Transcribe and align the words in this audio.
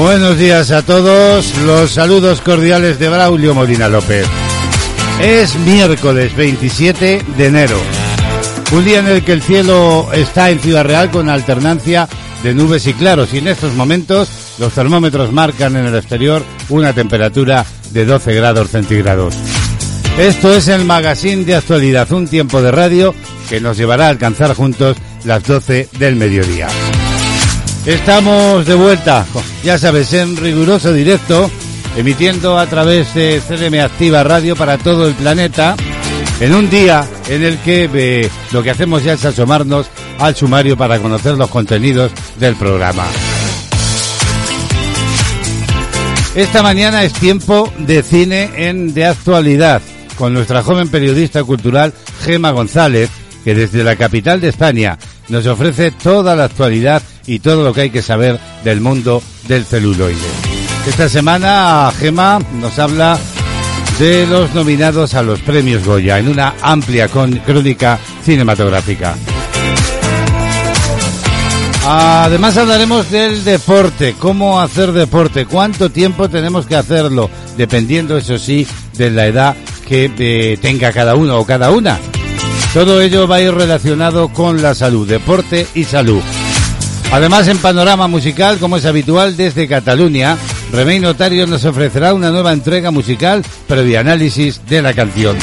Buenos 0.00 0.38
días 0.38 0.70
a 0.70 0.80
todos, 0.80 1.54
los 1.58 1.90
saludos 1.90 2.40
cordiales 2.40 2.98
de 2.98 3.10
Braulio 3.10 3.54
Molina 3.54 3.86
López. 3.86 4.26
Es 5.20 5.54
miércoles 5.56 6.34
27 6.34 7.22
de 7.36 7.46
enero, 7.46 7.76
un 8.72 8.82
día 8.82 9.00
en 9.00 9.08
el 9.08 9.22
que 9.22 9.34
el 9.34 9.42
cielo 9.42 10.08
está 10.14 10.48
en 10.48 10.58
Ciudad 10.58 10.86
Real 10.86 11.10
con 11.10 11.28
alternancia 11.28 12.08
de 12.42 12.54
nubes 12.54 12.86
y 12.86 12.94
claros 12.94 13.34
y 13.34 13.38
en 13.38 13.48
estos 13.48 13.74
momentos 13.74 14.30
los 14.58 14.72
termómetros 14.72 15.32
marcan 15.32 15.76
en 15.76 15.84
el 15.84 15.94
exterior 15.94 16.42
una 16.70 16.94
temperatura 16.94 17.66
de 17.90 18.06
12 18.06 18.34
grados 18.34 18.70
centígrados. 18.70 19.34
Esto 20.18 20.54
es 20.54 20.68
el 20.68 20.86
magazine 20.86 21.44
de 21.44 21.56
actualidad, 21.56 22.10
un 22.12 22.26
tiempo 22.26 22.62
de 22.62 22.70
radio 22.72 23.14
que 23.50 23.60
nos 23.60 23.76
llevará 23.76 24.06
a 24.06 24.10
alcanzar 24.10 24.54
juntos 24.54 24.96
las 25.24 25.44
12 25.44 25.90
del 25.98 26.16
mediodía. 26.16 26.68
Estamos 27.86 28.66
de 28.66 28.74
vuelta, 28.74 29.24
ya 29.64 29.78
sabes, 29.78 30.12
en 30.12 30.36
riguroso 30.36 30.92
directo, 30.92 31.50
emitiendo 31.96 32.58
a 32.58 32.66
través 32.66 33.14
de 33.14 33.40
CDM 33.40 33.80
Activa 33.80 34.22
Radio 34.22 34.54
para 34.54 34.76
todo 34.76 35.08
el 35.08 35.14
planeta, 35.14 35.76
en 36.40 36.54
un 36.54 36.68
día 36.68 37.08
en 37.28 37.42
el 37.42 37.58
que 37.58 37.88
eh, 37.92 38.30
lo 38.52 38.62
que 38.62 38.70
hacemos 38.70 39.02
ya 39.02 39.14
es 39.14 39.24
asomarnos 39.24 39.86
al 40.18 40.36
sumario 40.36 40.76
para 40.76 40.98
conocer 40.98 41.36
los 41.36 41.48
contenidos 41.48 42.12
del 42.38 42.54
programa. 42.54 43.06
Esta 46.34 46.62
mañana 46.62 47.02
es 47.02 47.14
tiempo 47.14 47.72
de 47.78 48.02
cine 48.02 48.50
en 48.56 48.92
de 48.92 49.06
actualidad 49.06 49.80
con 50.18 50.34
nuestra 50.34 50.62
joven 50.62 50.88
periodista 50.88 51.42
cultural 51.44 51.94
Gema 52.24 52.50
González, 52.50 53.08
que 53.42 53.54
desde 53.54 53.82
la 53.82 53.96
capital 53.96 54.38
de 54.42 54.48
España 54.48 54.98
nos 55.28 55.46
ofrece 55.46 55.92
toda 55.92 56.36
la 56.36 56.44
actualidad 56.44 57.02
y 57.26 57.40
todo 57.40 57.64
lo 57.64 57.72
que 57.72 57.82
hay 57.82 57.90
que 57.90 58.02
saber 58.02 58.38
del 58.64 58.80
mundo 58.80 59.22
del 59.48 59.64
celuloide. 59.64 60.18
Esta 60.86 61.08
semana 61.08 61.92
Gema 61.98 62.38
nos 62.60 62.78
habla 62.78 63.18
de 63.98 64.26
los 64.26 64.54
nominados 64.54 65.14
a 65.14 65.22
los 65.22 65.40
premios 65.40 65.84
Goya 65.84 66.18
en 66.18 66.28
una 66.28 66.54
amplia 66.62 67.08
crónica 67.08 67.98
cinematográfica. 68.24 69.14
Además 71.86 72.56
hablaremos 72.56 73.10
del 73.10 73.42
deporte, 73.44 74.14
cómo 74.18 74.60
hacer 74.60 74.92
deporte, 74.92 75.46
cuánto 75.46 75.90
tiempo 75.90 76.28
tenemos 76.28 76.66
que 76.66 76.76
hacerlo, 76.76 77.30
dependiendo, 77.56 78.16
eso 78.16 78.38
sí, 78.38 78.66
de 78.96 79.10
la 79.10 79.26
edad 79.26 79.56
que 79.88 80.10
eh, 80.18 80.58
tenga 80.60 80.92
cada 80.92 81.14
uno 81.14 81.38
o 81.38 81.44
cada 81.44 81.70
una. 81.70 81.98
Todo 82.72 83.00
ello 83.00 83.26
va 83.26 83.36
a 83.36 83.40
ir 83.40 83.52
relacionado 83.52 84.28
con 84.28 84.62
la 84.62 84.74
salud, 84.74 85.08
deporte 85.08 85.66
y 85.74 85.84
salud. 85.84 86.22
Además, 87.12 87.48
en 87.48 87.58
panorama 87.58 88.06
musical, 88.06 88.58
como 88.58 88.76
es 88.76 88.84
habitual 88.84 89.36
desde 89.36 89.66
Cataluña, 89.66 90.36
Remey 90.72 91.00
Notario 91.00 91.46
nos 91.46 91.64
ofrecerá 91.64 92.14
una 92.14 92.30
nueva 92.30 92.52
entrega 92.52 92.92
musical 92.92 93.44
previo 93.66 93.98
análisis 93.98 94.60
de 94.68 94.80
la 94.80 94.94
canción. 94.94 95.36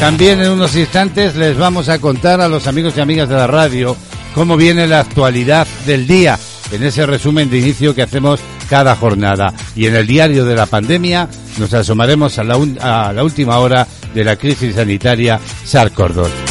También 0.00 0.40
en 0.40 0.50
unos 0.52 0.74
instantes 0.76 1.36
les 1.36 1.58
vamos 1.58 1.90
a 1.90 1.98
contar 1.98 2.40
a 2.40 2.48
los 2.48 2.66
amigos 2.66 2.94
y 2.96 3.00
amigas 3.00 3.28
de 3.28 3.34
la 3.34 3.46
radio 3.46 3.94
cómo 4.34 4.56
viene 4.56 4.86
la 4.86 5.00
actualidad 5.00 5.66
del 5.84 6.06
día 6.06 6.38
en 6.72 6.82
ese 6.84 7.04
resumen 7.04 7.50
de 7.50 7.58
inicio 7.58 7.94
que 7.94 8.02
hacemos 8.02 8.40
cada 8.70 8.96
jornada. 8.96 9.52
Y 9.76 9.86
en 9.86 9.96
el 9.96 10.06
diario 10.06 10.46
de 10.46 10.56
la 10.56 10.64
pandemia 10.64 11.28
nos 11.58 11.74
asomaremos 11.74 12.38
a 12.38 12.44
la, 12.44 13.22
última 13.22 13.58
hora 13.58 13.86
de 14.14 14.24
la 14.24 14.36
crisis 14.36 14.74
sanitaria 14.74 15.38
SARS-CoV-2. 15.66 16.49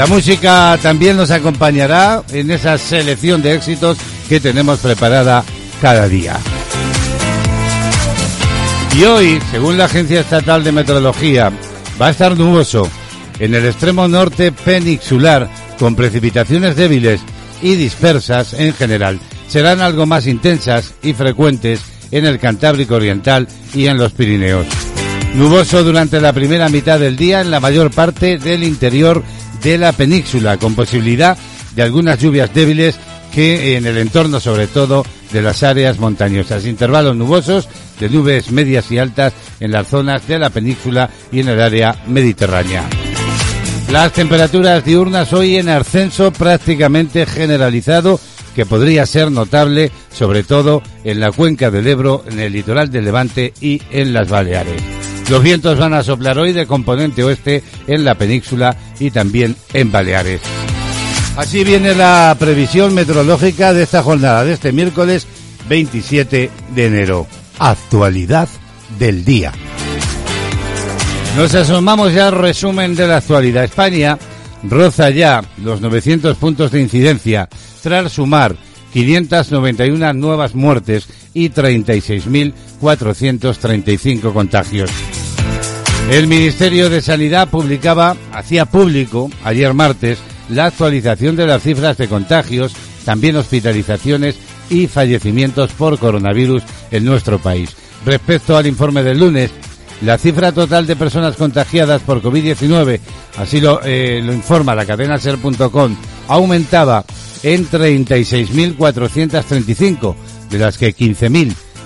La 0.00 0.06
música 0.06 0.78
también 0.80 1.18
nos 1.18 1.30
acompañará 1.30 2.22
en 2.32 2.50
esa 2.50 2.78
selección 2.78 3.42
de 3.42 3.52
éxitos 3.52 3.98
que 4.30 4.40
tenemos 4.40 4.78
preparada 4.78 5.44
cada 5.82 6.08
día. 6.08 6.38
Y 8.96 9.04
hoy, 9.04 9.38
según 9.50 9.76
la 9.76 9.84
Agencia 9.84 10.20
Estatal 10.20 10.64
de 10.64 10.72
Meteorología, 10.72 11.52
va 12.00 12.06
a 12.06 12.10
estar 12.12 12.34
nuboso 12.34 12.88
en 13.38 13.54
el 13.54 13.66
extremo 13.66 14.08
norte 14.08 14.52
peninsular, 14.52 15.50
con 15.78 15.94
precipitaciones 15.94 16.76
débiles 16.76 17.20
y 17.60 17.74
dispersas 17.74 18.54
en 18.54 18.72
general. 18.72 19.20
Serán 19.48 19.82
algo 19.82 20.06
más 20.06 20.26
intensas 20.26 20.94
y 21.02 21.12
frecuentes 21.12 21.82
en 22.10 22.24
el 22.24 22.38
Cantábrico 22.38 22.94
Oriental 22.94 23.48
y 23.74 23.84
en 23.86 23.98
los 23.98 24.12
Pirineos. 24.12 24.66
Nuboso 25.34 25.84
durante 25.84 26.22
la 26.22 26.32
primera 26.32 26.70
mitad 26.70 26.98
del 26.98 27.18
día 27.18 27.42
en 27.42 27.50
la 27.50 27.60
mayor 27.60 27.90
parte 27.90 28.38
del 28.38 28.64
interior 28.64 29.22
de 29.62 29.78
la 29.78 29.92
península, 29.92 30.56
con 30.56 30.74
posibilidad 30.74 31.36
de 31.74 31.82
algunas 31.82 32.18
lluvias 32.18 32.52
débiles 32.52 32.98
que 33.32 33.76
en 33.76 33.86
el 33.86 33.98
entorno, 33.98 34.40
sobre 34.40 34.66
todo, 34.66 35.04
de 35.32 35.42
las 35.42 35.62
áreas 35.62 35.98
montañosas. 35.98 36.66
Intervalos 36.66 37.16
nubosos 37.16 37.68
de 37.98 38.08
nubes 38.08 38.50
medias 38.50 38.90
y 38.90 38.98
altas 38.98 39.32
en 39.60 39.72
las 39.72 39.88
zonas 39.88 40.26
de 40.26 40.38
la 40.38 40.50
península 40.50 41.10
y 41.30 41.40
en 41.40 41.48
el 41.48 41.60
área 41.60 41.96
mediterránea. 42.06 42.84
Las 43.90 44.12
temperaturas 44.12 44.84
diurnas 44.84 45.32
hoy 45.32 45.56
en 45.56 45.68
ascenso 45.68 46.32
prácticamente 46.32 47.26
generalizado 47.26 48.20
que 48.54 48.66
podría 48.66 49.06
ser 49.06 49.30
notable 49.30 49.90
sobre 50.12 50.42
todo 50.42 50.82
en 51.04 51.20
la 51.20 51.32
cuenca 51.32 51.70
del 51.70 51.86
Ebro, 51.86 52.24
en 52.28 52.40
el 52.40 52.52
litoral 52.52 52.90
del 52.90 53.04
Levante 53.04 53.52
y 53.60 53.80
en 53.90 54.12
las 54.12 54.28
Baleares. 54.28 55.09
Los 55.30 55.42
vientos 55.44 55.78
van 55.78 55.94
a 55.94 56.02
soplar 56.02 56.40
hoy 56.40 56.52
de 56.52 56.66
componente 56.66 57.22
oeste 57.22 57.62
en 57.86 58.04
la 58.04 58.16
península 58.16 58.76
y 58.98 59.12
también 59.12 59.54
en 59.72 59.92
Baleares. 59.92 60.40
Así 61.36 61.62
viene 61.62 61.94
la 61.94 62.34
previsión 62.36 62.92
meteorológica 62.94 63.72
de 63.72 63.84
esta 63.84 64.02
jornada, 64.02 64.44
de 64.44 64.54
este 64.54 64.72
miércoles 64.72 65.28
27 65.68 66.50
de 66.74 66.84
enero. 66.84 67.28
Actualidad 67.60 68.48
del 68.98 69.24
día. 69.24 69.52
Nos 71.36 71.54
asomamos 71.54 72.12
ya 72.12 72.26
al 72.26 72.34
resumen 72.34 72.96
de 72.96 73.06
la 73.06 73.18
actualidad. 73.18 73.62
España 73.62 74.18
roza 74.64 75.10
ya 75.10 75.44
los 75.62 75.80
900 75.80 76.36
puntos 76.38 76.72
de 76.72 76.80
incidencia 76.80 77.48
tras 77.84 78.10
sumar 78.10 78.56
591 78.92 80.12
nuevas 80.12 80.56
muertes 80.56 81.08
y 81.34 81.50
36.435 81.50 84.32
contagios. 84.32 84.90
El 86.10 86.26
Ministerio 86.26 86.90
de 86.90 87.00
Sanidad 87.02 87.48
publicaba, 87.48 88.16
hacía 88.32 88.66
público 88.66 89.30
ayer 89.44 89.72
martes, 89.74 90.18
la 90.48 90.64
actualización 90.64 91.36
de 91.36 91.46
las 91.46 91.62
cifras 91.62 91.98
de 91.98 92.08
contagios, 92.08 92.74
también 93.04 93.36
hospitalizaciones 93.36 94.34
y 94.70 94.88
fallecimientos 94.88 95.70
por 95.70 96.00
coronavirus 96.00 96.64
en 96.90 97.04
nuestro 97.04 97.38
país. 97.38 97.76
Respecto 98.04 98.56
al 98.56 98.66
informe 98.66 99.04
del 99.04 99.20
lunes, 99.20 99.52
la 100.02 100.18
cifra 100.18 100.50
total 100.50 100.88
de 100.88 100.96
personas 100.96 101.36
contagiadas 101.36 102.02
por 102.02 102.20
COVID-19, 102.20 102.98
así 103.38 103.60
lo, 103.60 103.80
eh, 103.84 104.20
lo 104.20 104.32
informa 104.32 104.74
la 104.74 104.86
cadena 104.86 105.16
ser.com, 105.16 105.94
aumentaba 106.26 107.04
en 107.44 107.70
36.435, 107.70 110.16
de 110.50 110.58
las 110.58 110.76
que 110.76 110.92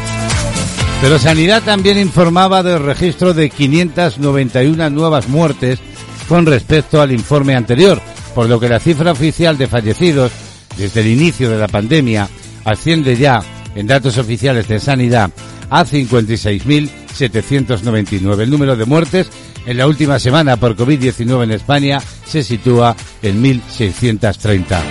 Pero 1.02 1.20
Sanidad 1.20 1.62
también 1.64 2.00
informaba 2.00 2.64
del 2.64 2.82
registro 2.82 3.34
de 3.34 3.50
591 3.50 4.90
nuevas 4.90 5.28
muertes 5.28 5.80
con 6.28 6.46
respecto 6.46 7.02
al 7.02 7.12
informe 7.12 7.56
anterior, 7.56 8.02
por 8.34 8.48
lo 8.50 8.60
que 8.60 8.70
la 8.70 8.80
cifra 8.80 9.12
oficial 9.12 9.58
de 9.58 9.68
fallecidos 9.68 10.32
desde 10.78 11.02
el 11.02 11.08
inicio 11.08 11.50
de 11.50 11.58
la 11.58 11.68
pandemia 11.68 12.30
asciende 12.64 13.18
ya, 13.18 13.42
en 13.76 13.88
datos 13.88 14.18
oficiales 14.18 14.68
de 14.68 14.80
sanidad, 14.80 15.30
a 15.70 15.86
56.799. 15.86 18.42
El 18.42 18.50
número 18.50 18.76
de 18.76 18.86
muertes 18.86 19.30
en 19.66 19.78
la 19.78 19.88
última 19.88 20.20
semana 20.20 20.58
por 20.58 20.76
COVID-19 20.76 21.44
en 21.44 21.52
España 21.52 22.02
se 22.26 22.44
sitúa 22.44 22.98
en 23.22 23.42
1.630. 23.44 24.82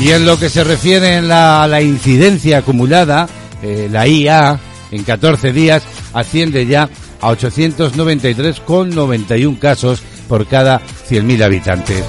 Y 0.00 0.10
en 0.10 0.24
lo 0.26 0.38
que 0.38 0.48
se 0.48 0.62
refiere 0.64 1.18
a 1.18 1.66
la 1.66 1.82
incidencia 1.82 2.58
acumulada, 2.58 3.28
eh, 3.62 3.88
la 3.90 4.06
IA, 4.06 4.60
en 4.90 5.02
14 5.02 5.52
días, 5.52 5.82
asciende 6.12 6.66
ya 6.66 6.88
a 7.20 7.32
893,91 7.32 9.58
casos 9.58 10.00
por 10.28 10.46
cada 10.46 10.80
100.000 10.80 11.42
habitantes. 11.42 12.04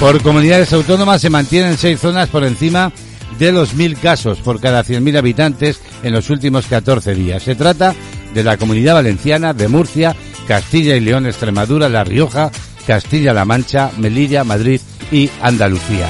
Por 0.00 0.20
comunidades 0.22 0.72
autónomas 0.72 1.20
se 1.20 1.30
mantienen 1.30 1.78
seis 1.78 2.00
zonas 2.00 2.28
por 2.28 2.42
encima 2.44 2.90
de 3.38 3.52
los 3.52 3.76
1.000 3.76 3.96
casos 3.98 4.38
por 4.38 4.58
cada 4.60 4.84
100.000 4.84 5.18
habitantes 5.18 5.80
en 6.02 6.12
los 6.12 6.30
últimos 6.30 6.66
14 6.66 7.14
días. 7.14 7.42
Se 7.42 7.54
trata 7.54 7.94
de 8.34 8.42
la 8.42 8.56
Comunidad 8.56 8.94
Valenciana, 8.94 9.54
de 9.54 9.68
Murcia, 9.68 10.16
Castilla 10.46 10.96
y 10.96 11.00
León, 11.00 11.26
Extremadura, 11.26 11.88
La 11.88 12.04
Rioja, 12.04 12.50
Castilla-La 12.86 13.44
Mancha, 13.44 13.90
Melilla, 13.98 14.44
Madrid 14.44 14.80
y 15.10 15.30
Andalucía. 15.40 16.08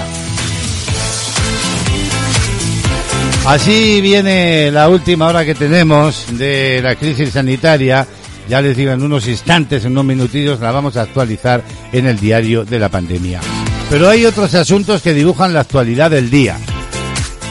Así 3.47 4.01
viene 4.01 4.71
la 4.71 4.89
última 4.89 5.27
hora 5.27 5.45
que 5.45 5.55
tenemos 5.55 6.27
de 6.39 6.81
la 6.83 6.95
crisis 6.95 7.31
sanitaria. 7.31 8.07
Ya 8.49 8.61
les 8.61 8.77
digo, 8.77 8.93
en 8.93 9.03
unos 9.03 9.27
instantes, 9.27 9.85
en 9.85 9.93
unos 9.93 10.05
minutillos, 10.05 10.61
la 10.61 10.71
vamos 10.71 10.97
a 10.97 11.03
actualizar 11.03 11.63
en 11.93 12.07
el 12.07 12.19
diario 12.19 12.65
de 12.65 12.79
la 12.79 12.89
pandemia. 12.89 13.41
Pero 13.91 14.09
hay 14.09 14.25
otros 14.25 14.55
asuntos 14.55 15.03
que 15.03 15.13
dibujan 15.13 15.53
la 15.53 15.61
actualidad 15.61 16.11
del 16.11 16.31
día. 16.31 16.57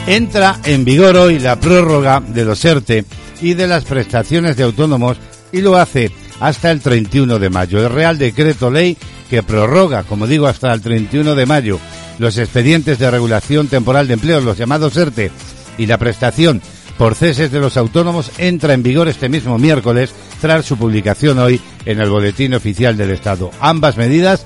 Entra 0.06 0.58
en 0.64 0.84
vigor 0.84 1.16
hoy 1.16 1.38
la 1.38 1.60
prórroga 1.60 2.20
de 2.20 2.44
los 2.44 2.64
ERTE 2.64 3.04
y 3.40 3.54
de 3.54 3.68
las 3.68 3.84
prestaciones 3.84 4.56
de 4.56 4.64
autónomos 4.64 5.16
y 5.52 5.60
lo 5.60 5.76
hace 5.76 6.10
hasta 6.40 6.72
el 6.72 6.80
31 6.80 7.38
de 7.38 7.50
mayo. 7.50 7.78
El 7.78 7.92
Real 7.92 8.18
Decreto 8.18 8.70
Ley 8.70 8.96
que 9.30 9.44
prorroga, 9.44 10.02
como 10.02 10.26
digo, 10.26 10.48
hasta 10.48 10.72
el 10.72 10.80
31 10.80 11.34
de 11.36 11.46
mayo 11.46 11.78
los 12.18 12.36
expedientes 12.36 12.98
de 12.98 13.10
regulación 13.10 13.68
temporal 13.68 14.08
de 14.08 14.14
empleo, 14.14 14.40
los 14.40 14.58
llamados 14.58 14.96
ERTE, 14.96 15.30
y 15.78 15.86
la 15.86 15.98
prestación 15.98 16.60
por 16.98 17.14
ceses 17.14 17.50
de 17.50 17.60
los 17.60 17.76
autónomos 17.76 18.30
entra 18.38 18.74
en 18.74 18.82
vigor 18.82 19.08
este 19.08 19.28
mismo 19.28 19.58
miércoles 19.58 20.12
tras 20.40 20.64
su 20.64 20.76
publicación 20.76 21.38
hoy 21.38 21.60
en 21.86 22.00
el 22.00 22.10
Boletín 22.10 22.54
Oficial 22.54 22.96
del 22.96 23.10
Estado. 23.10 23.50
Ambas 23.60 23.96
medidas 23.96 24.44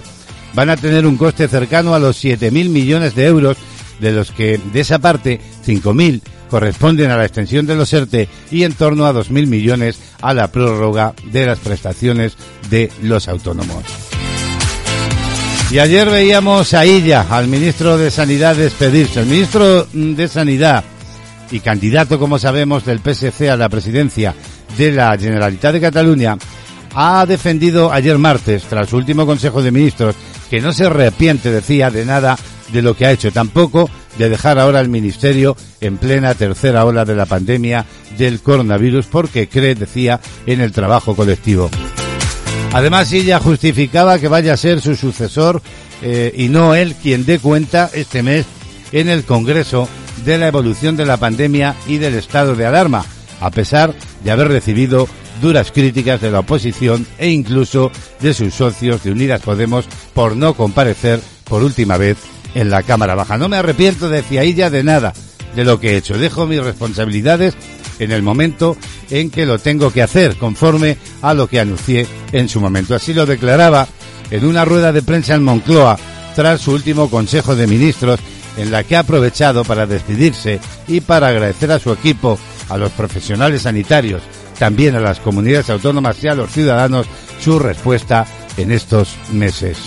van 0.55 0.71
a 0.71 0.77
tener 0.77 1.07
un 1.07 1.17
coste 1.17 1.49
cercano 1.49 1.95
a 1.95 1.99
los 1.99 2.23
7.000 2.23 2.69
millones 2.69 3.15
de 3.15 3.27
euros, 3.27 3.57
de 4.01 4.13
los 4.13 4.31
que 4.31 4.59
de 4.73 4.81
esa 4.81 4.99
parte 4.99 5.41
5.000 5.67 6.21
corresponden 6.51 7.11
a 7.11 7.17
la 7.17 7.25
extensión 7.25 7.67
de 7.67 7.75
los 7.75 7.93
ERTE 7.93 8.29
y 8.51 8.63
en 8.63 8.75
torno 8.75 9.07
a 9.07 9.13
2.000 9.13 9.47
millones 9.47 9.99
a 10.21 10.35
la 10.35 10.49
prórroga 10.49 11.15
de 11.31 11.47
las 11.47 11.59
prestaciones 11.59 12.37
de 12.71 12.91
los 13.03 13.29
autónomos. 13.29 13.85
Y 15.71 15.81
ayer 15.81 16.09
veíamos 16.09 16.75
a 16.75 16.85
ella, 16.85 17.27
al 17.29 17.49
ministro 17.49 17.99
de 17.99 18.13
Sanidad, 18.13 18.55
despedirse. 18.55 19.21
El 19.21 19.27
ministro 19.27 19.85
de 19.93 20.29
Sanidad 20.29 20.85
y 21.51 21.59
candidato, 21.59 22.21
como 22.21 22.39
sabemos, 22.39 22.85
del 22.85 23.01
PSC 23.01 23.51
a 23.51 23.57
la 23.57 23.69
presidencia 23.69 24.35
de 24.79 24.93
la 24.93 25.19
Generalitat 25.19 25.73
de 25.73 25.81
Cataluña, 25.81 26.39
ha 26.95 27.27
defendido 27.27 27.93
ayer 27.93 28.17
martes, 28.17 28.63
tras 28.65 28.89
su 28.89 28.97
último 28.97 29.27
Consejo 29.27 29.61
de 29.61 29.73
Ministros, 29.73 30.15
que 30.49 30.61
no 30.61 30.73
se 30.73 30.87
arrepiente, 30.87 31.51
decía, 31.51 31.91
de 31.91 32.05
nada 32.05 32.39
de 32.73 32.83
lo 32.83 32.97
que 32.97 33.07
ha 33.07 33.13
hecho, 33.13 33.33
tampoco 33.33 33.91
de 34.19 34.29
dejar 34.29 34.59
ahora 34.59 34.81
el 34.81 34.89
Ministerio 34.89 35.57
en 35.81 35.99
plena 35.99 36.35
tercera 36.35 36.85
ola 36.85 37.05
de 37.05 37.15
la 37.15 37.27
pandemia 37.27 37.87
del 38.17 38.41
coronavirus, 38.41 39.07
porque 39.07 39.49
cree, 39.49 39.75
decía, 39.75 40.21
en 40.47 40.61
el 40.61 40.73
trabajo 40.73 41.15
colectivo. 41.15 41.71
Además, 42.73 43.13
ella 43.13 43.41
justificaba 43.41 44.19
que 44.19 44.29
vaya 44.29 44.55
a 44.55 44.59
ser 44.59 44.81
su 44.81 44.97
sucesor 44.97 45.63
eh, 46.03 46.33
y 46.37 46.49
no 46.49 46.75
él 46.75 46.95
quien 47.01 47.25
dé 47.25 47.39
cuenta 47.39 47.91
este 47.95 48.23
mes 48.23 48.45
en 48.93 49.09
el 49.09 49.25
Congreso 49.25 49.89
de 50.25 50.39
la 50.39 50.49
evolución 50.49 50.97
de 50.97 51.07
la 51.07 51.17
pandemia 51.17 51.75
y 51.87 51.99
del 51.99 52.15
estado 52.15 52.55
de 52.55 52.67
alarma, 52.67 53.05
a 53.41 53.51
pesar 53.51 53.95
de 54.25 54.31
haber 54.31 54.49
recibido 54.49 55.09
duras 55.41 55.71
críticas 55.71 56.21
de 56.21 56.31
la 56.31 56.41
oposición 56.41 57.07
e 57.19 57.31
incluso 57.31 57.91
de 58.21 58.35
sus 58.35 58.55
socios 58.55 59.03
de 59.03 59.13
Unidas 59.13 59.43
Podemos 59.43 59.85
por 60.15 60.37
no 60.37 60.55
comparecer 60.55 61.21
por 61.45 61.63
última 61.63 61.97
vez 61.97 62.17
en 62.55 62.71
la 62.71 62.83
Cámara 62.83 63.15
Baja. 63.15 63.39
No 63.39 63.49
me 63.49 63.57
arrepiento, 63.57 64.09
decía 64.09 64.43
ella, 64.43 64.71
de 64.71 64.85
nada 64.85 65.13
de 65.55 65.65
lo 65.65 65.81
que 65.81 65.93
he 65.93 65.97
hecho. 65.97 66.19
Dejo 66.19 66.47
mis 66.47 66.63
responsabilidades 66.63 67.55
en 67.99 68.13
el 68.13 68.23
momento 68.23 68.77
en 69.11 69.31
que 69.31 69.47
lo 69.47 69.59
tengo 69.59 69.91
que 69.91 70.03
hacer, 70.03 70.37
conforme 70.37 70.99
a 71.23 71.35
lo 71.35 71.49
que 71.49 71.61
anuncié 71.61 72.07
en 72.33 72.49
su 72.49 72.61
momento. 72.61 72.95
Así 72.95 73.15
lo 73.15 73.27
declaraba 73.27 73.89
en 74.31 74.45
una 74.45 74.65
rueda 74.65 74.93
de 74.93 75.03
prensa 75.03 75.35
en 75.35 75.43
Moncloa 75.43 75.99
tras 76.35 76.61
su 76.61 76.73
último 76.73 77.09
Consejo 77.09 77.57
de 77.57 77.67
Ministros 77.67 78.21
en 78.57 78.71
la 78.71 78.85
que 78.85 78.97
ha 78.97 79.01
aprovechado 79.01 79.65
para 79.65 79.87
despedirse 79.87 80.61
y 80.89 81.01
para 81.01 81.29
agradecer 81.29 81.71
a 81.73 81.79
su 81.79 81.93
equipo, 81.93 82.39
a 82.69 82.77
los 82.77 82.91
profesionales 82.93 83.63
sanitarios, 83.63 84.23
también 84.59 84.97
a 84.97 85.01
las 85.01 85.21
comunidades 85.21 85.71
autónomas 85.71 86.23
y 86.23 86.29
a 86.29 86.35
los 86.35 86.51
ciudadanos 86.51 87.07
su 87.41 87.59
respuesta 87.59 88.27
en 88.57 88.73
estos 88.73 89.15
meses. 89.33 89.79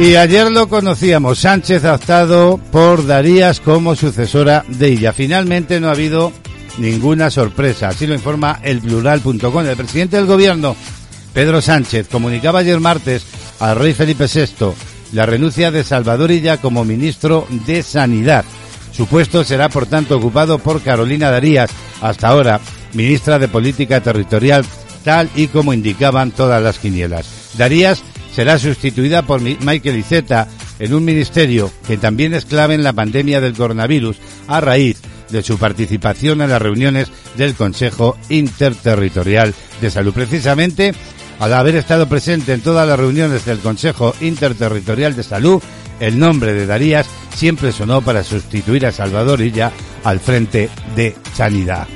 Y 0.00 0.14
ayer 0.14 0.50
lo 0.52 0.68
conocíamos, 0.68 1.40
Sánchez 1.40 1.84
ha 1.84 1.94
optado 1.94 2.58
por 2.70 3.04
Darías 3.04 3.58
como 3.58 3.96
sucesora 3.96 4.64
de 4.68 4.92
ella. 4.92 5.12
Finalmente 5.12 5.80
no 5.80 5.88
ha 5.88 5.92
habido 5.92 6.32
ninguna 6.78 7.30
sorpresa, 7.30 7.88
así 7.88 8.06
lo 8.06 8.14
informa 8.14 8.60
el 8.62 8.80
plural.com. 8.80 9.66
El 9.66 9.76
presidente 9.76 10.16
del 10.16 10.26
gobierno, 10.26 10.76
Pedro 11.34 11.60
Sánchez, 11.60 12.06
comunicaba 12.08 12.60
ayer 12.60 12.78
martes 12.78 13.26
al 13.58 13.76
rey 13.76 13.92
Felipe 13.92 14.26
VI 14.32 14.72
la 15.12 15.26
renuncia 15.26 15.72
de 15.72 15.82
Salvador 15.82 16.30
Illa 16.30 16.58
como 16.58 16.84
ministro 16.84 17.48
de 17.66 17.82
Sanidad. 17.82 18.44
Su 18.92 19.06
puesto 19.06 19.42
será, 19.42 19.68
por 19.68 19.86
tanto, 19.86 20.16
ocupado 20.16 20.58
por 20.58 20.80
Carolina 20.80 21.30
Darías, 21.30 21.70
hasta 22.00 22.28
ahora 22.28 22.60
ministra 22.94 23.38
de 23.40 23.48
Política 23.48 24.00
Territorial, 24.00 24.64
tal 25.02 25.28
y 25.34 25.48
como 25.48 25.72
indicaban 25.72 26.30
todas 26.30 26.62
las 26.62 26.78
quinielas. 26.78 27.26
Darías 27.56 28.02
será 28.32 28.58
sustituida 28.58 29.22
por 29.22 29.40
Michael 29.40 29.98
Iceta 29.98 30.48
en 30.78 30.94
un 30.94 31.04
ministerio 31.04 31.70
que 31.86 31.96
también 31.96 32.34
es 32.34 32.44
clave 32.44 32.74
en 32.74 32.84
la 32.84 32.92
pandemia 32.92 33.40
del 33.40 33.54
coronavirus 33.54 34.16
a 34.46 34.60
raíz 34.60 35.00
de 35.30 35.42
su 35.42 35.58
participación 35.58 36.40
en 36.40 36.50
las 36.50 36.62
reuniones 36.62 37.08
del 37.36 37.54
Consejo 37.54 38.16
Interterritorial 38.28 39.54
de 39.80 39.90
Salud. 39.90 40.12
Precisamente 40.12 40.94
al 41.38 41.52
haber 41.52 41.76
estado 41.76 42.08
presente 42.08 42.52
en 42.52 42.60
todas 42.60 42.88
las 42.88 42.98
reuniones 42.98 43.44
del 43.44 43.58
Consejo 43.58 44.14
Interterritorial 44.20 45.14
de 45.14 45.22
Salud, 45.22 45.62
el 46.00 46.18
nombre 46.18 46.52
de 46.52 46.66
Darías 46.66 47.06
siempre 47.34 47.72
sonó 47.72 48.02
para 48.02 48.24
sustituir 48.24 48.86
a 48.86 48.92
Salvador 48.92 49.40
Illa 49.40 49.72
al 50.04 50.20
frente 50.20 50.68
de 50.96 51.14
Sanidad. 51.34 51.86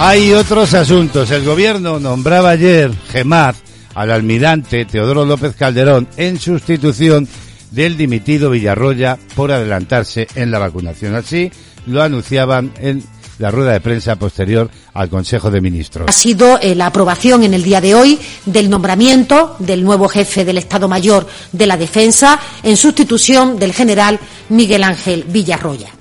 Hay 0.00 0.32
otros 0.32 0.74
asuntos. 0.74 1.28
El 1.32 1.44
gobierno 1.44 1.98
nombraba 1.98 2.50
ayer 2.50 2.92
GEMAD 3.10 3.56
al 3.96 4.12
almirante 4.12 4.84
Teodoro 4.84 5.24
López 5.24 5.56
Calderón 5.56 6.06
en 6.16 6.38
sustitución 6.38 7.26
del 7.72 7.96
dimitido 7.96 8.48
Villarroya 8.48 9.18
por 9.34 9.50
adelantarse 9.50 10.28
en 10.36 10.52
la 10.52 10.60
vacunación. 10.60 11.16
Así 11.16 11.50
lo 11.86 12.00
anunciaban 12.00 12.72
en 12.78 13.02
la 13.38 13.50
rueda 13.50 13.72
de 13.72 13.80
prensa 13.80 14.14
posterior 14.14 14.70
al 14.94 15.08
Consejo 15.08 15.50
de 15.50 15.60
Ministros. 15.60 16.08
Ha 16.08 16.12
sido 16.12 16.60
eh, 16.60 16.76
la 16.76 16.86
aprobación 16.86 17.42
en 17.42 17.52
el 17.52 17.64
día 17.64 17.80
de 17.80 17.96
hoy 17.96 18.20
del 18.46 18.70
nombramiento 18.70 19.56
del 19.58 19.82
nuevo 19.82 20.08
jefe 20.08 20.44
del 20.44 20.58
Estado 20.58 20.86
Mayor 20.86 21.26
de 21.50 21.66
la 21.66 21.76
Defensa 21.76 22.38
en 22.62 22.76
sustitución 22.76 23.58
del 23.58 23.72
general 23.72 24.20
Miguel 24.48 24.84
Ángel 24.84 25.24
Villarroya. 25.24 25.97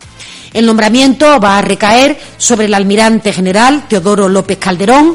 El 0.58 0.66
nombramiento 0.66 1.40
va 1.40 1.60
a 1.60 1.62
recaer 1.62 2.18
sobre 2.40 2.66
el 2.66 2.74
almirante 2.74 3.32
general 3.32 3.88
Teodoro 3.88 4.28
López 4.28 4.58
Calderón. 4.58 5.14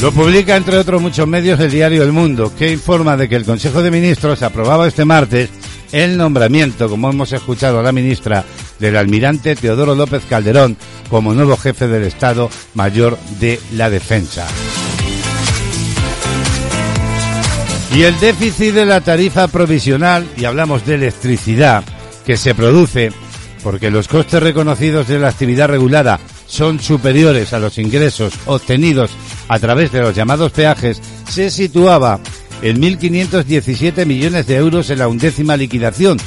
Lo 0.00 0.12
publica, 0.12 0.54
entre 0.54 0.78
otros 0.78 1.02
muchos 1.02 1.26
medios, 1.26 1.58
el 1.58 1.72
diario 1.72 2.04
El 2.04 2.12
Mundo, 2.12 2.52
que 2.56 2.70
informa 2.70 3.16
de 3.16 3.28
que 3.28 3.34
el 3.34 3.44
Consejo 3.44 3.82
de 3.82 3.90
Ministros 3.90 4.44
aprobaba 4.44 4.86
este 4.86 5.04
martes 5.04 5.50
el 5.90 6.16
nombramiento, 6.16 6.88
como 6.88 7.10
hemos 7.10 7.32
escuchado 7.32 7.80
a 7.80 7.82
la 7.82 7.90
ministra, 7.90 8.44
del 8.78 8.96
almirante 8.96 9.56
Teodoro 9.56 9.96
López 9.96 10.22
Calderón 10.30 10.76
como 11.10 11.34
nuevo 11.34 11.56
jefe 11.56 11.88
del 11.88 12.04
Estado 12.04 12.48
Mayor 12.74 13.18
de 13.40 13.58
la 13.72 13.90
Defensa. 13.90 14.46
Y 17.92 18.02
el 18.02 18.16
déficit 18.20 18.74
de 18.74 18.86
la 18.86 19.00
tarifa 19.00 19.48
provisional, 19.48 20.24
y 20.36 20.44
hablamos 20.44 20.86
de 20.86 20.94
electricidad, 20.94 21.82
que 22.24 22.36
se 22.36 22.54
produce 22.54 23.12
porque 23.64 23.90
los 23.90 24.06
costes 24.06 24.42
reconocidos 24.42 25.08
de 25.08 25.18
la 25.18 25.28
actividad 25.28 25.68
regulada 25.68 26.20
son 26.46 26.78
superiores 26.78 27.54
a 27.54 27.58
los 27.58 27.78
ingresos 27.78 28.34
obtenidos 28.44 29.10
a 29.48 29.58
través 29.58 29.90
de 29.90 30.00
los 30.00 30.14
llamados 30.14 30.52
peajes, 30.52 31.00
se 31.28 31.50
situaba 31.50 32.20
en 32.60 32.80
1.517 32.80 34.04
millones 34.04 34.46
de 34.46 34.56
euros 34.56 34.90
en 34.90 34.98
la 34.98 35.08
undécima 35.08 35.56
liquidación, 35.56 36.18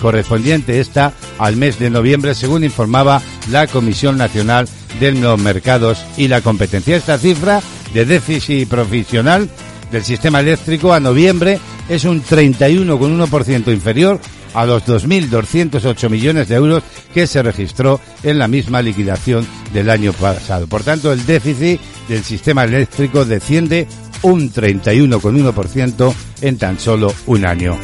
correspondiente 0.00 0.78
esta 0.80 1.12
al 1.38 1.56
mes 1.56 1.78
de 1.80 1.90
noviembre, 1.90 2.34
según 2.34 2.62
informaba 2.62 3.20
la 3.50 3.66
Comisión 3.66 4.16
Nacional 4.16 4.68
de 5.00 5.12
los 5.12 5.38
Mercados 5.40 6.04
y 6.16 6.28
la 6.28 6.42
Competencia. 6.42 6.96
Esta 6.96 7.18
cifra 7.18 7.60
de 7.92 8.04
déficit 8.04 8.68
profesional 8.68 9.48
del 9.90 10.04
sistema 10.04 10.40
eléctrico 10.40 10.92
a 10.92 11.00
noviembre 11.00 11.58
es 11.88 12.04
un 12.04 12.22
31,1% 12.22 13.72
inferior 13.72 14.20
a 14.54 14.64
los 14.64 14.84
2.208 14.86 16.08
millones 16.08 16.48
de 16.48 16.54
euros 16.54 16.82
que 17.12 17.26
se 17.26 17.42
registró 17.42 18.00
en 18.22 18.38
la 18.38 18.48
misma 18.48 18.80
liquidación 18.80 19.46
del 19.72 19.90
año 19.90 20.12
pasado. 20.12 20.66
Por 20.66 20.82
tanto, 20.82 21.12
el 21.12 21.26
déficit 21.26 21.80
del 22.08 22.24
sistema 22.24 22.64
eléctrico 22.64 23.24
desciende 23.24 23.86
un 24.22 24.52
31,1% 24.52 26.14
en 26.40 26.58
tan 26.58 26.78
solo 26.78 27.12
un 27.26 27.44
año. 27.44 27.78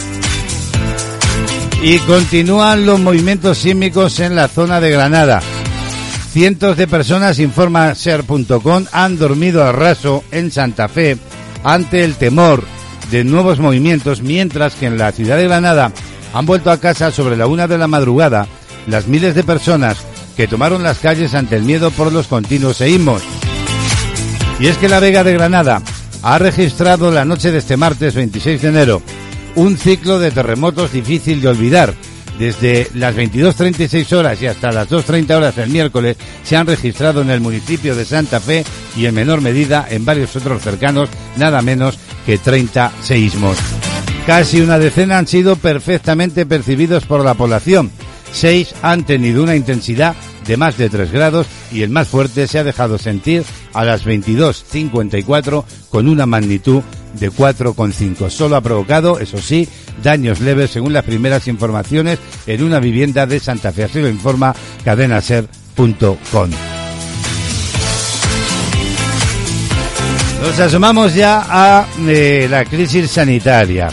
Y 1.82 1.98
continúan 2.00 2.84
los 2.84 3.00
movimientos 3.00 3.58
sísmicos 3.58 4.20
en 4.20 4.36
la 4.36 4.48
zona 4.48 4.80
de 4.80 4.90
Granada. 4.90 5.40
Cientos 6.32 6.76
de 6.76 6.86
personas, 6.86 7.38
informa 7.38 7.94
ser.com, 7.94 8.84
han 8.92 9.18
dormido 9.18 9.64
a 9.64 9.72
raso 9.72 10.22
en 10.30 10.50
Santa 10.50 10.88
Fe 10.88 11.18
ante 11.64 12.04
el 12.04 12.14
temor 12.14 12.64
de 13.10 13.24
nuevos 13.24 13.58
movimientos, 13.58 14.22
mientras 14.22 14.74
que 14.74 14.86
en 14.86 14.98
la 14.98 15.10
ciudad 15.12 15.36
de 15.36 15.44
Granada 15.44 15.92
han 16.32 16.46
vuelto 16.46 16.70
a 16.70 16.78
casa 16.78 17.10
sobre 17.10 17.36
la 17.36 17.46
una 17.46 17.66
de 17.66 17.78
la 17.78 17.86
madrugada 17.86 18.46
las 18.86 19.06
miles 19.06 19.34
de 19.34 19.44
personas 19.44 19.98
que 20.36 20.48
tomaron 20.48 20.82
las 20.82 20.98
calles 20.98 21.34
ante 21.34 21.56
el 21.56 21.62
miedo 21.62 21.90
por 21.90 22.12
los 22.12 22.26
continuos 22.26 22.78
seísmos. 22.78 23.22
Y 24.58 24.66
es 24.66 24.76
que 24.78 24.88
la 24.88 25.00
Vega 25.00 25.24
de 25.24 25.34
Granada 25.34 25.82
ha 26.22 26.38
registrado 26.38 27.10
la 27.10 27.24
noche 27.24 27.50
de 27.50 27.58
este 27.58 27.76
martes 27.76 28.14
26 28.14 28.62
de 28.62 28.68
enero 28.68 29.02
un 29.54 29.76
ciclo 29.76 30.18
de 30.18 30.30
terremotos 30.30 30.92
difícil 30.92 31.40
de 31.40 31.48
olvidar. 31.48 31.94
Desde 32.38 32.88
las 32.94 33.14
22.36 33.14 34.16
horas 34.16 34.40
y 34.40 34.46
hasta 34.46 34.72
las 34.72 34.88
2.30 34.88 35.36
horas 35.36 35.56
del 35.56 35.68
miércoles 35.68 36.16
se 36.42 36.56
han 36.56 36.66
registrado 36.66 37.20
en 37.20 37.28
el 37.28 37.40
municipio 37.40 37.94
de 37.94 38.06
Santa 38.06 38.40
Fe 38.40 38.64
y 38.96 39.04
en 39.04 39.14
menor 39.14 39.42
medida 39.42 39.86
en 39.90 40.06
varios 40.06 40.34
otros 40.36 40.62
cercanos, 40.62 41.10
nada 41.36 41.60
menos 41.60 41.98
que 42.24 42.38
30 42.38 42.92
seísmos. 43.02 43.58
Casi 44.30 44.60
una 44.60 44.78
decena 44.78 45.18
han 45.18 45.26
sido 45.26 45.56
perfectamente 45.56 46.46
percibidos 46.46 47.04
por 47.04 47.24
la 47.24 47.34
población. 47.34 47.90
Seis 48.30 48.76
han 48.80 49.04
tenido 49.04 49.42
una 49.42 49.56
intensidad 49.56 50.14
de 50.46 50.56
más 50.56 50.78
de 50.78 50.88
3 50.88 51.10
grados 51.10 51.48
y 51.72 51.82
el 51.82 51.90
más 51.90 52.06
fuerte 52.06 52.46
se 52.46 52.60
ha 52.60 52.62
dejado 52.62 52.96
sentir 52.96 53.42
a 53.72 53.84
las 53.84 54.06
22.54 54.06 55.64
con 55.88 56.08
una 56.08 56.26
magnitud 56.26 56.80
de 57.18 57.32
4,5. 57.32 58.30
Solo 58.30 58.54
ha 58.54 58.60
provocado, 58.60 59.18
eso 59.18 59.38
sí, 59.38 59.68
daños 60.00 60.38
leves 60.38 60.70
según 60.70 60.92
las 60.92 61.02
primeras 61.02 61.48
informaciones 61.48 62.20
en 62.46 62.62
una 62.62 62.78
vivienda 62.78 63.26
de 63.26 63.40
Santa 63.40 63.72
Fe. 63.72 63.82
Así 63.82 64.00
lo 64.00 64.08
informa 64.08 64.54
cadenaser.com. 64.84 66.50
Nos 70.40 70.60
asomamos 70.60 71.14
ya 71.16 71.46
a 71.50 71.88
eh, 72.06 72.46
la 72.48 72.64
crisis 72.64 73.10
sanitaria. 73.10 73.88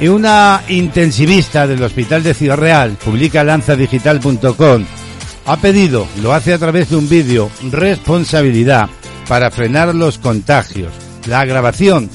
Y 0.00 0.06
una 0.06 0.62
intensivista 0.68 1.66
del 1.66 1.82
Hospital 1.82 2.22
de 2.22 2.34
Ciudad 2.34 2.56
Real, 2.56 2.96
publica 3.04 3.42
lanzadigital.com, 3.42 4.84
ha 5.46 5.56
pedido, 5.56 6.06
lo 6.22 6.32
hace 6.32 6.52
a 6.52 6.58
través 6.58 6.90
de 6.90 6.96
un 6.96 7.08
vídeo, 7.08 7.50
responsabilidad 7.70 8.88
para 9.26 9.50
frenar 9.50 9.94
los 9.94 10.18
contagios. 10.18 10.92
La 11.26 11.44
grabación, 11.44 12.08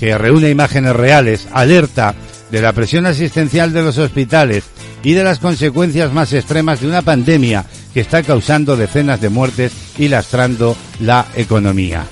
que 0.00 0.18
reúne 0.18 0.50
imágenes 0.50 0.96
reales, 0.96 1.46
alerta 1.52 2.14
de 2.50 2.60
la 2.60 2.72
presión 2.72 3.06
asistencial 3.06 3.72
de 3.72 3.82
los 3.82 3.98
hospitales 3.98 4.64
y 5.02 5.12
de 5.12 5.22
las 5.22 5.38
consecuencias 5.38 6.12
más 6.12 6.32
extremas 6.32 6.80
de 6.80 6.88
una 6.88 7.02
pandemia 7.02 7.64
que 7.94 8.00
está 8.00 8.22
causando 8.22 8.76
decenas 8.76 9.20
de 9.20 9.28
muertes 9.28 9.72
y 9.96 10.08
lastrando 10.08 10.76
la 11.00 11.26
economía. 11.36 12.04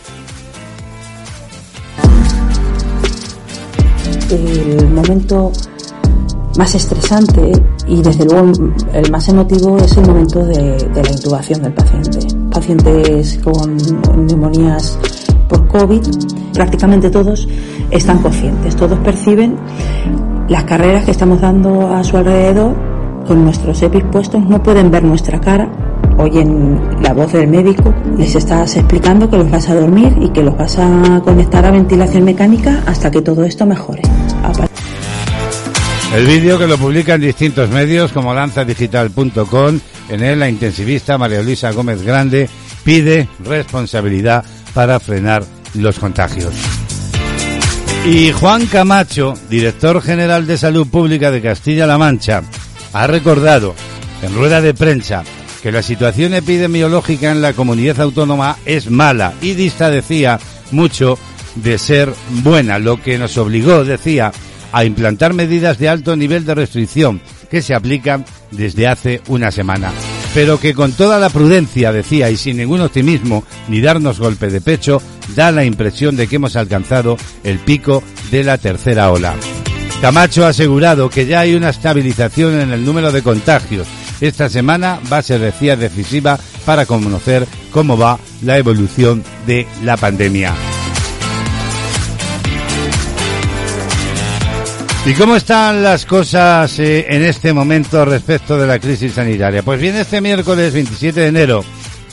El 4.31 4.89
momento 4.91 5.53
más 6.59 6.75
estresante 6.75 7.53
y 7.87 8.03
desde 8.03 8.25
luego 8.25 8.51
el 8.93 9.11
más 9.11 9.29
emotivo 9.29 9.79
es 9.79 9.97
el 9.97 10.07
momento 10.07 10.45
de, 10.45 10.91
la 10.95 11.11
intubación 11.11 11.63
del 11.63 11.73
paciente. 11.73 12.19
Pacientes 12.51 13.39
con 13.45 13.77
neumonías 14.27 14.99
por 15.49 15.69
COVID, 15.69 16.03
prácticamente 16.55 17.09
todos 17.11 17.47
están 17.91 18.19
conscientes, 18.19 18.75
todos 18.75 18.99
perciben 18.99 19.57
las 20.49 20.65
carreras 20.65 21.05
que 21.05 21.13
estamos 21.13 21.41
dando 21.41 21.87
a 21.89 22.03
su 22.03 22.17
alrededor. 22.17 22.75
Con 23.27 23.45
nuestros 23.45 23.83
EPIs 23.83 24.05
puestos, 24.05 24.45
no 24.45 24.63
pueden 24.63 24.89
ver 24.91 25.03
nuestra 25.03 25.41
cara, 25.41 25.69
oyen 26.19 26.81
la 27.03 27.13
voz 27.13 27.33
del 27.33 27.49
médico, 27.49 27.95
les 28.17 28.35
estás 28.35 28.77
explicando 28.77 29.29
que 29.31 29.37
los 29.37 29.51
vas 29.51 29.69
a 29.69 29.75
dormir 29.75 30.17
y 30.21 30.31
que 30.31 30.43
los 30.43 30.57
vas 30.57 30.79
a 30.79 31.21
conectar 31.25 31.65
a 31.65 31.71
ventilación 31.71 32.25
mecánica 32.25 32.83
hasta 32.87 33.11
que 33.11 33.23
todo 33.23 33.45
esto 33.45 33.67
mejore. 33.67 34.03
El 36.15 36.27
vídeo 36.27 36.59
que 36.59 36.67
lo 36.67 36.79
publica 36.79 37.15
en 37.15 37.21
distintos 37.21 37.69
medios 37.71 38.13
como 38.13 38.33
lanzadigital.com, 38.33 39.81
en 40.09 40.23
él 40.23 40.39
la 40.39 40.49
intensivista 40.49 41.19
María 41.19 41.43
Luisa 41.43 41.73
Gómez 41.73 42.03
Grande 42.03 42.49
pide 42.85 43.29
responsabilidad 43.45 44.45
para 44.73 45.01
frenar 45.01 45.45
los 45.75 45.99
contagios. 45.99 46.55
Y 48.07 48.31
Juan 48.31 48.67
Camacho, 48.67 49.35
director 49.51 50.01
general 50.01 50.47
de 50.47 50.57
Salud 50.57 50.87
Pública 50.87 51.33
de 51.33 51.43
Castilla-La 51.43 51.99
Mancha, 51.99 52.43
ha 52.93 53.07
recordado 53.09 53.75
en 54.23 54.35
rueda 54.35 54.61
de 54.61 54.75
prensa 54.75 55.25
que 55.67 55.73
la 55.73 55.83
situación 55.83 56.33
epidemiológica 56.33 57.33
en 57.33 57.43
la 57.43 57.53
comunidad 57.53 58.01
autónoma 58.01 58.57
es 58.67 58.89
mala 58.89 59.33
y 59.43 59.55
dista, 59.55 59.91
decía, 59.91 60.39
mucho 60.71 61.19
de 61.57 61.77
ser 61.77 62.15
buena, 62.45 62.79
lo 62.79 63.03
que 63.03 63.19
nos 63.19 63.37
obligó, 63.37 63.85
decía, 63.85 64.31
a 64.71 64.85
implantar 64.85 65.35
medidas 65.35 65.81
de 65.81 65.89
alto 65.89 66.15
nivel 66.15 66.45
de 66.45 66.55
restricción 66.55 67.21
que 67.51 67.63
se 67.63 67.75
aplican 67.75 68.25
desde 68.53 68.87
hace 68.87 69.23
una 69.27 69.51
semana. 69.51 69.91
Pero 70.35 70.61
que 70.61 70.73
con 70.73 70.93
toda 70.93 71.19
la 71.19 71.31
prudencia, 71.31 71.91
decía, 71.91 72.31
y 72.31 72.37
sin 72.37 72.59
ningún 72.59 72.83
optimismo 72.83 73.43
ni 73.67 73.81
darnos 73.81 74.21
golpe 74.21 74.51
de 74.51 74.61
pecho, 74.61 75.03
da 75.35 75.51
la 75.51 75.65
impresión 75.65 76.15
de 76.15 76.29
que 76.29 76.37
hemos 76.37 76.55
alcanzado 76.55 77.17
el 77.43 77.59
pico 77.59 78.05
de 78.31 78.45
la 78.45 78.57
tercera 78.57 79.11
ola. 79.11 79.35
Camacho 80.01 80.47
ha 80.47 80.51
asegurado 80.51 81.11
que 81.11 81.27
ya 81.27 81.41
hay 81.41 81.57
una 81.57 81.71
estabilización 81.71 82.61
en 82.61 82.71
el 82.71 82.85
número 82.85 83.11
de 83.11 83.23
contagios. 83.23 83.89
Esta 84.21 84.49
semana 84.49 85.01
va 85.13 85.19
a 85.19 85.23
ser, 85.23 85.41
decía, 85.41 85.77
decisiva 85.77 86.39
para 86.65 86.87
conocer 86.87 87.47
cómo 87.71 87.99
va 87.99 88.19
la 88.43 88.59
evolución 88.59 89.23
de 89.47 89.67
la 89.83 89.97
pandemia. 89.97 90.55
¿Y 95.07 95.13
cómo 95.15 95.37
están 95.37 95.85
las 95.85 96.05
cosas 96.05 96.81
eh, 96.81 97.07
en 97.09 97.23
este 97.23 97.53
momento 97.53 98.05
respecto 98.05 98.59
de 98.59 98.67
la 98.67 98.81
crisis 98.81 99.13
sanitaria? 99.13 99.63
Pues 99.63 99.81
bien, 99.81 99.95
este 99.95 100.21
miércoles 100.21 100.73
27 100.73 101.21
de 101.21 101.27
enero, 101.29 101.65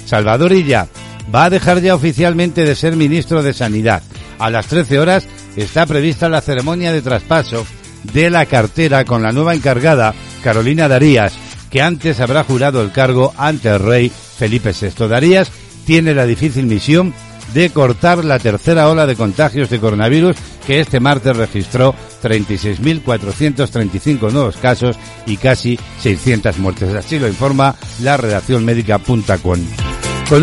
Salvador 0.06 0.52
Illa 0.54 0.88
va 1.34 1.46
a 1.46 1.50
dejar 1.50 1.82
ya 1.82 1.96
oficialmente 1.96 2.66
de 2.66 2.76
ser 2.76 2.96
ministro 2.96 3.42
de 3.42 3.54
Sanidad. 3.54 4.04
A 4.38 4.52
las 4.52 4.68
13 4.68 5.00
horas 5.00 5.28
está 5.56 5.88
prevista 5.88 6.30
la 6.30 6.42
ceremonia 6.42 6.94
de 6.94 7.02
traspaso 7.02 7.66
de 8.14 8.30
la 8.30 8.46
cartera 8.46 9.06
con 9.06 9.24
la 9.24 9.32
nueva 9.32 9.56
encargada, 9.56 10.14
Carolina 10.44 10.88
Darías, 10.88 11.34
que 11.74 11.82
antes 11.82 12.20
habrá 12.20 12.44
jurado 12.44 12.84
el 12.84 12.92
cargo 12.92 13.34
ante 13.36 13.68
el 13.68 13.80
rey 13.80 14.12
Felipe 14.38 14.74
VI. 14.80 15.08
Darías 15.08 15.52
tiene 15.88 16.14
la 16.14 16.28
difícil 16.28 16.68
misión 16.68 17.16
de 17.56 17.72
cortar 17.72 18.24
la 18.24 18.38
tercera 18.38 18.88
ola 18.90 19.08
de 19.08 19.16
contagios 19.16 19.72
de 19.72 19.80
coronavirus 19.80 20.36
que 20.68 20.80
este 20.80 21.00
martes 21.00 21.36
registró 21.36 21.96
36.435 22.22 24.32
nuevos 24.32 24.58
casos 24.58 25.00
y 25.26 25.38
casi 25.38 25.80
600 26.00 26.60
muertes. 26.60 26.94
Así 26.94 27.18
lo 27.18 27.28
informa 27.28 27.74
la 28.04 28.18
redacción 28.18 28.64
médica 28.64 29.00
Punta 29.00 29.40
Con 29.40 29.64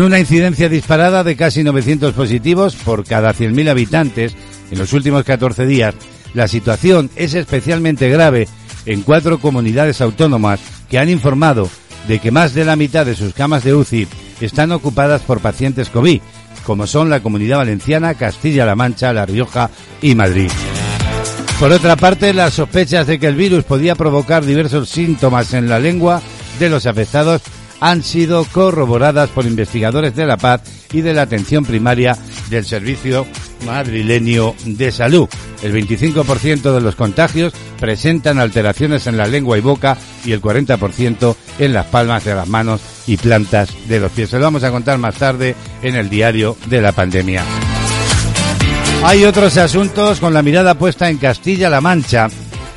una 0.01 0.19
incidencia 0.19 0.67
disparada 0.67 1.23
de 1.23 1.37
casi 1.37 1.63
900 1.63 2.13
positivos 2.13 2.75
por 2.75 3.05
cada 3.05 3.33
100.000 3.33 3.69
habitantes 3.69 4.35
en 4.69 4.77
los 4.77 4.91
últimos 4.91 5.23
14 5.23 5.65
días, 5.65 5.95
la 6.33 6.49
situación 6.49 7.09
es 7.15 7.35
especialmente 7.35 8.09
grave 8.09 8.49
en 8.85 9.03
cuatro 9.03 9.39
comunidades 9.39 10.01
autónomas 10.01 10.59
que 10.91 10.99
han 10.99 11.09
informado 11.09 11.69
de 12.07 12.19
que 12.19 12.31
más 12.31 12.53
de 12.53 12.65
la 12.65 12.75
mitad 12.75 13.05
de 13.05 13.15
sus 13.15 13.33
camas 13.33 13.63
de 13.63 13.73
UCI 13.73 14.07
están 14.41 14.73
ocupadas 14.73 15.21
por 15.21 15.39
pacientes 15.39 15.89
COVID, 15.89 16.21
como 16.65 16.85
son 16.85 17.09
la 17.09 17.21
Comunidad 17.21 17.57
Valenciana, 17.57 18.15
Castilla-La 18.15 18.75
Mancha, 18.75 19.13
La 19.13 19.25
Rioja 19.25 19.69
y 20.01 20.15
Madrid. 20.15 20.51
Por 21.59 21.71
otra 21.71 21.95
parte, 21.95 22.33
las 22.33 22.55
sospechas 22.55 23.07
de 23.07 23.19
que 23.19 23.27
el 23.27 23.35
virus 23.35 23.63
podía 23.63 23.95
provocar 23.95 24.43
diversos 24.43 24.89
síntomas 24.89 25.53
en 25.53 25.69
la 25.69 25.79
lengua 25.79 26.21
de 26.59 26.69
los 26.69 26.85
afectados 26.85 27.41
han 27.79 28.03
sido 28.03 28.43
corroboradas 28.45 29.29
por 29.29 29.45
investigadores 29.45 30.15
de 30.15 30.25
la 30.25 30.37
paz 30.37 30.61
y 30.91 31.01
de 31.01 31.13
la 31.13 31.21
atención 31.21 31.63
primaria 31.63 32.17
del 32.49 32.65
Servicio 32.65 33.25
Madrileño 33.65 34.55
de 34.65 34.91
Salud. 34.91 35.27
El 35.61 35.73
25% 35.73 36.73
de 36.73 36.81
los 36.81 36.95
contagios 36.95 37.53
presentan 37.79 38.39
alteraciones 38.39 39.07
en 39.07 39.17
la 39.17 39.27
lengua 39.27 39.57
y 39.57 39.61
boca 39.61 39.97
y 40.25 40.31
el 40.31 40.41
40% 40.41 41.35
en 41.59 41.73
las 41.73 41.85
palmas 41.87 42.25
de 42.25 42.35
las 42.35 42.47
manos 42.47 42.81
y 43.07 43.17
plantas 43.17 43.69
de 43.87 43.99
los 43.99 44.11
pies. 44.11 44.29
Se 44.29 44.37
lo 44.37 44.45
vamos 44.45 44.63
a 44.63 44.71
contar 44.71 44.97
más 44.97 45.15
tarde 45.15 45.55
en 45.81 45.95
el 45.95 46.09
diario 46.09 46.57
de 46.67 46.81
la 46.81 46.91
pandemia. 46.91 47.43
Hay 49.03 49.25
otros 49.25 49.57
asuntos 49.57 50.19
con 50.19 50.33
la 50.33 50.43
mirada 50.43 50.75
puesta 50.75 51.09
en 51.09 51.17
Castilla-La 51.17 51.81
Mancha. 51.81 52.27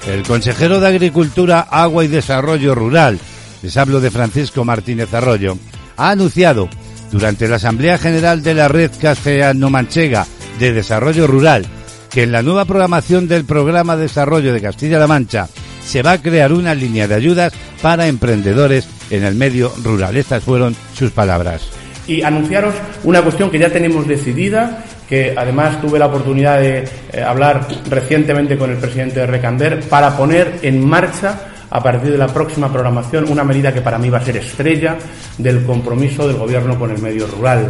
El 0.06 0.22
consejero 0.22 0.80
de 0.80 0.88
Agricultura, 0.88 1.60
Agua 1.60 2.04
y 2.04 2.08
Desarrollo 2.08 2.74
Rural, 2.74 3.18
les 3.62 3.76
hablo 3.76 4.00
de 4.00 4.10
Francisco 4.10 4.64
Martínez 4.64 5.12
Arroyo, 5.14 5.56
ha 5.96 6.10
anunciado 6.10 6.68
durante 7.10 7.48
la 7.48 7.56
Asamblea 7.56 7.96
General 7.96 8.42
de 8.42 8.54
la 8.54 8.68
Red 8.68 8.90
Castellano-Manchega 9.00 10.26
de 10.58 10.72
Desarrollo 10.72 11.26
Rural 11.26 11.66
que 12.14 12.22
en 12.22 12.30
la 12.30 12.42
nueva 12.42 12.64
programación 12.64 13.26
del 13.26 13.44
Programa 13.44 13.96
de 13.96 14.02
Desarrollo 14.02 14.52
de 14.52 14.60
Castilla-La 14.60 15.08
Mancha 15.08 15.48
se 15.84 16.00
va 16.00 16.12
a 16.12 16.22
crear 16.22 16.52
una 16.52 16.72
línea 16.72 17.08
de 17.08 17.16
ayudas 17.16 17.52
para 17.82 18.06
emprendedores 18.06 18.88
en 19.10 19.24
el 19.24 19.34
medio 19.34 19.72
rural. 19.82 20.16
Estas 20.16 20.44
fueron 20.44 20.76
sus 20.94 21.10
palabras. 21.10 21.68
Y 22.06 22.22
anunciaros 22.22 22.72
una 23.02 23.20
cuestión 23.20 23.50
que 23.50 23.58
ya 23.58 23.68
tenemos 23.68 24.06
decidida, 24.06 24.84
que 25.08 25.34
además 25.36 25.80
tuve 25.80 25.98
la 25.98 26.06
oportunidad 26.06 26.60
de 26.60 26.84
eh, 27.12 27.20
hablar 27.20 27.66
recientemente 27.90 28.56
con 28.56 28.70
el 28.70 28.76
presidente 28.76 29.18
de 29.18 29.26
Recander, 29.26 29.80
para 29.80 30.16
poner 30.16 30.60
en 30.62 30.86
marcha 30.86 31.48
a 31.68 31.82
partir 31.82 32.12
de 32.12 32.18
la 32.18 32.28
próxima 32.28 32.72
programación 32.72 33.28
una 33.28 33.42
medida 33.42 33.74
que 33.74 33.80
para 33.80 33.98
mí 33.98 34.08
va 34.08 34.18
a 34.18 34.24
ser 34.24 34.36
estrella 34.36 34.96
del 35.36 35.64
compromiso 35.64 36.28
del 36.28 36.36
Gobierno 36.36 36.78
con 36.78 36.92
el 36.92 37.02
medio 37.02 37.26
rural. 37.26 37.66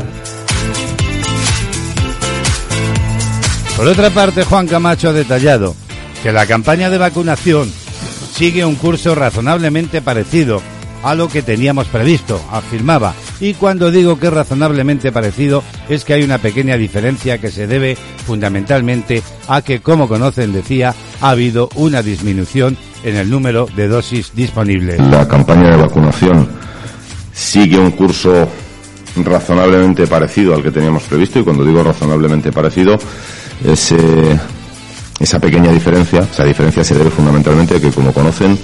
Por 3.77 3.89
otra 3.89 4.11
parte, 4.11 4.45
Juan 4.45 4.69
Camacho 4.69 5.09
ha 5.09 5.13
detallado 5.13 5.75
que 6.23 6.31
la 6.33 6.47
campaña 6.47 6.91
de 6.91 6.99
vacunación 6.99 7.71
sigue 8.33 8.65
un 8.65 8.77
curso 8.77 9.17
razonablemente 9.17 10.01
parecido 10.01 10.63
a 11.03 11.15
lo 11.15 11.29
que 11.29 11.43
teníamos 11.43 11.89
previsto, 11.89 12.41
afirmaba. 12.51 13.15
Y 13.41 13.55
cuando 13.55 13.91
digo 13.91 14.19
que 14.19 14.29
es 14.29 14.33
razonablemente 14.33 15.11
parecido, 15.11 15.63
es 15.89 16.05
que 16.05 16.15
hay 16.15 16.23
una 16.23 16.39
pequeña 16.39 16.77
diferencia 16.77 17.39
que 17.39 17.51
se 17.51 17.67
debe 17.67 17.97
fundamentalmente 18.27 19.23
a 19.49 19.61
que, 19.61 19.81
como 19.81 20.09
conocen, 20.09 20.53
decía, 20.53 20.95
ha 21.21 21.31
habido 21.31 21.69
una 21.75 22.01
disminución 22.01 22.79
en 23.03 23.17
el 23.17 23.29
número 23.29 23.67
de 23.77 23.89
dosis 23.89 24.35
disponibles. 24.35 24.99
La 25.01 25.29
campaña 25.29 25.71
de 25.71 25.83
vacunación 25.83 26.49
sigue 27.33 27.79
un 27.79 27.91
curso 27.91 28.49
razonablemente 29.17 30.07
parecido 30.07 30.55
al 30.55 30.63
que 30.63 30.71
teníamos 30.71 31.03
previsto 31.03 31.39
y 31.39 31.45
cuando 31.45 31.65
digo 31.65 31.83
razonablemente 31.83 32.51
parecido 32.51 32.99
es 33.63 33.93
eh, 33.93 34.39
esa 35.21 35.39
pequeña 35.39 35.71
diferencia, 35.71 36.21
esa 36.21 36.45
diferencia 36.45 36.83
se 36.83 36.95
debe 36.95 37.11
fundamentalmente 37.11 37.77
a 37.77 37.81
que 37.81 37.91
como 37.91 38.13
conocen 38.13 38.59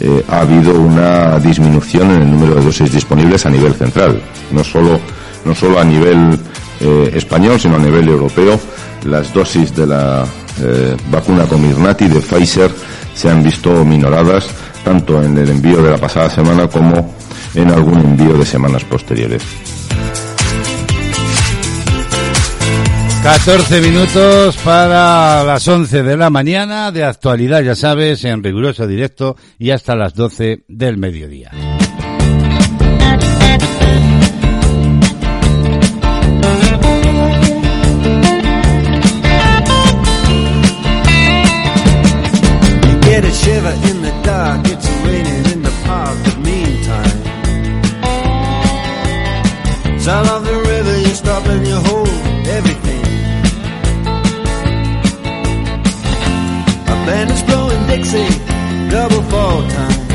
eh, 0.00 0.24
ha 0.28 0.40
habido 0.40 0.78
una 0.78 1.38
disminución 1.38 2.10
en 2.12 2.22
el 2.22 2.30
número 2.30 2.54
de 2.56 2.64
dosis 2.64 2.92
disponibles 2.92 3.44
a 3.46 3.50
nivel 3.50 3.74
central, 3.74 4.22
no 4.50 4.62
solo 4.64 5.00
no 5.44 5.54
solo 5.54 5.80
a 5.80 5.84
nivel 5.84 6.38
eh, 6.80 7.10
español 7.14 7.58
sino 7.58 7.76
a 7.76 7.78
nivel 7.78 8.08
europeo 8.08 8.60
las 9.06 9.32
dosis 9.32 9.74
de 9.74 9.86
la 9.86 10.24
vacuna 11.10 11.46
Comirnaty 11.46 12.06
de 12.08 12.20
Pfizer 12.20 12.70
se 13.14 13.30
han 13.30 13.42
visto 13.42 13.82
minoradas 13.82 14.46
tanto 14.84 15.22
en 15.22 15.38
el 15.38 15.48
envío 15.48 15.82
de 15.82 15.90
la 15.90 15.96
pasada 15.96 16.28
semana 16.28 16.68
como 16.68 17.14
en 17.54 17.70
algún 17.70 18.00
envío 18.00 18.34
de 18.34 18.44
semanas 18.44 18.84
posteriores. 18.84 19.42
14 23.22 23.82
minutos 23.82 24.56
para 24.64 25.44
las 25.44 25.68
11 25.68 26.02
de 26.02 26.16
la 26.16 26.30
mañana 26.30 26.90
de 26.90 27.04
actualidad, 27.04 27.62
ya 27.62 27.74
sabes, 27.74 28.24
en 28.24 28.42
riguroso 28.42 28.86
directo 28.86 29.36
y 29.58 29.70
hasta 29.70 29.94
las 29.94 30.14
12 30.14 30.64
del 30.68 30.96
mediodía. 30.96 31.50
Sound 50.00 50.28
of 50.30 50.44
the 50.44 50.54
river, 50.56 51.80
hold 51.84 52.29
band 57.06 57.30
is 57.30 57.42
blowing 57.42 57.86
Dixie, 57.86 58.28
double 58.90 59.22
fall 59.30 59.62
time. 59.68 60.09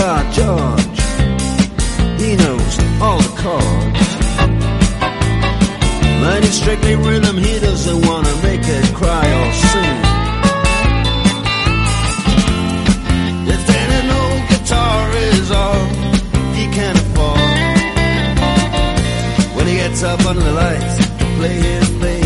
guitar 0.00 0.24
George. 0.32 1.00
He 2.20 2.36
knows 2.36 2.74
all 3.02 3.18
the 3.18 3.34
chords. 3.42 4.08
Mine 6.22 6.44
strictly 6.44 6.96
rhythm, 6.96 7.36
he 7.36 7.58
doesn't 7.60 8.06
wanna 8.06 8.34
make 8.42 8.62
it 8.62 8.94
cry 8.94 9.26
or 9.40 9.52
sing. 9.52 9.98
If 13.54 13.66
then 13.66 14.10
old 14.20 14.42
guitar 14.48 15.10
is 15.32 15.50
all 15.50 15.86
he 16.56 16.64
can 16.76 16.96
afford, 17.04 17.50
when 19.54 19.66
he 19.66 19.74
gets 19.74 20.02
up 20.02 20.24
under 20.26 20.42
the 20.42 20.52
lights 20.52 20.96
to 21.18 21.24
play 21.36 21.56
his 21.60 21.90
bass. 22.00 22.19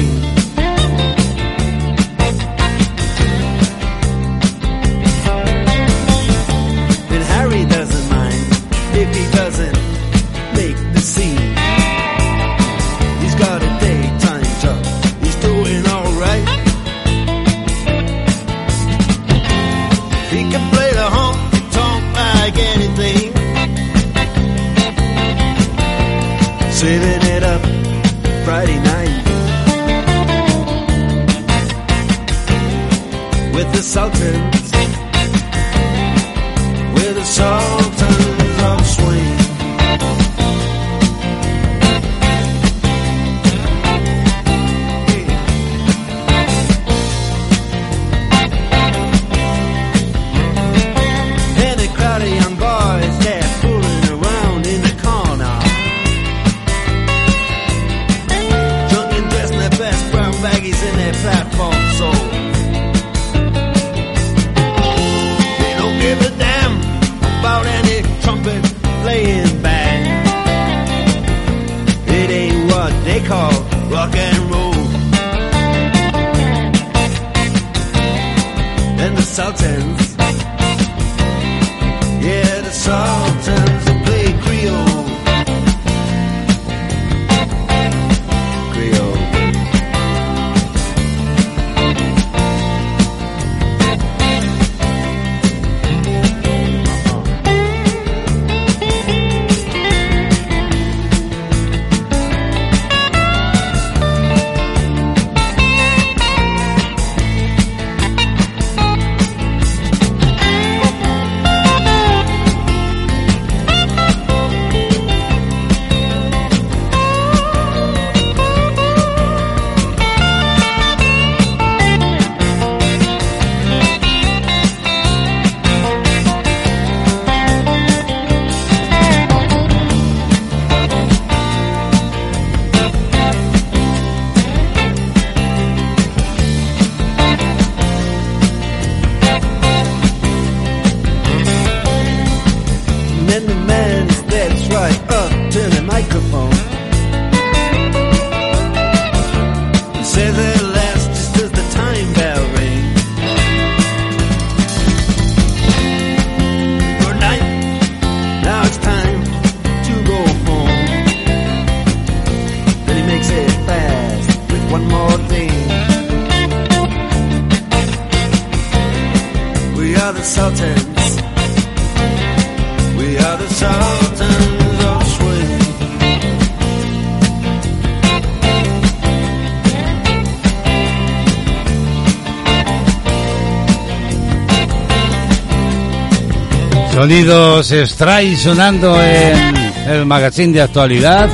Sonidos 187.14 187.72
Stray 187.72 188.34
sonando 188.34 189.00
en 189.00 189.56
el 189.86 190.04
magazine 190.04 190.52
de 190.52 190.62
actualidad 190.62 191.30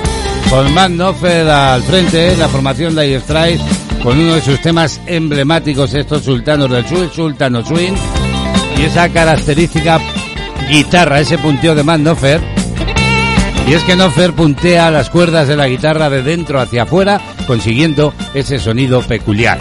con 0.51 0.75
Matt 0.75 0.91
Knopfler 0.91 1.49
al 1.49 1.83
frente, 1.83 2.37
la 2.37 2.51
formación 2.51 2.95
de 2.95 3.19
Stray 3.19 3.59
con 4.03 4.19
uno 4.19 4.35
de 4.35 4.43
sus 4.43 4.61
temas 4.61 5.01
emblemáticos, 5.07 5.95
estos 5.95 6.23
sultanos 6.23 6.71
del 6.71 6.87
sur, 6.87 7.11
Sultano 7.11 7.65
Swing, 7.65 7.95
y 8.77 8.83
esa 8.83 9.09
característica 9.09 9.99
guitarra, 10.69 11.21
ese 11.21 11.39
punteo 11.39 11.75
de 11.75 11.83
Matt 11.83 12.01
Knopfler. 12.01 12.43
Y 13.67 13.73
es 13.73 13.83
que 13.85 13.95
Knopfler 13.95 14.35
puntea 14.35 14.91
las 14.91 15.09
cuerdas 15.09 15.49
de 15.49 15.57
la 15.57 15.67
guitarra 15.67 16.11
de 16.11 16.23
dentro 16.23 16.61
hacia 16.61 16.83
afuera, 16.83 17.23
consiguiendo 17.47 18.13
ese 18.35 18.59
sonido 18.59 19.01
peculiar. 19.01 19.59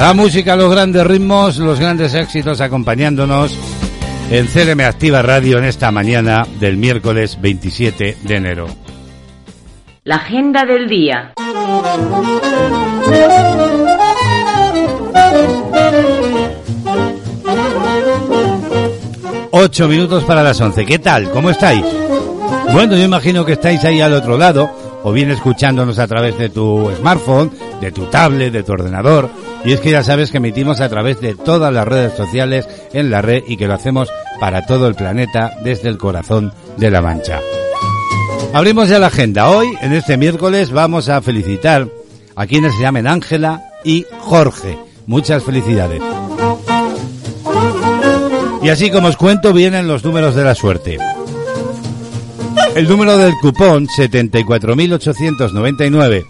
La 0.00 0.14
música, 0.14 0.56
los 0.56 0.70
grandes 0.70 1.06
ritmos, 1.06 1.58
los 1.58 1.78
grandes 1.78 2.14
éxitos 2.14 2.62
acompañándonos 2.62 3.54
en 4.30 4.46
CLM 4.46 4.80
Activa 4.80 5.20
Radio 5.20 5.58
en 5.58 5.64
esta 5.64 5.90
mañana 5.90 6.46
del 6.58 6.78
miércoles 6.78 7.38
27 7.38 8.16
de 8.22 8.34
enero. 8.34 8.66
La 10.04 10.16
agenda 10.16 10.64
del 10.64 10.88
día. 10.88 11.34
Ocho 19.50 19.86
minutos 19.86 20.24
para 20.24 20.42
las 20.42 20.58
once. 20.62 20.86
¿Qué 20.86 20.98
tal? 20.98 21.30
¿Cómo 21.30 21.50
estáis? 21.50 21.84
Bueno, 22.72 22.96
yo 22.96 23.02
imagino 23.02 23.44
que 23.44 23.52
estáis 23.52 23.84
ahí 23.84 24.00
al 24.00 24.14
otro 24.14 24.38
lado, 24.38 24.70
o 25.02 25.12
bien 25.12 25.30
escuchándonos 25.30 25.98
a 25.98 26.06
través 26.06 26.38
de 26.38 26.48
tu 26.48 26.90
smartphone, 26.98 27.50
de 27.80 27.92
tu 27.92 28.06
tablet, 28.06 28.52
de 28.52 28.62
tu 28.62 28.72
ordenador. 28.72 29.30
Y 29.64 29.72
es 29.72 29.80
que 29.80 29.90
ya 29.90 30.02
sabes 30.02 30.30
que 30.30 30.38
emitimos 30.38 30.80
a 30.80 30.88
través 30.88 31.20
de 31.20 31.34
todas 31.34 31.72
las 31.72 31.86
redes 31.86 32.14
sociales 32.14 32.68
en 32.92 33.10
la 33.10 33.22
red 33.22 33.42
y 33.46 33.56
que 33.56 33.66
lo 33.66 33.74
hacemos 33.74 34.08
para 34.38 34.64
todo 34.66 34.88
el 34.88 34.94
planeta 34.94 35.52
desde 35.62 35.88
el 35.88 35.98
corazón 35.98 36.52
de 36.76 36.90
la 36.90 37.02
Mancha. 37.02 37.40
Abrimos 38.52 38.88
ya 38.88 38.98
la 38.98 39.08
agenda. 39.08 39.50
Hoy, 39.50 39.76
en 39.80 39.92
este 39.92 40.16
miércoles, 40.16 40.70
vamos 40.70 41.08
a 41.08 41.20
felicitar 41.22 41.88
a 42.34 42.46
quienes 42.46 42.74
se 42.74 42.82
llamen 42.82 43.06
Ángela 43.06 43.62
y 43.84 44.06
Jorge. 44.18 44.78
Muchas 45.06 45.44
felicidades. 45.44 46.02
Y 48.62 48.68
así 48.68 48.90
como 48.90 49.08
os 49.08 49.16
cuento, 49.16 49.52
vienen 49.52 49.88
los 49.88 50.04
números 50.04 50.34
de 50.34 50.44
la 50.44 50.54
suerte. 50.54 50.98
El 52.74 52.88
número 52.88 53.16
del 53.18 53.34
cupón 53.40 53.86
74.899 53.88 56.24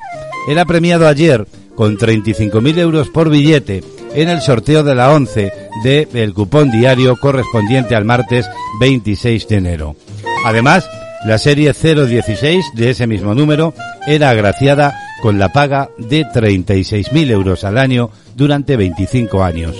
era 0.49 0.65
premiado 0.65 1.07
ayer 1.07 1.47
con 1.75 1.99
35.000 1.99 2.79
euros 2.79 3.11
por 3.11 3.29
billete 3.29 3.85
en 4.15 4.29
el 4.29 4.41
sorteo 4.41 4.83
de 4.83 4.95
la 4.95 5.13
11 5.13 5.53
del 5.85 6.33
cupón 6.35 6.71
diario 6.71 7.17
correspondiente 7.17 7.95
al 7.95 8.07
martes 8.07 8.49
26 8.81 9.49
de 9.49 9.57
enero. 9.57 9.97
Además, 10.45 10.89
la 11.27 11.39
serie 11.39 11.75
016 11.75 12.65
de 12.75 12.91
ese 12.91 13.07
mismo 13.07 13.35
número 13.35 13.75
era 14.07 14.31
agraciada 14.31 14.99
con 15.23 15.39
la 15.39 15.53
paga 15.53 15.91
de 15.99 16.25
36.000 16.25 17.31
euros 17.31 17.65
al 17.65 17.77
año 17.77 18.11
durante 18.35 18.77
25 18.77 19.45
años. 19.45 19.77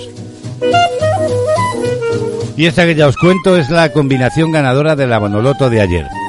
Y 2.55 2.67
esta 2.67 2.85
que 2.85 2.93
ya 2.93 3.07
os 3.07 3.17
cuento 3.17 3.57
es 3.57 3.71
la 3.71 3.91
combinación 3.91 4.51
ganadora 4.51 4.95
de 4.95 5.07
la 5.07 5.19
de 5.19 5.81
ayer. 5.81 6.20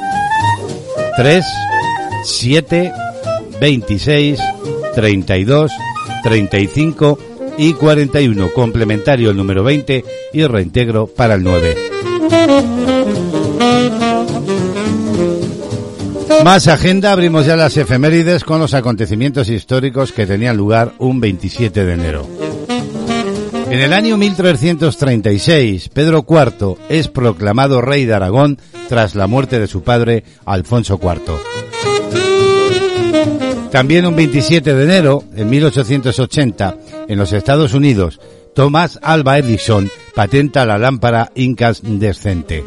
3, 1.15 1.45
7, 2.23 2.91
26, 3.59 4.39
32, 4.95 5.71
35 6.23 7.19
y 7.57 7.73
41. 7.73 8.51
Complementario 8.53 9.29
el 9.29 9.37
número 9.37 9.63
20 9.63 10.03
y 10.33 10.45
reintegro 10.45 11.07
para 11.07 11.35
el 11.35 11.43
9. 11.43 11.77
Más 16.43 16.67
agenda, 16.67 17.11
abrimos 17.11 17.45
ya 17.45 17.55
las 17.55 17.77
efemérides 17.77 18.43
con 18.43 18.59
los 18.59 18.73
acontecimientos 18.73 19.49
históricos 19.49 20.11
que 20.11 20.25
tenían 20.25 20.57
lugar 20.57 20.93
un 20.97 21.19
27 21.21 21.85
de 21.85 21.93
enero. 21.93 22.42
En 23.73 23.79
el 23.79 23.91
año 23.91 24.17
1336, 24.17 25.89
Pedro 25.89 26.23
IV 26.29 26.77
es 26.89 27.07
proclamado 27.07 27.81
rey 27.81 28.05
de 28.05 28.13
Aragón 28.13 28.59
tras 28.87 29.15
la 29.15 29.25
muerte 29.25 29.57
de 29.57 29.65
su 29.65 29.81
padre, 29.81 30.23
Alfonso 30.45 30.99
IV. 31.01 31.39
También 33.71 34.05
un 34.05 34.15
27 34.15 34.75
de 34.75 34.83
enero, 34.83 35.23
en 35.35 35.49
1880, 35.49 36.77
en 37.07 37.17
los 37.17 37.33
Estados 37.33 37.73
Unidos, 37.73 38.19
Thomas 38.53 38.99
Alva 39.01 39.39
Edison 39.39 39.89
patenta 40.13 40.67
la 40.67 40.77
lámpara 40.77 41.31
incandescente. 41.33 42.63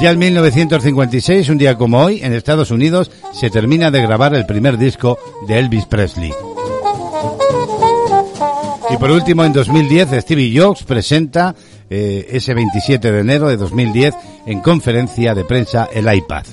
Ya 0.00 0.12
en 0.12 0.18
1956, 0.20 1.48
un 1.48 1.58
día 1.58 1.74
como 1.74 2.04
hoy, 2.04 2.20
en 2.22 2.34
Estados 2.34 2.70
Unidos, 2.70 3.10
se 3.32 3.50
termina 3.50 3.90
de 3.90 4.00
grabar 4.00 4.36
el 4.36 4.46
primer 4.46 4.78
disco 4.78 5.18
de 5.48 5.58
Elvis 5.58 5.86
Presley. 5.86 6.32
Y 8.90 8.96
por 8.96 9.10
último, 9.10 9.44
en 9.44 9.52
2010, 9.52 10.22
Stevie 10.22 10.58
Jobs 10.58 10.82
presenta 10.82 11.54
eh, 11.90 12.26
ese 12.30 12.54
27 12.54 13.12
de 13.12 13.20
enero 13.20 13.48
de 13.48 13.56
2010 13.56 14.14
en 14.46 14.60
conferencia 14.60 15.34
de 15.34 15.44
prensa 15.44 15.88
el 15.92 16.12
iPad. 16.12 16.44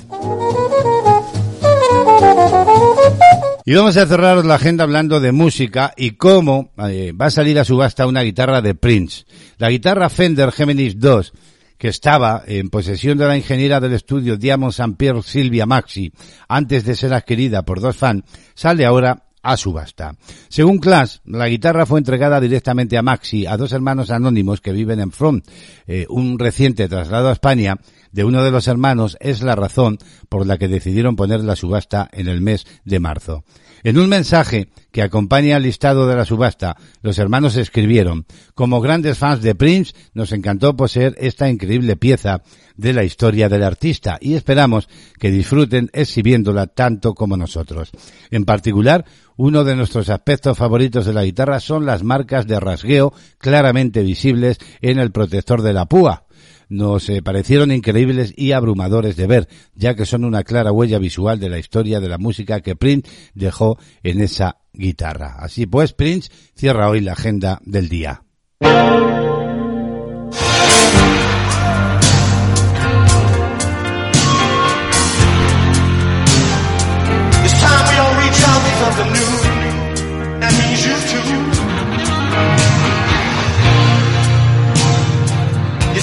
Y 3.68 3.74
vamos 3.74 3.98
a 3.98 4.06
cerrar 4.06 4.46
la 4.46 4.56
agenda 4.56 4.84
hablando 4.84 5.20
de 5.20 5.32
música 5.32 5.94
y 5.98 6.12
cómo 6.12 6.72
eh, 6.78 7.14
va 7.20 7.28
a 7.28 7.32
salir 7.32 7.58
a 7.58 7.66
subasta 7.66 8.06
una 8.06 8.22
guitarra 8.22 8.62
de 8.62 8.76
Prince. 8.76 9.26
La 9.58 9.70
guitarra 9.70 10.10
Fender 10.10 10.52
Genesis 10.52 11.00
2 11.00 11.34
que 11.78 11.88
estaba 11.90 12.44
en 12.46 12.70
posesión 12.70 13.18
de 13.18 13.28
la 13.28 13.38
ingeniera 13.38 13.80
del 13.80 13.94
estudio 13.94 14.38
Diamond 14.38 14.72
St. 14.72 14.96
Pierre 14.98 15.22
Silvia 15.24 15.66
Maxi 15.66 16.12
antes 16.48 16.86
de 16.86 16.96
ser 16.96 17.14
adquirida 17.14 17.64
por 17.64 17.82
dos 17.82 17.98
fans, 17.98 18.24
sale 18.54 18.86
ahora 18.86 19.25
a 19.46 19.58
subasta. 19.58 20.16
Según 20.50 20.80
Clash, 20.80 21.18
la 21.26 21.48
guitarra 21.48 21.86
fue 21.86 22.00
entregada 22.00 22.42
directamente 22.42 22.98
a 22.98 23.04
Maxi, 23.04 23.46
a 23.46 23.58
dos 23.58 23.72
hermanos 23.74 24.10
anónimos 24.10 24.60
que 24.60 24.72
viven 24.72 25.00
en 25.00 25.12
Front. 25.12 25.48
Eh, 25.86 26.08
un 26.10 26.40
reciente 26.40 26.88
traslado 26.88 27.30
a 27.30 27.34
España 27.34 27.78
de 28.16 28.24
uno 28.24 28.46
de 28.46 28.50
los 28.52 28.70
hermanos 28.70 29.18
es 29.20 29.42
la 29.42 29.58
razón 29.58 29.98
por 30.30 30.48
la 30.48 30.58
que 30.58 30.70
decidieron 30.70 31.18
poner 31.18 31.42
la 31.42 31.58
subasta 31.58 32.08
en 32.14 32.30
el 32.30 32.40
mes 32.40 32.66
de 32.86 33.02
marzo. 33.02 33.44
En 33.84 34.00
un 34.00 34.08
mensaje 34.08 34.70
que 34.94 35.02
acompaña 35.02 35.58
al 35.58 35.64
listado 35.64 36.08
de 36.08 36.16
la 36.16 36.24
subasta, 36.24 36.78
los 37.02 37.20
hermanos 37.20 37.58
escribieron, 37.58 38.26
como 38.54 38.80
grandes 38.80 39.18
fans 39.18 39.42
de 39.42 39.54
Prince, 39.54 39.94
nos 40.14 40.32
encantó 40.32 40.78
poseer 40.78 41.14
esta 41.20 41.50
increíble 41.50 41.98
pieza 41.98 42.42
de 42.78 42.94
la 42.94 43.04
historia 43.04 43.50
del 43.50 43.64
artista 43.64 44.18
y 44.22 44.36
esperamos 44.36 44.88
que 45.20 45.30
disfruten 45.30 45.90
exhibiéndola 45.92 46.68
tanto 46.68 47.16
como 47.16 47.36
nosotros. 47.36 47.92
En 48.32 48.46
particular, 48.46 49.04
uno 49.36 49.66
de 49.66 49.76
nuestros 49.76 50.10
aspectos 50.10 50.58
favoritos 50.58 51.06
de 51.06 51.14
la 51.14 51.26
guitarra 51.26 51.60
son 51.60 51.86
las 51.86 52.02
marcas 52.02 52.48
de 52.48 52.62
rasgueo 52.62 53.14
claramente 53.40 54.04
visibles 54.04 54.58
en 54.82 55.00
el 55.00 55.12
protector 55.12 55.62
de 55.62 55.74
la 55.74 55.86
púa, 55.86 56.26
nos 56.70 57.10
eh, 57.10 57.22
parecieron 57.22 57.72
increíbles 57.72 58.34
y 58.36 58.52
abrumadores 58.52 59.16
de 59.16 59.28
ver, 59.28 59.48
ya 59.76 59.96
que 59.96 60.06
son 60.06 60.26
una 60.26 60.44
clara 60.44 60.72
huella 60.72 61.00
visual 61.00 61.40
de 61.40 61.50
la 61.50 61.60
historia 61.60 62.00
de 62.00 62.10
la 62.10 62.18
música 62.18 62.62
que 62.62 62.76
Prince 62.76 63.10
dejó 63.34 63.78
en 64.04 64.22
esa 64.22 64.58
guitarra. 64.74 65.36
Así 65.40 65.66
pues, 65.66 65.94
Prince 65.94 66.30
cierra 66.56 66.90
hoy 66.90 67.02
la 67.02 67.14
agenda 67.14 67.60
del 67.66 67.90
día. 67.90 68.24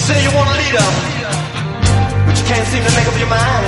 Say 0.03 0.19
you 0.21 0.35
want 0.35 0.49
to 0.51 0.57
lead 0.59 0.75
up, 0.75 0.95
but 2.27 2.35
you 2.37 2.45
can't 2.51 2.67
seem 2.67 2.83
to 2.83 2.93
make 2.99 3.07
up 3.07 3.17
your 3.23 3.31
mind. 3.31 3.67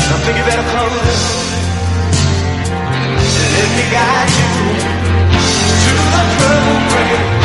I 0.00 0.16
think 0.24 0.36
you 0.38 0.44
better 0.48 0.64
and 3.36 3.50
let 3.56 3.68
me 3.76 3.84
guide 3.92 4.32
you 4.38 4.48
to 5.84 5.92
the 6.14 6.22
purple 6.38 7.43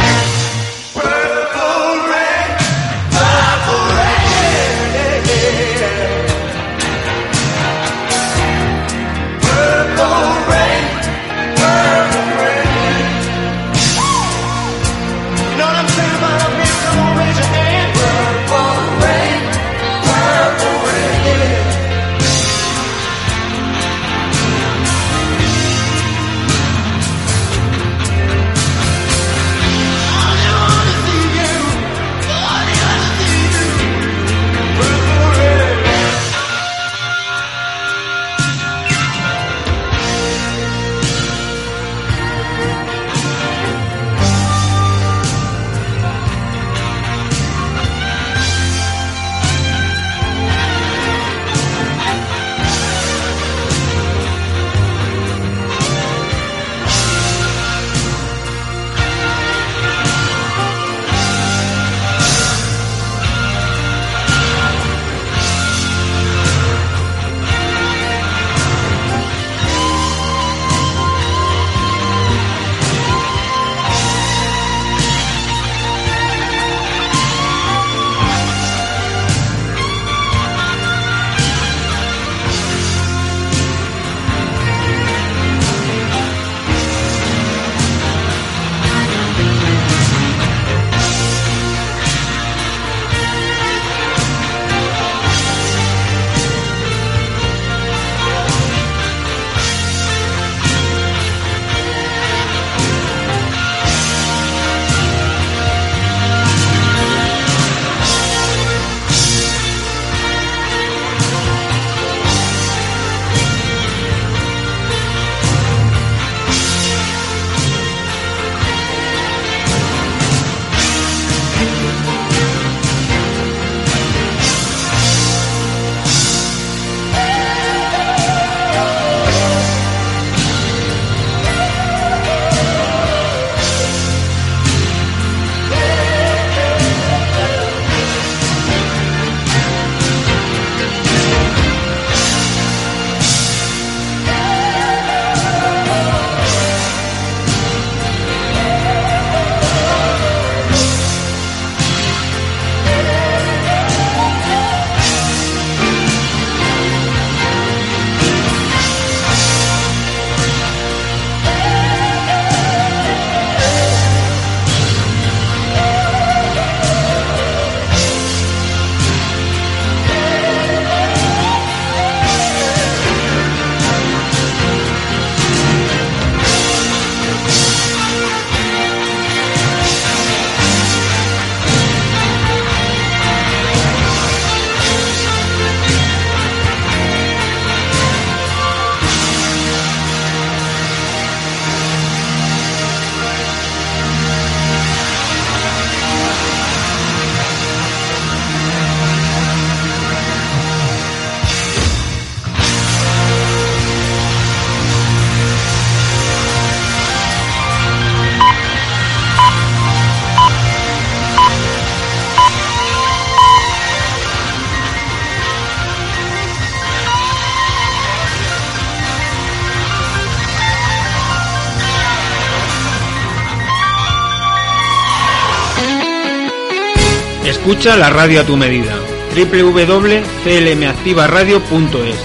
Escucha 227.79 227.95
la 227.95 228.09
radio 228.09 228.41
a 228.41 228.43
tu 228.43 228.57
medida. 228.57 228.93
www.clmactivaradio.es 229.33 232.17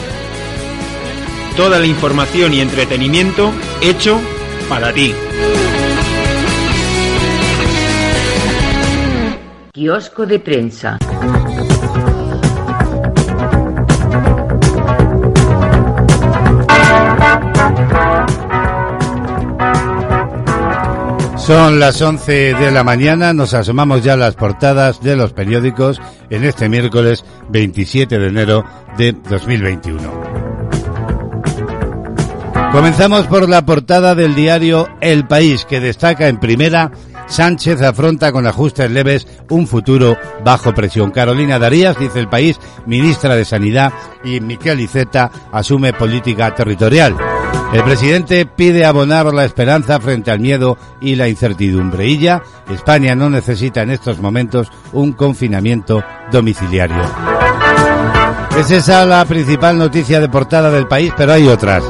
Toda 1.56 1.78
la 1.78 1.86
información 1.86 2.54
y 2.54 2.60
entretenimiento 2.60 3.52
hecho 3.80 4.20
para 4.68 4.92
ti. 4.92 5.14
Kiosco 9.72 10.26
de 10.26 10.40
prensa. 10.40 10.98
Son 21.46 21.78
las 21.78 22.00
11 22.00 22.54
de 22.54 22.70
la 22.70 22.84
mañana, 22.84 23.34
nos 23.34 23.52
asomamos 23.52 24.02
ya 24.02 24.14
a 24.14 24.16
las 24.16 24.34
portadas 24.34 25.02
de 25.02 25.14
los 25.14 25.34
periódicos 25.34 26.00
en 26.30 26.42
este 26.42 26.70
miércoles 26.70 27.22
27 27.50 28.18
de 28.18 28.28
enero 28.28 28.64
de 28.96 29.12
2021. 29.12 30.10
Comenzamos 32.72 33.26
por 33.26 33.46
la 33.46 33.66
portada 33.66 34.14
del 34.14 34.34
diario 34.34 34.88
El 35.02 35.26
País, 35.26 35.66
que 35.66 35.80
destaca 35.80 36.28
en 36.28 36.40
primera 36.40 36.90
Sánchez 37.26 37.82
afronta 37.82 38.32
con 38.32 38.46
ajustes 38.46 38.90
leves 38.90 39.26
un 39.50 39.66
futuro 39.66 40.16
bajo 40.44 40.72
presión. 40.72 41.10
Carolina 41.10 41.58
Darías, 41.58 41.98
dice 41.98 42.20
el 42.20 42.28
país, 42.28 42.58
ministra 42.86 43.34
de 43.34 43.44
Sanidad, 43.44 43.92
y 44.24 44.40
Miquel 44.40 44.80
Iceta 44.80 45.30
asume 45.52 45.92
política 45.92 46.54
territorial. 46.54 47.16
El 47.72 47.82
presidente 47.82 48.46
pide 48.46 48.84
abonar 48.84 49.34
la 49.34 49.44
esperanza 49.44 49.98
frente 49.98 50.30
al 50.30 50.38
miedo 50.38 50.78
y 51.00 51.16
la 51.16 51.28
incertidumbre. 51.28 52.06
Y 52.06 52.18
ya, 52.18 52.42
España 52.70 53.14
no 53.14 53.28
necesita 53.28 53.82
en 53.82 53.90
estos 53.90 54.20
momentos 54.20 54.70
un 54.92 55.12
confinamiento 55.12 56.04
domiciliario. 56.30 57.02
Es 58.58 58.70
esa 58.70 59.04
la 59.04 59.24
principal 59.24 59.76
noticia 59.76 60.20
de 60.20 60.28
portada 60.28 60.70
del 60.70 60.86
país, 60.86 61.12
pero 61.16 61.32
hay 61.32 61.48
otras. 61.48 61.82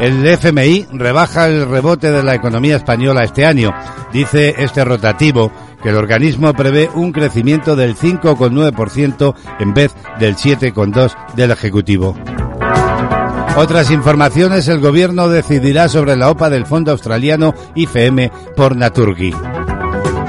El 0.00 0.26
FMI 0.26 0.88
rebaja 0.92 1.48
el 1.48 1.66
rebote 1.66 2.10
de 2.10 2.22
la 2.22 2.34
economía 2.34 2.76
española 2.76 3.24
este 3.24 3.46
año. 3.46 3.74
Dice 4.12 4.54
este 4.58 4.84
rotativo 4.84 5.50
que 5.82 5.88
el 5.88 5.96
organismo 5.96 6.52
prevé 6.52 6.90
un 6.94 7.12
crecimiento 7.12 7.74
del 7.76 7.96
5,9% 7.96 9.34
en 9.58 9.72
vez 9.72 9.94
del 10.18 10.36
7,2% 10.36 11.34
del 11.34 11.50
Ejecutivo. 11.50 12.14
Otras 13.56 13.90
informaciones, 13.90 14.68
el 14.68 14.80
gobierno 14.80 15.30
decidirá 15.30 15.88
sobre 15.88 16.14
la 16.14 16.28
OPA 16.30 16.50
del 16.50 16.66
fondo 16.66 16.92
australiano 16.92 17.54
IFM 17.74 18.30
por 18.54 18.76
Naturgi. 18.76 19.32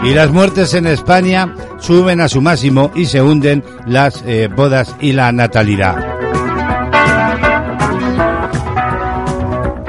Y 0.03 0.13
las 0.13 0.31
muertes 0.31 0.73
en 0.73 0.87
España 0.87 1.53
suben 1.77 2.21
a 2.21 2.29
su 2.29 2.41
máximo 2.41 2.89
y 2.95 3.05
se 3.05 3.21
hunden 3.21 3.65
las 3.85 4.23
eh, 4.25 4.47
bodas 4.47 4.95
y 5.01 5.11
la 5.11 5.33
natalidad. 5.33 5.97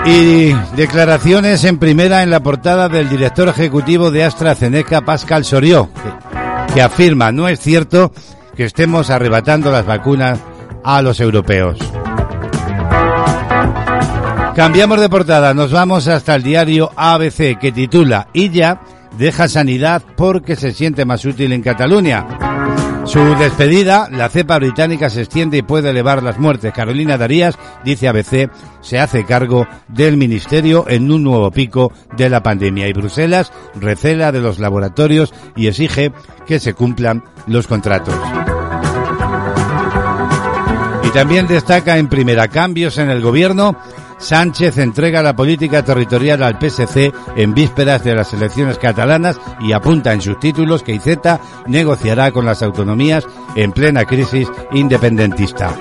Y 0.05 0.53
declaraciones 0.75 1.63
en 1.63 1.79
primera 1.79 2.25
en 2.25 2.31
la 2.31 2.41
portada 2.41 2.89
del 2.89 3.09
director 3.09 3.47
ejecutivo 3.49 4.11
de 4.11 4.25
AstraZeneca, 4.25 5.03
Pascal 5.03 5.45
Sorió, 5.45 5.91
que, 5.93 6.75
que 6.75 6.83
afirma 6.83 7.31
no 7.31 7.47
es 7.47 7.61
cierto 7.61 8.11
que 8.57 8.65
estemos 8.65 9.11
arrebatando 9.11 9.71
las 9.71 9.87
vacunas 9.87 10.41
a 10.83 11.03
los 11.03 11.21
europeos. 11.21 11.79
Cambiamos 14.59 15.01
de 15.01 15.09
portada, 15.09 15.55
nos 15.55 15.71
vamos 15.71 16.09
hasta 16.09 16.35
el 16.35 16.43
diario 16.43 16.91
ABC 16.97 17.61
que 17.61 17.71
titula 17.71 18.27
Illa 18.33 18.81
deja 19.17 19.47
sanidad 19.47 20.03
porque 20.17 20.57
se 20.57 20.73
siente 20.73 21.05
más 21.05 21.25
útil 21.25 21.53
en 21.53 21.63
Cataluña. 21.63 22.27
Su 23.05 23.21
despedida, 23.37 24.09
la 24.11 24.29
cepa 24.29 24.59
británica 24.59 25.11
se 25.11 25.21
extiende 25.21 25.59
y 25.59 25.63
puede 25.63 25.91
elevar 25.91 26.25
las 26.25 26.41
muertes. 26.41 26.73
Carolina 26.73 27.17
Darías, 27.17 27.57
dice 27.85 28.09
ABC, 28.09 28.51
se 28.81 28.99
hace 28.99 29.25
cargo 29.25 29.69
del 29.87 30.17
ministerio 30.17 30.87
en 30.89 31.09
un 31.13 31.23
nuevo 31.23 31.53
pico 31.53 31.93
de 32.17 32.29
la 32.29 32.43
pandemia 32.43 32.89
y 32.89 32.93
Bruselas 32.93 33.53
recela 33.77 34.33
de 34.33 34.41
los 34.41 34.59
laboratorios 34.59 35.33
y 35.55 35.69
exige 35.69 36.11
que 36.49 36.59
se 36.59 36.75
cumplan 36.75 37.23
los 37.47 37.69
contratos. 37.69 38.17
Y 41.05 41.11
también 41.11 41.47
destaca 41.47 41.97
en 41.97 42.09
primera 42.09 42.49
cambios 42.49 42.99
en 42.99 43.09
el 43.09 43.23
gobierno 43.23 43.79
Sánchez 44.19 44.79
entrega 44.79 45.23
la 45.23 45.35
política 45.35 45.85
territorial 45.85 46.43
al 46.43 46.59
PSC 46.59 47.13
en 47.37 47.55
vísperas 47.55 48.03
de 48.05 48.15
las 48.15 48.33
elecciones 48.33 48.79
catalanas 48.79 49.41
y 49.61 49.73
apunta 49.73 50.13
en 50.13 50.21
sus 50.21 50.39
títulos 50.41 50.83
que 50.83 50.95
Iceta 50.95 51.41
negociará 51.67 52.33
con 52.33 52.45
las 52.45 52.63
autonomías 52.63 53.25
en 53.55 53.73
plena 53.73 54.05
crisis 54.05 54.49
independentista. 54.73 55.75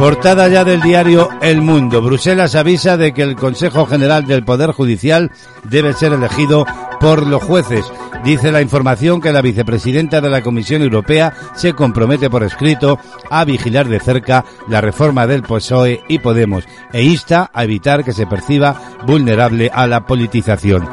Portada 0.00 0.48
ya 0.48 0.64
del 0.64 0.80
diario 0.80 1.28
El 1.42 1.60
Mundo. 1.60 2.00
Bruselas 2.00 2.54
avisa 2.54 2.96
de 2.96 3.12
que 3.12 3.20
el 3.20 3.36
Consejo 3.36 3.84
General 3.84 4.26
del 4.26 4.44
Poder 4.44 4.72
Judicial 4.72 5.30
debe 5.64 5.92
ser 5.92 6.14
elegido 6.14 6.64
por 7.00 7.26
los 7.26 7.42
jueces. 7.42 7.84
Dice 8.24 8.52
la 8.52 8.60
información 8.60 9.20
que 9.20 9.32
la 9.32 9.40
vicepresidenta 9.40 10.20
de 10.20 10.28
la 10.28 10.42
Comisión 10.42 10.82
Europea 10.82 11.32
se 11.54 11.72
compromete 11.72 12.28
por 12.28 12.42
escrito 12.42 12.98
a 13.30 13.44
vigilar 13.44 13.88
de 13.88 13.98
cerca 13.98 14.44
la 14.68 14.80
reforma 14.80 15.26
del 15.26 15.42
PSOE 15.42 16.02
y 16.06 16.18
Podemos 16.18 16.64
e 16.92 17.02
insta 17.02 17.50
a 17.52 17.64
evitar 17.64 18.04
que 18.04 18.12
se 18.12 18.26
perciba 18.26 18.78
vulnerable 19.06 19.70
a 19.72 19.86
la 19.86 20.04
politización. 20.06 20.86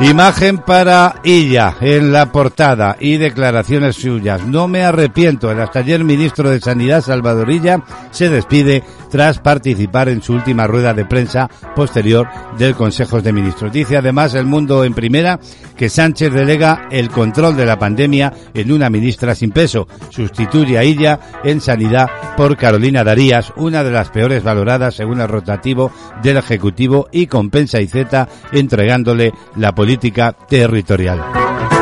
Imagen 0.00 0.58
para 0.58 1.20
ella 1.24 1.74
en 1.80 2.12
la 2.12 2.30
portada 2.30 2.96
y 3.00 3.16
declaraciones 3.16 3.96
suyas. 3.96 4.44
No 4.46 4.68
me 4.68 4.84
arrepiento. 4.84 5.50
El 5.50 5.60
hasta 5.60 5.78
ayer 5.78 6.04
ministro 6.04 6.50
de 6.50 6.60
Sanidad, 6.60 7.00
Salvadorilla, 7.00 7.82
se 8.10 8.28
despide 8.28 8.84
tras 9.10 9.38
participar 9.38 10.08
en 10.08 10.22
su 10.22 10.34
última 10.34 10.66
rueda 10.66 10.94
de 10.94 11.04
prensa 11.04 11.48
posterior 11.74 12.28
del 12.58 12.74
Consejo 12.74 13.20
de 13.20 13.32
Ministros. 13.32 13.72
Dice 13.72 13.96
además 13.96 14.34
El 14.34 14.46
Mundo 14.46 14.84
en 14.84 14.94
primera 14.94 15.38
que 15.76 15.88
Sánchez 15.88 16.32
delega 16.32 16.88
el 16.90 17.10
control 17.10 17.56
de 17.56 17.66
la 17.66 17.78
pandemia 17.78 18.32
en 18.54 18.72
una 18.72 18.90
ministra 18.90 19.34
sin 19.34 19.50
peso. 19.50 19.86
Sustituye 20.10 20.78
a 20.78 20.82
ella 20.82 21.20
en 21.44 21.60
Sanidad 21.60 22.08
por 22.36 22.56
Carolina 22.56 23.04
Darías, 23.04 23.52
una 23.56 23.84
de 23.84 23.90
las 23.90 24.10
peores 24.10 24.42
valoradas 24.42 24.94
según 24.94 25.20
el 25.20 25.28
rotativo 25.28 25.92
del 26.22 26.38
Ejecutivo 26.38 27.08
y 27.12 27.26
compensa 27.26 27.78
a 27.78 27.82
Iceta 27.82 28.28
entregándole 28.52 29.32
la 29.56 29.74
política 29.74 30.32
territorial. 30.32 31.75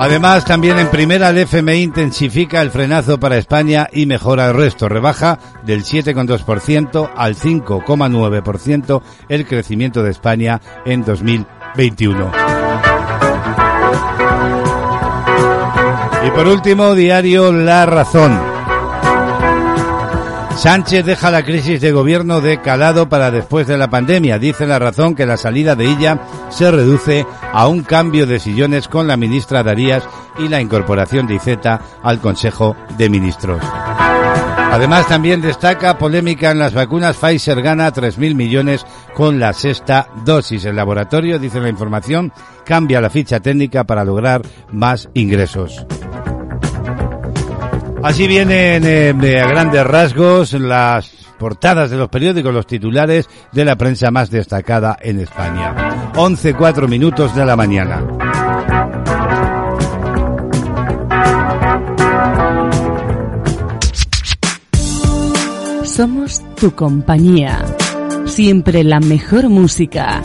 Además, 0.00 0.44
también 0.44 0.78
en 0.78 0.88
primera, 0.88 1.30
el 1.30 1.38
FMI 1.38 1.82
intensifica 1.82 2.62
el 2.62 2.70
frenazo 2.70 3.18
para 3.18 3.36
España 3.36 3.88
y 3.92 4.06
mejora 4.06 4.46
el 4.46 4.54
resto. 4.54 4.88
Rebaja 4.88 5.38
del 5.64 5.82
7,2% 5.82 7.10
al 7.16 7.34
5,9% 7.34 9.02
el 9.28 9.46
crecimiento 9.46 10.02
de 10.02 10.10
España 10.10 10.60
en 10.84 11.04
2021. 11.04 12.32
Y 16.26 16.30
por 16.30 16.46
último, 16.46 16.94
diario 16.94 17.52
La 17.52 17.84
Razón. 17.84 18.58
Sánchez 20.58 21.04
deja 21.04 21.30
la 21.30 21.44
crisis 21.44 21.80
de 21.80 21.92
gobierno 21.92 22.40
de 22.40 22.60
calado 22.60 23.08
para 23.08 23.30
después 23.30 23.68
de 23.68 23.78
la 23.78 23.88
pandemia. 23.88 24.40
Dice 24.40 24.66
la 24.66 24.80
razón 24.80 25.14
que 25.14 25.24
la 25.24 25.36
salida 25.36 25.76
de 25.76 25.84
ella 25.84 26.18
se 26.50 26.68
reduce 26.68 27.24
a 27.58 27.66
un 27.66 27.82
cambio 27.82 28.24
de 28.24 28.38
sillones 28.38 28.86
con 28.86 29.08
la 29.08 29.16
ministra 29.16 29.64
Darías 29.64 30.08
y 30.38 30.46
la 30.46 30.60
incorporación 30.60 31.26
de 31.26 31.34
Iceta 31.34 31.80
al 32.04 32.20
Consejo 32.20 32.76
de 32.96 33.10
Ministros. 33.10 33.60
Además, 34.70 35.08
también 35.08 35.40
destaca 35.40 35.98
polémica 35.98 36.52
en 36.52 36.60
las 36.60 36.72
vacunas. 36.72 37.16
Pfizer 37.16 37.60
gana 37.60 37.92
3.000 37.92 38.36
millones 38.36 38.86
con 39.12 39.40
la 39.40 39.52
sexta 39.52 40.06
dosis. 40.24 40.66
El 40.66 40.76
laboratorio, 40.76 41.40
dice 41.40 41.58
la 41.58 41.68
información, 41.68 42.32
cambia 42.64 43.00
la 43.00 43.10
ficha 43.10 43.40
técnica 43.40 43.82
para 43.82 44.04
lograr 44.04 44.42
más 44.70 45.08
ingresos. 45.14 45.84
Así 48.04 48.28
vienen 48.28 48.84
eh, 48.86 49.40
a 49.40 49.48
grandes 49.48 49.84
rasgos 49.84 50.52
las 50.52 51.10
portadas 51.40 51.90
de 51.90 51.96
los 51.96 52.08
periódicos, 52.08 52.54
los 52.54 52.68
titulares 52.68 53.28
de 53.50 53.64
la 53.64 53.74
prensa 53.74 54.12
más 54.12 54.30
destacada 54.30 54.96
en 55.00 55.18
España. 55.18 55.87
11, 56.20 56.54
4 56.54 56.88
minutos 56.88 57.32
de 57.36 57.46
la 57.46 57.54
mañana. 57.54 58.04
Somos 65.84 66.42
tu 66.56 66.74
compañía. 66.74 67.64
Siempre 68.26 68.82
la 68.82 68.98
mejor 68.98 69.48
música. 69.48 70.20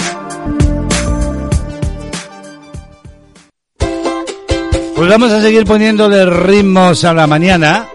Pues 4.96 5.10
vamos 5.10 5.32
a 5.32 5.42
seguir 5.42 5.64
poniéndole 5.66 6.26
ritmos 6.26 7.04
a 7.04 7.14
la 7.14 7.28
mañana. 7.28 7.86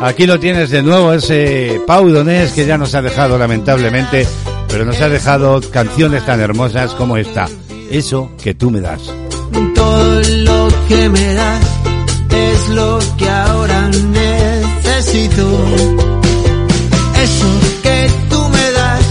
Aquí 0.00 0.26
lo 0.26 0.40
tienes 0.40 0.70
de 0.70 0.82
nuevo, 0.82 1.12
ese 1.12 1.78
Pau 1.86 2.08
Donés 2.08 2.52
que 2.52 2.64
ya 2.64 2.78
nos 2.78 2.94
ha 2.94 3.02
dejado 3.02 3.36
lamentablemente 3.36 4.26
pero 4.72 4.86
nos 4.86 4.98
ha 5.02 5.08
dejado 5.10 5.60
canciones 5.70 6.24
tan 6.24 6.40
hermosas 6.40 6.94
como 6.94 7.18
esta, 7.18 7.46
Eso 7.90 8.32
que 8.42 8.54
tú 8.54 8.70
me 8.70 8.80
das. 8.80 9.02
Todo 9.74 10.20
lo 10.22 10.68
que 10.88 11.08
me 11.10 11.34
das 11.34 11.60
es 12.30 12.68
lo 12.70 12.98
que 13.18 13.28
ahora 13.28 13.90
necesito. 13.90 15.42
Eso 17.22 17.50
que 17.82 18.10
tú 18.30 18.48
me 18.48 18.72
das 18.72 19.04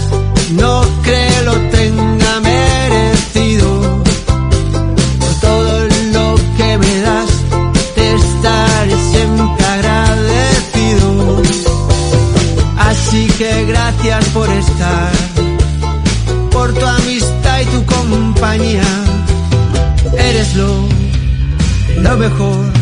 no 0.56 0.82
creo 1.04 1.44
lo 1.44 1.54
tenga 1.70 2.40
merecido. 2.40 4.02
Por 5.20 5.34
todo 5.40 5.86
lo 6.12 6.34
que 6.56 6.78
me 6.78 7.00
das 7.02 7.30
te 7.94 8.14
estaré 8.14 8.96
siempre 9.12 9.66
agradecido. 9.66 11.42
Así 12.78 13.28
que 13.38 13.64
gracias 13.66 14.24
por 14.30 14.48
estar, 14.50 15.11
por 16.62 16.72
tu 16.74 16.86
amistad 16.86 17.60
y 17.60 17.64
tu 17.74 17.84
compañía. 17.84 18.84
Eres 20.16 20.54
lo, 20.54 20.88
lo 21.96 22.16
mejor 22.16 22.81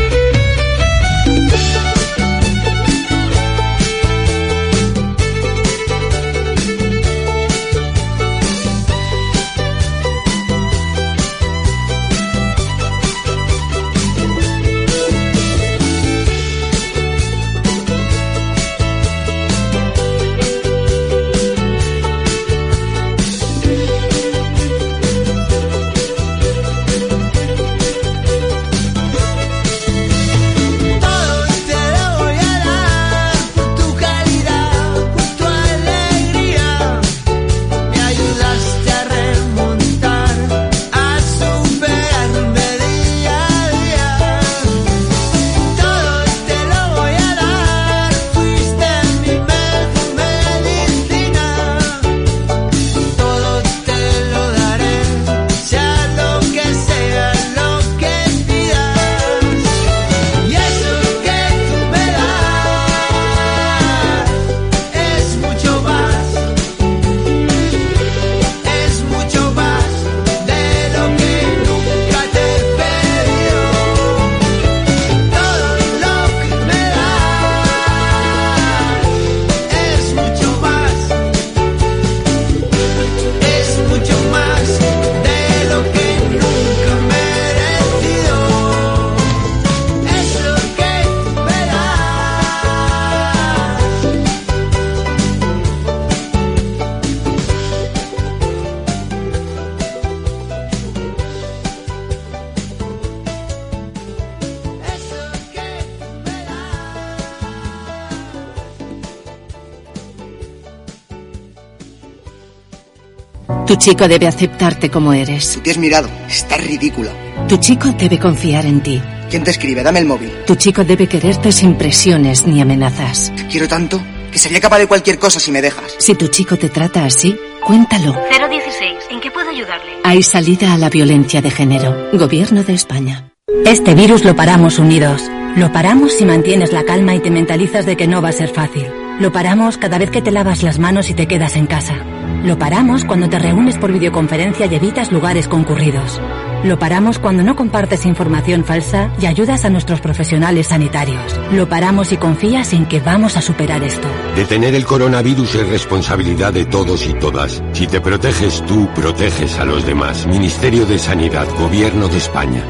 Chico 113.81 114.07
debe 114.07 114.27
aceptarte 114.27 114.91
como 114.91 115.11
eres. 115.11 115.59
Te 115.63 115.71
has 115.71 115.77
mirado, 115.79 116.07
estás 116.29 116.63
ridícula. 116.63 117.11
Tu 117.49 117.57
chico 117.57 117.91
debe 117.97 118.19
confiar 118.19 118.65
en 118.67 118.81
ti. 118.81 119.01
¿Quién 119.27 119.43
te 119.43 119.49
escribe? 119.49 119.81
Dame 119.81 119.99
el 119.99 120.05
móvil. 120.05 120.31
Tu 120.45 120.55
chico 120.55 120.83
debe 120.83 121.07
quererte 121.07 121.51
sin 121.51 121.73
presiones 121.73 122.45
ni 122.45 122.61
amenazas. 122.61 123.33
Te 123.35 123.47
quiero 123.47 123.67
tanto 123.67 123.99
que 124.31 124.37
sería 124.37 124.61
capaz 124.61 124.77
de 124.77 124.87
cualquier 124.87 125.17
cosa 125.17 125.39
si 125.39 125.51
me 125.51 125.63
dejas. 125.63 125.95
Si 125.97 126.13
tu 126.13 126.27
chico 126.27 126.57
te 126.57 126.69
trata 126.69 127.05
así, 127.05 127.35
cuéntalo. 127.65 128.13
016, 128.29 128.93
¿en 129.09 129.19
qué 129.19 129.31
puedo 129.31 129.49
ayudarle? 129.49 129.93
Hay 130.03 130.21
salida 130.21 130.73
a 130.73 130.77
la 130.77 130.91
violencia 130.91 131.41
de 131.41 131.49
género. 131.49 132.11
Gobierno 132.13 132.63
de 132.63 132.73
España. 132.75 133.31
Este 133.65 133.95
virus 133.95 134.23
lo 134.23 134.35
paramos 134.35 134.77
unidos. 134.77 135.23
Lo 135.55 135.73
paramos 135.73 136.13
si 136.13 136.23
mantienes 136.23 136.71
la 136.71 136.83
calma 136.83 137.15
y 137.15 137.19
te 137.19 137.31
mentalizas 137.31 137.87
de 137.87 137.97
que 137.97 138.07
no 138.07 138.21
va 138.21 138.29
a 138.29 138.33
ser 138.33 138.49
fácil. 138.49 138.85
Lo 139.19 139.31
paramos 139.31 139.79
cada 139.79 139.97
vez 139.97 140.11
que 140.11 140.21
te 140.21 140.29
lavas 140.29 140.61
las 140.61 140.77
manos 140.77 141.09
y 141.09 141.15
te 141.15 141.27
quedas 141.27 141.55
en 141.55 141.65
casa. 141.65 141.95
Lo 142.43 142.57
paramos 142.57 143.05
cuando 143.05 143.29
te 143.29 143.37
reúnes 143.37 143.77
por 143.77 143.93
videoconferencia 143.93 144.65
y 144.65 144.73
evitas 144.73 145.11
lugares 145.11 145.47
concurridos. 145.47 146.19
Lo 146.63 146.79
paramos 146.79 147.19
cuando 147.19 147.43
no 147.43 147.55
compartes 147.55 148.03
información 148.03 148.65
falsa 148.65 149.11
y 149.21 149.27
ayudas 149.27 149.63
a 149.63 149.69
nuestros 149.69 150.01
profesionales 150.01 150.67
sanitarios. 150.67 151.39
Lo 151.51 151.69
paramos 151.69 152.11
y 152.11 152.17
confías 152.17 152.73
en 152.73 152.87
que 152.87 152.99
vamos 152.99 153.37
a 153.37 153.43
superar 153.43 153.83
esto. 153.83 154.07
Detener 154.35 154.73
el 154.73 154.85
coronavirus 154.85 155.53
es 155.53 155.69
responsabilidad 155.69 156.51
de 156.51 156.65
todos 156.65 157.05
y 157.05 157.13
todas. 157.13 157.61
Si 157.73 157.85
te 157.85 158.01
proteges 158.01 158.65
tú, 158.65 158.89
proteges 158.95 159.59
a 159.59 159.65
los 159.65 159.85
demás. 159.85 160.25
Ministerio 160.25 160.87
de 160.87 160.97
Sanidad, 160.97 161.47
Gobierno 161.59 162.07
de 162.07 162.17
España. 162.17 162.63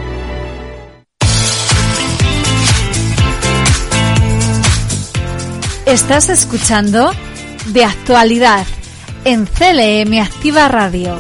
Estás 5.86 6.30
escuchando 6.30 7.12
De 7.68 7.86
Actualidad 7.86 8.66
en 9.26 9.46
CLM 9.46 10.20
Activa 10.20 10.68
Radio. 10.68 11.20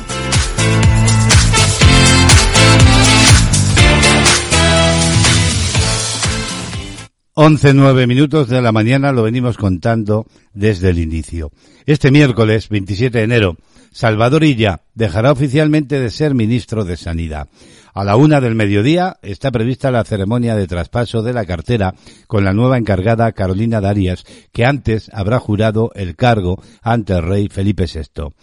11, 7.33 7.73
9 7.73 8.07
minutos 8.07 8.49
de 8.49 8.61
la 8.61 8.71
mañana 8.71 9.11
lo 9.11 9.23
venimos 9.23 9.57
contando 9.57 10.25
desde 10.53 10.89
el 10.89 10.99
inicio. 10.99 11.51
Este 11.85 12.11
miércoles, 12.11 12.69
27 12.69 13.19
de 13.19 13.23
enero, 13.23 13.57
Salvador 13.91 14.45
Illa 14.45 14.83
dejará 14.95 15.33
oficialmente 15.33 15.99
de 15.99 16.09
ser 16.09 16.33
ministro 16.33 16.85
de 16.85 16.95
Sanidad. 16.95 17.49
A 17.93 18.05
la 18.05 18.15
una 18.15 18.39
del 18.39 18.55
mediodía 18.55 19.17
está 19.21 19.51
prevista 19.51 19.91
la 19.91 20.05
ceremonia 20.05 20.55
de 20.55 20.65
traspaso 20.65 21.21
de 21.21 21.33
la 21.33 21.45
cartera 21.45 21.93
con 22.27 22.45
la 22.45 22.53
nueva 22.53 22.77
encargada 22.77 23.33
Carolina 23.33 23.81
Darias, 23.81 24.23
que 24.53 24.65
antes 24.65 25.11
habrá 25.13 25.39
jurado 25.39 25.91
el 25.95 26.15
cargo 26.15 26.63
ante 26.81 27.13
el 27.13 27.23
rey 27.23 27.49
Felipe 27.49 27.85
VI. 27.85 28.33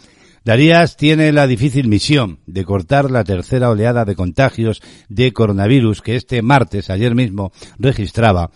Darías 0.45 0.97
tiene 0.97 1.33
la 1.33 1.47
difícil 1.47 1.89
misión 1.89 2.41
de 2.47 2.65
cortar 2.65 3.11
la 3.11 3.25
tercera 3.25 3.71
oleada 3.71 4.05
de 4.05 4.17
contagios 4.17 4.83
de 5.09 5.33
coronavirus 5.33 6.03
que 6.03 6.17
este 6.17 6.43
martes, 6.43 6.91
ayer 6.91 7.15
mismo, 7.15 7.53
registraba 7.79 8.51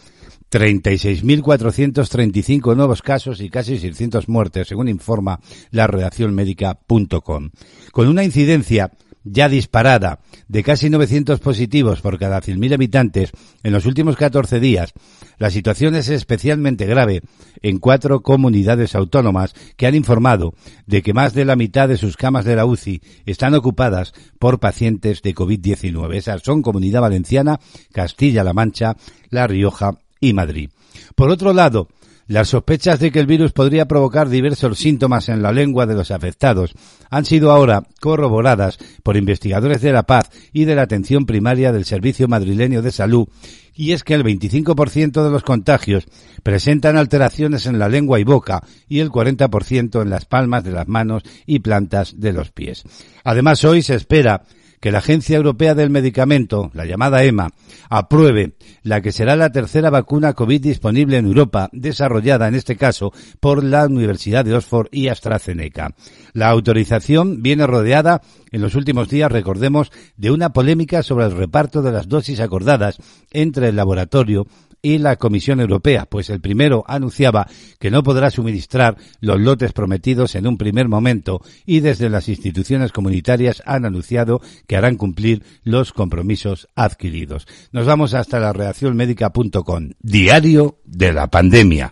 36.435 0.52 2.76
nuevos 2.76 3.00
casos 3.00 3.40
y 3.40 3.48
casi 3.48 3.78
600 3.78 4.28
muertes, 4.28 4.68
según 4.68 4.88
informa 4.88 5.40
la 5.70 5.86
redacción 5.86 6.34
médica.com. 6.34 7.48
Con 7.90 8.08
una 8.08 8.22
incidencia 8.22 8.92
ya 9.24 9.48
disparada 9.48 10.18
de 10.48 10.62
casi 10.62 10.90
900 10.90 11.40
positivos 11.40 12.02
por 12.02 12.18
cada 12.18 12.42
100.000 12.42 12.74
habitantes 12.74 13.32
en 13.62 13.72
los 13.72 13.86
últimos 13.86 14.16
14 14.16 14.60
días, 14.60 14.92
la 15.38 15.48
situación 15.50 15.94
es 15.94 16.10
especialmente 16.10 16.84
grave 16.86 17.22
en 17.62 17.78
cuatro 17.78 18.20
comunidades 18.22 18.94
autónomas 18.94 19.54
que 19.76 19.86
han 19.86 19.94
informado 19.94 20.52
de 20.86 21.00
que 21.02 21.14
más 21.14 21.32
de 21.32 21.46
la 21.46 21.56
mitad 21.56 21.88
de 21.88 21.96
sus 21.96 22.18
camas 22.18 22.44
de 22.44 22.56
la 22.56 22.66
UCI 22.66 23.00
están 23.24 23.54
ocupadas 23.54 24.12
por 24.38 24.60
pacientes 24.60 25.22
de 25.22 25.34
COVID-19. 25.34 26.14
Esas 26.14 26.42
son 26.42 26.60
Comunidad 26.60 27.00
Valenciana, 27.00 27.58
Castilla-La 27.92 28.52
Mancha, 28.52 28.98
La 29.30 29.46
Rioja 29.46 29.96
y 30.22 30.32
Madrid. 30.32 30.70
Por 31.14 31.28
otro 31.28 31.52
lado, 31.52 31.88
las 32.28 32.48
sospechas 32.48 33.00
de 33.00 33.10
que 33.10 33.18
el 33.18 33.26
virus 33.26 33.52
podría 33.52 33.86
provocar 33.86 34.28
diversos 34.28 34.78
síntomas 34.78 35.28
en 35.28 35.42
la 35.42 35.52
lengua 35.52 35.86
de 35.86 35.94
los 35.94 36.10
afectados 36.10 36.72
han 37.10 37.24
sido 37.24 37.50
ahora 37.50 37.82
corroboradas 38.00 38.78
por 39.02 39.16
investigadores 39.16 39.82
de 39.82 39.92
la 39.92 40.04
paz 40.04 40.30
y 40.52 40.64
de 40.64 40.76
la 40.76 40.82
atención 40.82 41.26
primaria 41.26 41.72
del 41.72 41.84
Servicio 41.84 42.28
Madrileño 42.28 42.80
de 42.80 42.92
Salud, 42.92 43.26
y 43.74 43.92
es 43.92 44.04
que 44.04 44.14
el 44.14 44.22
25% 44.22 45.24
de 45.24 45.30
los 45.30 45.42
contagios 45.42 46.06
presentan 46.42 46.96
alteraciones 46.96 47.66
en 47.66 47.78
la 47.78 47.88
lengua 47.88 48.20
y 48.20 48.24
boca 48.24 48.62
y 48.88 49.00
el 49.00 49.10
40% 49.10 50.00
en 50.00 50.10
las 50.10 50.24
palmas 50.24 50.62
de 50.62 50.72
las 50.72 50.86
manos 50.86 51.24
y 51.44 51.58
plantas 51.58 52.20
de 52.20 52.32
los 52.32 52.52
pies. 52.52 52.84
Además, 53.24 53.64
hoy 53.64 53.82
se 53.82 53.96
espera 53.96 54.44
que 54.82 54.90
la 54.90 54.98
Agencia 54.98 55.36
Europea 55.36 55.76
del 55.76 55.90
Medicamento, 55.90 56.72
la 56.74 56.84
llamada 56.84 57.22
EMA, 57.22 57.50
apruebe 57.88 58.56
la 58.82 59.00
que 59.00 59.12
será 59.12 59.36
la 59.36 59.52
tercera 59.52 59.90
vacuna 59.90 60.32
COVID 60.32 60.60
disponible 60.60 61.18
en 61.18 61.26
Europa, 61.26 61.70
desarrollada 61.72 62.48
en 62.48 62.56
este 62.56 62.74
caso 62.76 63.12
por 63.38 63.62
la 63.62 63.86
Universidad 63.86 64.44
de 64.44 64.56
Oxford 64.56 64.88
y 64.90 65.06
AstraZeneca. 65.06 65.94
La 66.32 66.48
autorización 66.48 67.44
viene 67.44 67.64
rodeada 67.64 68.22
en 68.50 68.60
los 68.60 68.74
últimos 68.74 69.08
días, 69.08 69.30
recordemos, 69.30 69.92
de 70.16 70.32
una 70.32 70.52
polémica 70.52 71.04
sobre 71.04 71.26
el 71.26 71.36
reparto 71.36 71.80
de 71.82 71.92
las 71.92 72.08
dosis 72.08 72.40
acordadas 72.40 72.98
entre 73.30 73.68
el 73.68 73.76
laboratorio 73.76 74.48
y 74.82 74.98
la 74.98 75.16
Comisión 75.16 75.60
Europea, 75.60 76.06
pues 76.06 76.28
el 76.28 76.40
primero 76.40 76.84
anunciaba 76.86 77.46
que 77.78 77.90
no 77.90 78.02
podrá 78.02 78.30
suministrar 78.30 78.96
los 79.20 79.40
lotes 79.40 79.72
prometidos 79.72 80.34
en 80.34 80.46
un 80.46 80.58
primer 80.58 80.88
momento 80.88 81.40
y 81.64 81.80
desde 81.80 82.10
las 82.10 82.28
instituciones 82.28 82.92
comunitarias 82.92 83.62
han 83.64 83.84
anunciado 83.84 84.40
que 84.66 84.76
harán 84.76 84.96
cumplir 84.96 85.44
los 85.62 85.92
compromisos 85.92 86.68
adquiridos. 86.74 87.46
Nos 87.70 87.86
vamos 87.86 88.14
hasta 88.14 88.40
la 88.40 88.52
reacción 88.52 88.96
médica.com, 88.96 89.90
diario 90.00 90.78
de 90.84 91.12
la 91.12 91.28
pandemia. 91.28 91.88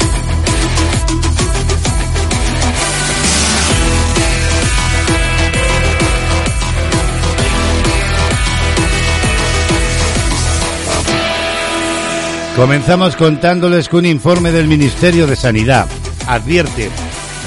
Comenzamos 12.61 13.17
contándoles 13.17 13.89
que 13.89 13.97
un 13.97 14.05
informe 14.05 14.53
del 14.53 14.69
Ministerio 14.69 15.27
de 15.27 15.35
Sanidad 15.35 15.89
advierte 16.27 16.91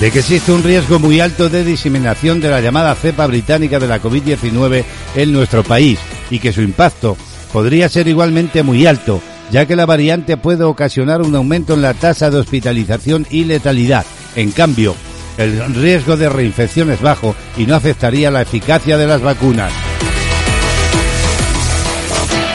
de 0.01 0.09
que 0.09 0.18
existe 0.18 0.51
un 0.51 0.64
riesgo 0.64 0.97
muy 0.97 1.20
alto 1.20 1.49
de 1.49 1.64
diseminación 1.64 2.41
de 2.41 2.49
la 2.49 2.61
llamada 2.61 2.95
cepa 2.95 3.28
británica 3.28 3.78
de 3.78 3.86
la 3.86 4.01
COVID-19 4.01 4.84
en 5.16 5.32
nuestro 5.32 5.64
país 5.64 5.99
y 6.32 6.39
que 6.39 6.51
su 6.51 6.64
impacto 6.64 7.16
podría 7.53 7.89
ser 7.89 8.07
igualmente 8.07 8.64
muy 8.64 8.88
alto, 8.88 9.22
ya 9.51 9.68
que 9.68 9.76
la 9.76 9.86
variante 9.86 10.36
puede 10.36 10.64
ocasionar 10.64 11.22
un 11.22 11.36
aumento 11.36 11.76
en 11.76 11.84
la 11.84 11.93
tasa 11.93 12.32
de 12.32 12.39
hospitalización 12.39 13.28
y 13.30 13.43
letalidad. 13.43 14.07
En 14.36 14.49
cambio, 14.49 14.95
el 15.38 15.76
riesgo 15.76 16.18
de 16.18 16.28
reinfección 16.28 16.89
es 16.89 17.01
bajo 17.01 17.36
y 17.55 17.68
no 17.68 17.76
afectaría 17.76 18.32
la 18.32 18.41
eficacia 18.41 18.97
de 18.97 19.05
las 19.05 19.22
vacunas. 19.22 19.72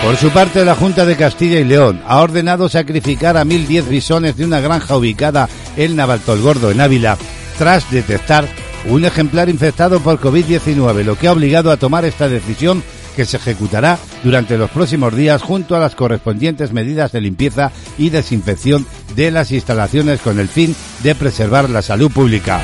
Por 0.03 0.17
su 0.17 0.31
parte, 0.31 0.65
la 0.65 0.75
Junta 0.75 1.05
de 1.05 1.17
Castilla 1.17 1.59
y 1.59 1.65
León 1.65 2.01
ha 2.07 2.21
ordenado 2.21 2.69
sacrificar 2.69 3.37
a 3.37 3.45
1.010 3.45 3.89
bisones 3.89 4.37
de 4.37 4.45
una 4.45 4.61
granja 4.61 4.97
ubicada 4.97 5.49
en 5.77 5.97
Navaltolgordo, 5.97 6.71
en 6.71 6.81
Ávila, 6.81 7.19
tras 7.59 7.91
detectar 7.91 8.49
un 8.87 9.05
ejemplar 9.05 9.49
infectado 9.49 10.01
por 10.01 10.21
COVID-19, 10.21 11.03
lo 11.05 11.19
que 11.19 11.29
ha 11.29 11.33
obligado 11.33 11.71
a 11.71 11.77
tomar 11.77 12.05
esta 12.05 12.29
decisión 12.29 12.83
que 13.17 13.25
se 13.25 13.37
ejecutará 13.37 13.99
durante 14.23 14.57
los 14.57 14.71
próximos 14.71 15.15
días 15.15 15.43
junto 15.43 15.75
a 15.75 15.81
las 15.81 15.97
correspondientes 15.97 16.73
medidas 16.73 17.11
de 17.11 17.21
limpieza 17.21 17.73
y 17.99 18.11
desinfección 18.11 18.87
de 19.17 19.33
las 19.33 19.51
instalaciones 19.51 20.21
con 20.21 20.39
el 20.39 20.49
fin 20.49 20.77
de 21.03 21.17
preservar 21.17 21.69
la 21.69 21.83
salud 21.83 22.11
pública. 22.13 22.63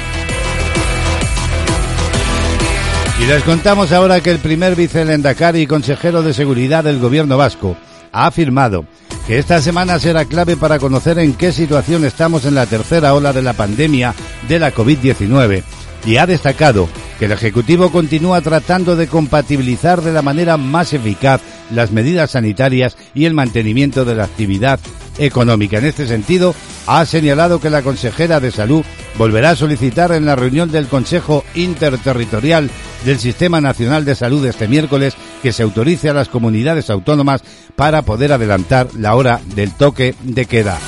Y 3.21 3.27
les 3.27 3.45
contamos 3.45 3.93
ahora 3.93 4.21
que 4.21 4.31
el 4.31 4.39
primer 4.39 4.75
vicelendacari 4.75 5.61
y 5.61 5.67
consejero 5.67 6.23
de 6.23 6.35
seguridad 6.35 6.83
del 6.83 6.99
gobierno 6.99 7.37
vasco 7.37 7.77
ha 8.13 8.27
afirmado 8.27 8.85
que 9.27 9.39
esta 9.39 9.61
semana 9.63 9.99
será 9.99 10.25
clave 10.25 10.57
para 10.57 10.79
conocer 10.79 11.19
en 11.19 11.33
qué 11.35 11.53
situación 11.53 12.05
estamos 12.05 12.45
en 12.45 12.55
la 12.55 12.67
tercera 12.67 13.15
ola 13.15 13.33
de 13.33 13.43
la 13.43 13.53
pandemia 13.53 14.15
de 14.49 14.59
la 14.59 14.75
COVID-19 14.75 15.63
y 16.05 16.17
ha 16.17 16.27
destacado 16.27 16.89
que 17.19 17.27
el 17.27 17.33
Ejecutivo 17.33 17.91
continúa 17.91 18.41
tratando 18.41 18.97
de 18.97 19.07
compatibilizar 19.07 20.03
de 20.03 20.13
la 20.13 20.21
manera 20.21 20.57
más 20.57 20.93
eficaz 20.93 21.41
las 21.71 21.93
medidas 21.93 22.33
sanitarias 22.33 22.97
y 23.15 23.25
el 23.25 23.35
mantenimiento 23.35 24.05
de 24.05 24.17
la 24.17 24.25
actividad 24.25 24.81
económica. 25.19 25.79
En 25.79 25.87
este 25.87 26.07
sentido, 26.07 26.55
ha 26.87 27.05
señalado 27.07 27.61
que 27.61 27.71
la 27.71 27.83
consejera 27.83 28.41
de 28.41 28.51
Salud 28.51 28.85
volverá 29.17 29.51
a 29.51 29.57
solicitar 29.57 30.13
en 30.13 30.27
la 30.27 30.37
reunión 30.37 30.71
del 30.71 30.89
Consejo 30.89 31.45
Interterritorial 31.55 32.71
del 33.05 33.19
Sistema 33.19 33.61
Nacional 33.61 34.05
de 34.05 34.15
Salud 34.15 34.45
este 34.47 34.69
miércoles 34.69 35.15
que 35.43 35.53
se 35.53 35.63
autorice 35.63 36.11
a 36.11 36.15
las 36.15 36.29
comunidades 36.29 36.91
autónomas 36.91 37.43
para 37.77 38.03
poder 38.03 38.33
adelantar 38.33 38.89
la 38.99 39.15
hora 39.15 39.41
del 39.55 39.73
toque 39.73 40.15
de 40.23 40.47
queda. 40.47 40.79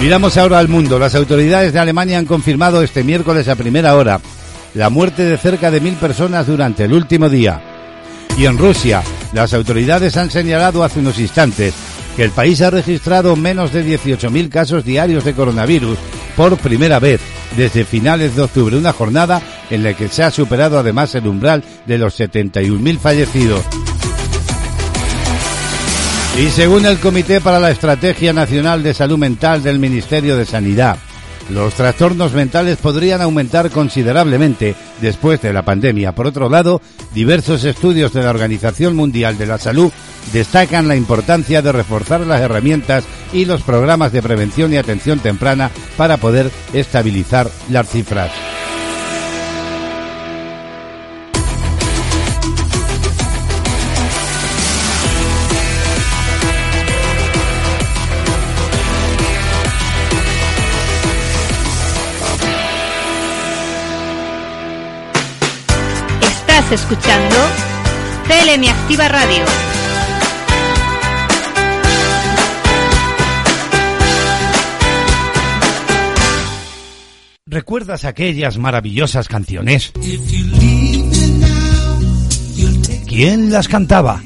Miramos 0.00 0.36
ahora 0.36 0.58
al 0.58 0.68
mundo. 0.68 0.98
Las 0.98 1.14
autoridades 1.14 1.72
de 1.72 1.78
Alemania 1.78 2.18
han 2.18 2.26
confirmado 2.26 2.82
este 2.82 3.02
miércoles 3.02 3.48
a 3.48 3.56
primera 3.56 3.96
hora 3.96 4.20
la 4.74 4.90
muerte 4.90 5.24
de 5.24 5.38
cerca 5.38 5.70
de 5.70 5.80
mil 5.80 5.94
personas 5.94 6.46
durante 6.46 6.84
el 6.84 6.92
último 6.92 7.30
día. 7.30 7.62
Y 8.36 8.44
en 8.44 8.58
Rusia, 8.58 9.02
las 9.36 9.52
autoridades 9.52 10.16
han 10.16 10.30
señalado 10.30 10.82
hace 10.82 10.98
unos 10.98 11.18
instantes 11.18 11.74
que 12.16 12.24
el 12.24 12.30
país 12.30 12.62
ha 12.62 12.70
registrado 12.70 13.36
menos 13.36 13.70
de 13.70 13.84
18.000 13.84 14.48
casos 14.48 14.82
diarios 14.82 15.24
de 15.24 15.34
coronavirus 15.34 15.98
por 16.34 16.56
primera 16.56 16.98
vez 16.98 17.20
desde 17.54 17.84
finales 17.84 18.34
de 18.34 18.40
octubre, 18.40 18.78
una 18.78 18.94
jornada 18.94 19.42
en 19.68 19.84
la 19.84 19.92
que 19.92 20.08
se 20.08 20.22
ha 20.22 20.30
superado 20.30 20.78
además 20.78 21.14
el 21.14 21.26
umbral 21.26 21.62
de 21.84 21.98
los 21.98 22.18
71.000 22.18 22.98
fallecidos. 22.98 23.62
Y 26.38 26.48
según 26.48 26.86
el 26.86 26.98
Comité 26.98 27.42
para 27.42 27.60
la 27.60 27.70
Estrategia 27.70 28.32
Nacional 28.32 28.82
de 28.82 28.94
Salud 28.94 29.18
Mental 29.18 29.62
del 29.62 29.78
Ministerio 29.78 30.38
de 30.38 30.46
Sanidad, 30.46 30.96
los 31.50 31.74
trastornos 31.74 32.32
mentales 32.32 32.78
podrían 32.78 33.22
aumentar 33.22 33.70
considerablemente 33.70 34.74
después 35.00 35.40
de 35.42 35.52
la 35.52 35.62
pandemia. 35.62 36.12
Por 36.12 36.26
otro 36.26 36.48
lado, 36.48 36.80
diversos 37.14 37.64
estudios 37.64 38.12
de 38.12 38.22
la 38.22 38.30
Organización 38.30 38.96
Mundial 38.96 39.38
de 39.38 39.46
la 39.46 39.58
Salud 39.58 39.92
destacan 40.32 40.88
la 40.88 40.96
importancia 40.96 41.62
de 41.62 41.72
reforzar 41.72 42.20
las 42.20 42.40
herramientas 42.40 43.04
y 43.32 43.44
los 43.44 43.62
programas 43.62 44.12
de 44.12 44.22
prevención 44.22 44.72
y 44.72 44.76
atención 44.76 45.20
temprana 45.20 45.70
para 45.96 46.16
poder 46.16 46.50
estabilizar 46.72 47.48
las 47.70 47.88
cifras. 47.88 48.55
Escuchando 66.70 67.36
Tele 68.26 68.68
Activa 68.68 69.06
Radio. 69.06 69.44
¿Recuerdas 77.46 78.04
aquellas 78.04 78.58
maravillosas 78.58 79.28
canciones? 79.28 79.92
¿Quién 83.06 83.52
las 83.52 83.68
cantaba? 83.68 84.20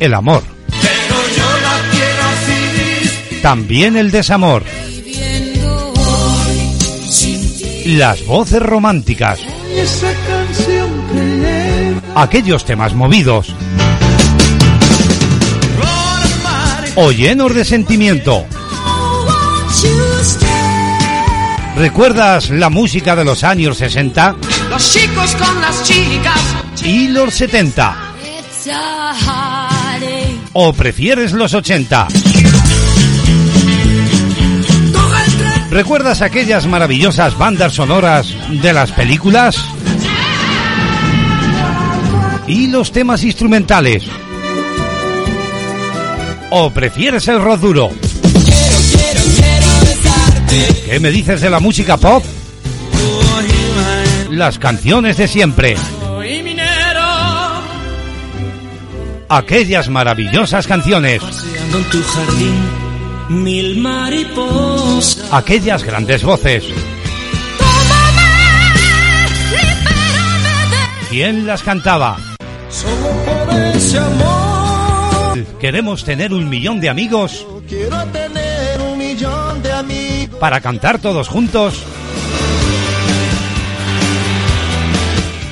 El 0.00 0.14
amor. 0.14 0.42
También 3.42 3.96
el 3.96 4.10
desamor. 4.10 4.64
Las 7.84 8.24
voces 8.24 8.62
románticas. 8.62 9.40
Esa 9.84 10.12
canción 10.26 10.88
que 11.12 11.94
Aquellos 12.14 12.64
temas 12.64 12.94
movidos. 12.94 13.54
o 16.96 17.10
llenos 17.10 17.52
de 17.52 17.64
sentimiento. 17.64 18.46
¿Recuerdas 21.76 22.50
la 22.50 22.70
música 22.70 23.16
de 23.16 23.24
los 23.24 23.42
años 23.42 23.78
60 23.78 24.36
Los 24.70 24.92
chicos 24.92 25.34
con 25.34 25.60
las 25.60 25.82
chicas. 25.82 26.40
y 26.84 27.08
los 27.08 27.34
70? 27.34 27.96
It's 28.22 28.68
a 28.72 29.12
heartache. 29.12 30.38
¿O 30.52 30.72
prefieres 30.72 31.32
los 31.32 31.52
80? 31.52 32.06
¿Recuerdas 35.74 36.22
aquellas 36.22 36.68
maravillosas 36.68 37.36
bandas 37.36 37.72
sonoras 37.72 38.32
de 38.48 38.72
las 38.72 38.92
películas? 38.92 39.60
¿Y 42.46 42.68
los 42.68 42.92
temas 42.92 43.24
instrumentales? 43.24 44.04
¿O 46.50 46.70
prefieres 46.70 47.26
el 47.26 47.42
rock 47.42 47.58
duro? 47.58 47.90
¿Qué 50.86 51.00
me 51.00 51.10
dices 51.10 51.40
de 51.40 51.50
la 51.50 51.58
música 51.58 51.96
pop? 51.96 52.24
Las 54.30 54.60
canciones 54.60 55.16
de 55.16 55.26
siempre. 55.26 55.76
Aquellas 59.28 59.88
maravillosas 59.88 60.68
canciones. 60.68 61.20
Mil 63.28 63.78
mariposas. 63.80 65.32
Aquellas 65.32 65.82
grandes 65.82 66.22
voces. 66.22 66.64
¿Quién 71.08 71.46
las 71.46 71.62
cantaba? 71.62 72.18
Solo 72.68 73.08
por 73.24 73.54
ese 73.74 73.98
amor. 73.98 75.58
Queremos 75.60 76.04
tener 76.04 76.32
un 76.32 76.48
millón 76.48 76.80
de 76.80 76.88
amigos 76.88 77.46
Quiero 77.68 78.04
tener 78.06 78.80
un 78.80 78.98
millón 78.98 79.62
de 79.62 79.72
amigos. 79.72 80.38
para 80.38 80.60
cantar 80.60 80.98
todos 80.98 81.28
juntos 81.28 81.82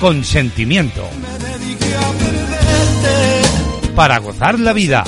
con 0.01 0.25
sentimiento. 0.25 1.03
Para 3.95 4.18
gozar 4.18 4.59
la 4.59 4.73
vida 4.73 5.05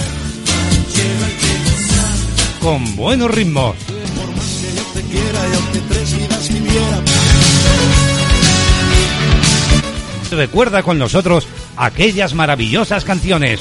con 2.64 2.96
buenos 2.96 3.30
ritmos. 3.30 3.76
Recuerda 10.30 10.82
con 10.82 10.98
nosotros 10.98 11.46
aquellas 11.76 12.32
maravillosas 12.32 13.04
canciones. 13.04 13.60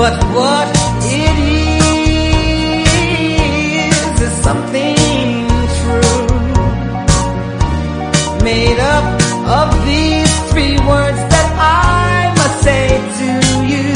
But 0.00 0.16
what 0.34 0.68
it 1.04 1.36
is 3.76 4.20
is 4.26 4.34
something 4.46 4.96
true, 5.80 6.26
made 8.42 8.80
up 8.80 9.04
of 9.58 9.68
these 9.84 10.32
three 10.50 10.78
words 10.88 11.20
that 11.32 11.48
I 11.60 12.32
must 12.38 12.56
say 12.64 12.86
to 13.20 13.30
you. 13.72 13.92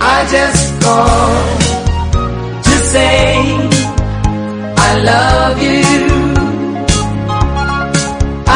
I 0.00 0.26
just 0.36 0.64
called 0.82 1.60
to 2.64 2.74
say 2.92 3.22
I 4.88 4.90
love 5.12 5.56
you. 5.62 5.78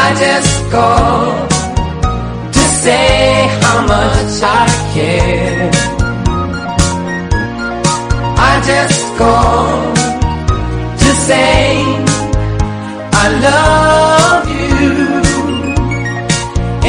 I 0.03 0.07
just 0.25 0.53
called 0.73 1.49
to 2.51 2.63
say 2.83 3.34
much 3.87 4.41
I 4.41 4.65
care. 4.93 5.71
I 8.49 8.51
just 8.71 9.01
called 9.17 9.95
to 11.01 11.09
say 11.27 11.83
I 13.23 13.25
love 13.47 14.45
you, 14.59 14.87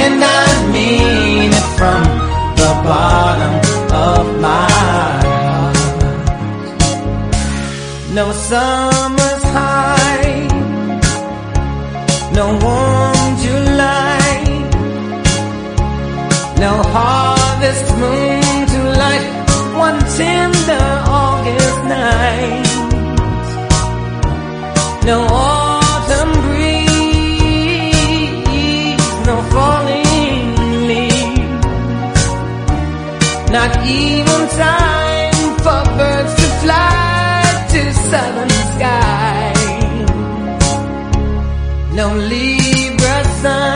and 0.02 0.18
I 0.24 0.46
mean 0.74 1.50
it 1.60 1.68
from 1.78 2.02
the 2.60 2.72
bottom 2.88 3.54
of 4.08 4.24
my 4.46 4.66
heart. 5.40 5.76
No 8.18 8.26
summer's 8.32 9.44
high, 9.56 10.48
no 12.34 12.46
warm 12.62 12.95
no 16.58 16.72
harvest 16.96 17.86
moon 18.00 18.66
to 18.72 18.80
light 19.02 19.26
one 19.76 19.98
tender 20.16 20.86
August 21.24 21.78
night. 21.84 22.64
No 25.04 25.18
autumn 25.30 26.32
breeze, 26.44 26.96
no 29.28 29.36
falling 29.52 30.46
leaves, 30.90 32.24
not 33.56 33.72
even 33.86 34.40
time 34.64 35.56
for 35.64 35.80
birds 35.98 36.32
to 36.40 36.48
fly 36.62 37.42
to 37.72 37.80
southern 38.10 38.54
skies. 38.72 40.10
No 41.98 42.06
Libra 42.32 43.18
sun, 43.42 43.75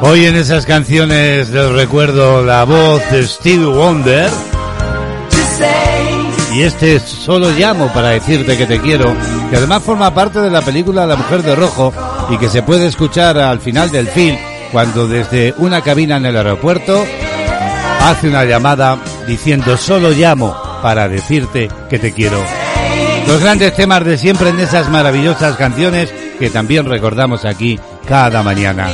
Hoy 0.00 0.24
en 0.24 0.36
esas 0.36 0.64
canciones 0.64 1.50
les 1.50 1.70
recuerdo 1.72 2.42
la 2.42 2.64
voz 2.64 3.02
de 3.10 3.26
Steve 3.26 3.66
Wonder. 3.66 4.30
Y 6.54 6.62
este 6.62 6.98
solo 6.98 7.50
llamo 7.50 7.92
para 7.92 8.08
decirte 8.08 8.56
que 8.56 8.64
te 8.64 8.80
quiero, 8.80 9.14
que 9.50 9.56
además 9.56 9.82
forma 9.82 10.14
parte 10.14 10.40
de 10.40 10.50
la 10.50 10.62
película 10.62 11.06
La 11.06 11.16
Mujer 11.16 11.42
de 11.42 11.54
Rojo 11.54 11.92
y 12.30 12.38
que 12.38 12.48
se 12.48 12.62
puede 12.62 12.86
escuchar 12.86 13.36
al 13.38 13.60
final 13.60 13.90
del 13.90 14.08
film 14.08 14.38
cuando 14.72 15.06
desde 15.06 15.54
una 15.58 15.82
cabina 15.82 16.16
en 16.16 16.26
el 16.26 16.36
aeropuerto 16.36 17.04
hace 18.00 18.28
una 18.28 18.44
llamada 18.44 18.98
diciendo 19.26 19.76
Solo 19.76 20.10
llamo 20.10 20.56
para 20.82 21.08
decirte 21.08 21.68
que 21.88 21.98
te 21.98 22.12
quiero. 22.12 22.42
Los 23.26 23.40
grandes 23.40 23.74
temas 23.74 24.04
de 24.04 24.16
siempre 24.16 24.50
en 24.50 24.60
esas 24.60 24.88
maravillosas 24.88 25.56
canciones 25.56 26.12
que 26.38 26.50
también 26.50 26.86
recordamos 26.86 27.44
aquí 27.44 27.78
cada 28.06 28.42
mañana. 28.42 28.90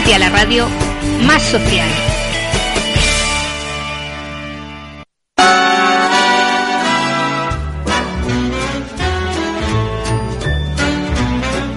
Únete 0.00 0.14
a 0.14 0.18
la 0.18 0.30
radio 0.30 0.66
más 1.26 1.42
social. 1.42 1.88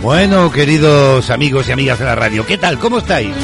Bueno, 0.01 0.49
queridos 0.53 1.30
amigos 1.32 1.67
y 1.67 1.74
amigas 1.74 1.99
de 1.99 2.05
la 2.05 2.15
radio, 2.15 2.45
¿qué 2.45 2.57
tal? 2.57 2.80
¿Cómo 2.80 2.99
estáis? 2.99 3.36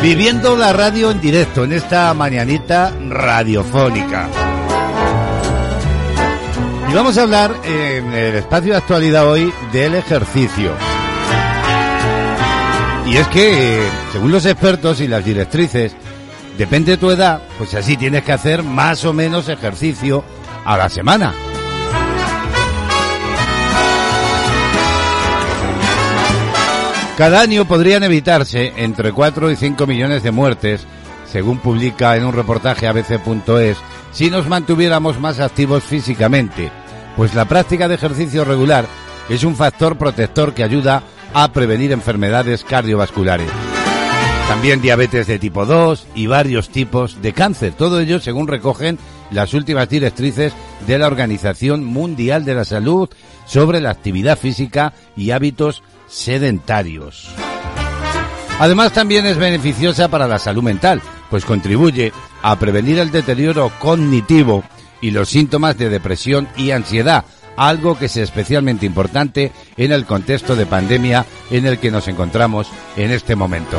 Viviendo 0.00 0.56
la 0.56 0.72
radio 0.72 1.10
en 1.10 1.20
directo 1.20 1.64
en 1.64 1.72
esta 1.72 2.14
mañanita 2.14 2.92
radiofónica. 3.08 4.28
Y 6.88 6.94
vamos 6.94 7.18
a 7.18 7.22
hablar 7.22 7.52
en 7.64 8.12
el 8.12 8.36
espacio 8.36 8.74
de 8.74 8.78
actualidad 8.78 9.26
hoy 9.28 9.52
del 9.72 9.96
ejercicio. 9.96 10.85
Y 13.06 13.16
es 13.16 13.28
que, 13.28 13.88
según 14.12 14.32
los 14.32 14.44
expertos 14.46 15.00
y 15.00 15.06
las 15.06 15.24
directrices, 15.24 15.94
depende 16.58 16.92
de 16.92 16.96
tu 16.98 17.10
edad, 17.10 17.40
pues 17.56 17.72
así 17.74 17.96
tienes 17.96 18.24
que 18.24 18.32
hacer 18.32 18.64
más 18.64 19.04
o 19.04 19.12
menos 19.12 19.48
ejercicio 19.48 20.24
a 20.64 20.76
la 20.76 20.88
semana. 20.88 21.32
Cada 27.16 27.40
año 27.40 27.64
podrían 27.64 28.02
evitarse 28.02 28.74
entre 28.76 29.12
4 29.12 29.50
y 29.50 29.56
5 29.56 29.86
millones 29.86 30.22
de 30.22 30.32
muertes, 30.32 30.86
según 31.30 31.58
publica 31.58 32.16
en 32.16 32.26
un 32.26 32.34
reportaje 32.34 32.86
abc.es, 32.88 33.78
si 34.12 34.30
nos 34.30 34.48
mantuviéramos 34.48 35.18
más 35.18 35.40
activos 35.40 35.84
físicamente, 35.84 36.70
pues 37.16 37.34
la 37.34 37.46
práctica 37.46 37.88
de 37.88 37.94
ejercicio 37.94 38.44
regular 38.44 38.86
es 39.28 39.44
un 39.44 39.56
factor 39.56 39.96
protector 39.96 40.52
que 40.52 40.64
ayuda 40.64 41.02
a 41.38 41.52
prevenir 41.52 41.92
enfermedades 41.92 42.64
cardiovasculares. 42.64 43.50
También 44.48 44.80
diabetes 44.80 45.26
de 45.26 45.38
tipo 45.38 45.66
2 45.66 46.06
y 46.14 46.28
varios 46.28 46.70
tipos 46.70 47.20
de 47.20 47.34
cáncer. 47.34 47.74
Todo 47.74 48.00
ello 48.00 48.20
según 48.20 48.48
recogen 48.48 48.98
las 49.30 49.52
últimas 49.52 49.86
directrices 49.86 50.54
de 50.86 50.98
la 50.98 51.08
Organización 51.08 51.84
Mundial 51.84 52.46
de 52.46 52.54
la 52.54 52.64
Salud 52.64 53.10
sobre 53.44 53.82
la 53.82 53.90
actividad 53.90 54.38
física 54.38 54.94
y 55.14 55.32
hábitos 55.32 55.82
sedentarios. 56.06 57.28
Además 58.58 58.94
también 58.94 59.26
es 59.26 59.36
beneficiosa 59.36 60.08
para 60.08 60.26
la 60.26 60.38
salud 60.38 60.62
mental, 60.62 61.02
pues 61.28 61.44
contribuye 61.44 62.14
a 62.40 62.58
prevenir 62.58 62.98
el 62.98 63.10
deterioro 63.10 63.70
cognitivo 63.78 64.64
y 65.02 65.10
los 65.10 65.28
síntomas 65.28 65.76
de 65.76 65.90
depresión 65.90 66.48
y 66.56 66.70
ansiedad, 66.70 67.26
algo 67.56 67.98
que 67.98 68.06
es 68.06 68.16
especialmente 68.16 68.86
importante 68.86 69.52
en 69.76 69.92
el 69.92 70.04
contexto 70.04 70.56
de 70.56 70.66
pandemia 70.66 71.24
en 71.50 71.66
el 71.66 71.78
que 71.78 71.90
nos 71.90 72.08
encontramos 72.08 72.68
en 72.96 73.10
este 73.10 73.36
momento. 73.36 73.78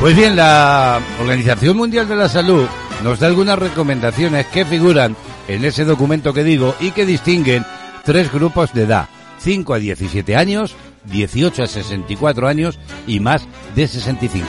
Pues 0.00 0.14
bien, 0.14 0.36
la 0.36 1.00
Organización 1.20 1.76
Mundial 1.76 2.06
de 2.06 2.16
la 2.16 2.28
Salud 2.28 2.66
nos 3.02 3.18
da 3.18 3.26
algunas 3.26 3.58
recomendaciones 3.58 4.46
que 4.46 4.64
figuran 4.64 5.16
en 5.48 5.64
ese 5.64 5.84
documento 5.84 6.32
que 6.32 6.44
digo 6.44 6.74
y 6.80 6.90
que 6.90 7.06
distinguen 7.06 7.64
tres 8.04 8.32
grupos 8.32 8.72
de 8.72 8.82
edad, 8.84 9.08
5 9.38 9.74
a 9.74 9.78
17 9.78 10.36
años, 10.36 10.76
18 11.06 11.62
a 11.62 11.66
64 11.66 12.46
años 12.46 12.78
y 13.06 13.20
más 13.20 13.46
de 13.74 13.88
65. 13.88 14.46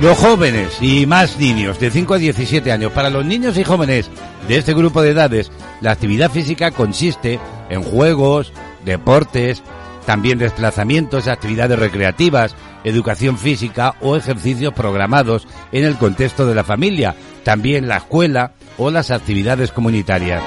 Los 0.00 0.16
jóvenes 0.16 0.78
y 0.80 1.04
más 1.04 1.38
niños 1.38 1.78
de 1.78 1.90
5 1.90 2.14
a 2.14 2.18
17 2.18 2.72
años. 2.72 2.90
Para 2.92 3.10
los 3.10 3.22
niños 3.26 3.58
y 3.58 3.64
jóvenes 3.64 4.10
de 4.48 4.56
este 4.56 4.72
grupo 4.72 5.02
de 5.02 5.10
edades, 5.10 5.52
la 5.82 5.90
actividad 5.90 6.30
física 6.30 6.70
consiste 6.70 7.38
en 7.68 7.82
juegos, 7.82 8.50
deportes, 8.82 9.62
también 10.06 10.38
desplazamientos, 10.38 11.28
actividades 11.28 11.78
recreativas, 11.78 12.56
educación 12.82 13.36
física 13.36 13.94
o 14.00 14.16
ejercicios 14.16 14.72
programados 14.72 15.46
en 15.70 15.84
el 15.84 15.96
contexto 15.96 16.46
de 16.46 16.54
la 16.54 16.64
familia, 16.64 17.14
también 17.44 17.86
la 17.86 17.98
escuela 17.98 18.52
o 18.78 18.90
las 18.90 19.10
actividades 19.10 19.70
comunitarias. 19.70 20.42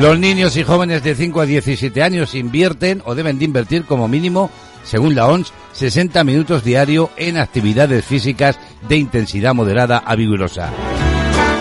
Los 0.00 0.16
niños 0.18 0.56
y 0.56 0.62
jóvenes 0.62 1.02
de 1.02 1.16
5 1.16 1.40
a 1.40 1.46
17 1.46 2.02
años 2.04 2.36
invierten 2.36 3.02
o 3.04 3.16
deben 3.16 3.40
de 3.40 3.44
invertir 3.46 3.84
como 3.84 4.06
mínimo, 4.06 4.48
según 4.82 5.14
la 5.14 5.26
ONS, 5.26 5.52
60 5.72 6.24
minutos 6.24 6.64
diario 6.64 7.10
en 7.16 7.38
actividades 7.38 8.04
físicas 8.04 8.58
de 8.88 8.96
intensidad 8.96 9.54
moderada 9.54 9.98
a 9.98 10.16
vigorosa. 10.16 10.70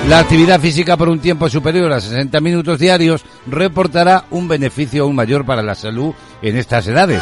La 0.07 0.19
actividad 0.19 0.59
física 0.59 0.97
por 0.97 1.09
un 1.09 1.19
tiempo 1.19 1.49
superior 1.49 1.91
a 1.91 2.01
60 2.01 2.39
minutos 2.41 2.79
diarios 2.79 3.23
reportará 3.45 4.25
un 4.31 4.47
beneficio 4.47 5.03
aún 5.03 5.15
mayor 5.15 5.45
para 5.45 5.61
la 5.61 5.75
salud 5.75 6.13
en 6.41 6.57
estas 6.57 6.87
edades. 6.87 7.21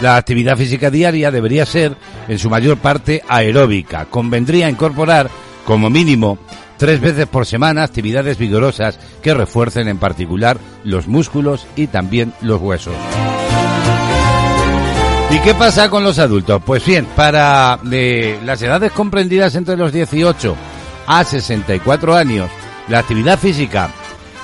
La 0.00 0.16
actividad 0.16 0.56
física 0.56 0.90
diaria 0.90 1.30
debería 1.30 1.64
ser, 1.64 1.96
en 2.26 2.38
su 2.38 2.50
mayor 2.50 2.78
parte, 2.78 3.22
aeróbica. 3.28 4.06
Convendría 4.06 4.68
incorporar, 4.68 5.30
como 5.64 5.88
mínimo, 5.88 6.38
tres 6.76 7.00
veces 7.00 7.26
por 7.26 7.46
semana 7.46 7.84
actividades 7.84 8.38
vigorosas 8.38 8.98
que 9.22 9.32
refuercen 9.32 9.88
en 9.88 9.98
particular 9.98 10.58
los 10.84 11.06
músculos 11.06 11.66
y 11.76 11.86
también 11.86 12.32
los 12.42 12.60
huesos. 12.60 12.94
¿Y 15.28 15.40
qué 15.40 15.54
pasa 15.54 15.90
con 15.90 16.04
los 16.04 16.20
adultos? 16.20 16.62
Pues 16.64 16.84
bien, 16.84 17.04
para 17.16 17.80
eh, 17.90 18.38
las 18.44 18.62
edades 18.62 18.92
comprendidas 18.92 19.56
entre 19.56 19.76
los 19.76 19.92
18 19.92 20.56
a 21.06 21.24
64 21.24 22.14
años, 22.14 22.48
la 22.88 23.00
actividad 23.00 23.38
física 23.38 23.90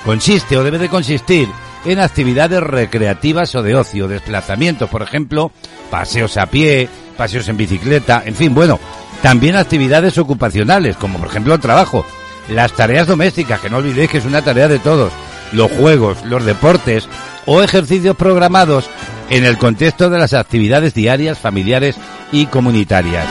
consiste 0.05 0.57
o 0.57 0.65
debe 0.65 0.79
de 0.79 0.89
consistir 0.89 1.49
en 1.85 2.01
actividades 2.01 2.61
recreativas 2.61 3.55
o 3.55 3.63
de 3.63 3.77
ocio, 3.77 4.09
desplazamientos, 4.09 4.91
por 4.91 5.03
ejemplo, 5.03 5.53
paseos 5.89 6.37
a 6.37 6.47
pie, 6.47 6.89
paseos 7.17 7.49
en 7.49 7.57
bicicleta, 7.57 8.23
en 8.25 8.35
fin, 8.35 8.53
bueno, 8.53 8.81
también 9.23 9.55
actividades 9.55 10.19
ocupacionales, 10.19 10.97
como 10.97 11.19
por 11.19 11.29
ejemplo 11.29 11.55
el 11.55 11.61
trabajo, 11.61 12.05
las 12.49 12.73
tareas 12.73 13.07
domésticas, 13.07 13.61
que 13.61 13.71
no 13.71 13.79
olvidéis 13.79 14.11
que 14.11 14.19
es 14.19 14.25
una 14.25 14.43
tarea 14.43 14.67
de 14.67 14.81
todos, 14.81 15.13
los 15.53 15.71
juegos, 15.71 16.25
los 16.25 16.45
deportes 16.45 17.09
o 17.47 17.63
ejercicios 17.63 18.17
programados 18.17 18.89
en 19.31 19.45
el 19.45 19.59
contexto 19.59 20.11
de 20.11 20.19
las 20.19 20.35
actividades 20.35 20.95
diarias, 20.95 21.39
familiares 21.39 21.97
y 22.31 22.47
comunitarias. 22.47 23.27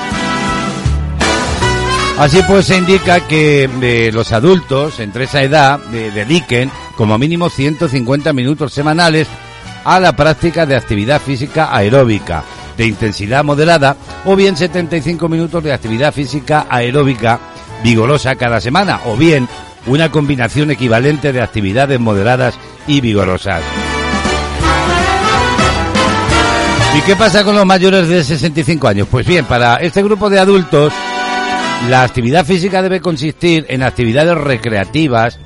Así 2.18 2.41
pues 2.47 2.68
se 2.68 2.78
indica 2.78 3.28
que 3.28 3.70
eh, 3.82 4.12
los 4.14 4.32
adultos 4.32 4.99
entre 4.99 5.24
esa 5.24 5.41
edad 5.41 5.80
eh, 5.93 6.12
dediquen 6.14 6.70
como 6.95 7.18
mínimo 7.18 7.49
150 7.49 8.32
minutos 8.34 8.74
semanales 8.74 9.28
a 9.84 9.99
la 9.99 10.16
práctica 10.16 10.66
de 10.66 10.76
actividad 10.76 11.20
física 11.20 11.76
aeróbica 11.76 12.43
de 12.78 12.86
intensidad 12.86 13.43
moderada 13.43 13.95
o 14.26 14.36
bien 14.36 14.55
75 14.55 15.28
minutos 15.30 15.64
de 15.64 15.74
actividad 15.74 16.14
física 16.14 16.68
aeróbica 16.70 17.39
vigorosa 17.84 18.36
cada 18.36 18.62
semana 18.62 19.01
o 19.05 19.18
bien 19.18 19.47
una 19.88 20.12
combinación 20.12 20.70
equivalente 20.70 21.34
de 21.34 21.41
actividades 21.41 21.99
moderadas 21.99 22.55
y 22.88 23.01
vigorosas. 23.01 23.62
¿Y 26.97 27.01
qué 27.03 27.15
pasa 27.15 27.43
con 27.43 27.55
los 27.55 27.65
mayores 27.65 28.07
de 28.09 28.23
65 28.23 28.87
años? 28.87 29.07
Pues 29.09 29.25
bien, 29.25 29.45
para 29.45 29.77
este 29.77 30.03
grupo 30.03 30.29
de 30.29 30.39
adultos 30.39 30.93
la 31.89 32.03
actividad 32.03 32.45
física 32.45 32.81
debe 32.81 33.01
consistir 33.01 33.65
en 33.69 33.81
actividades 33.81 34.37
recreativas 34.37 35.39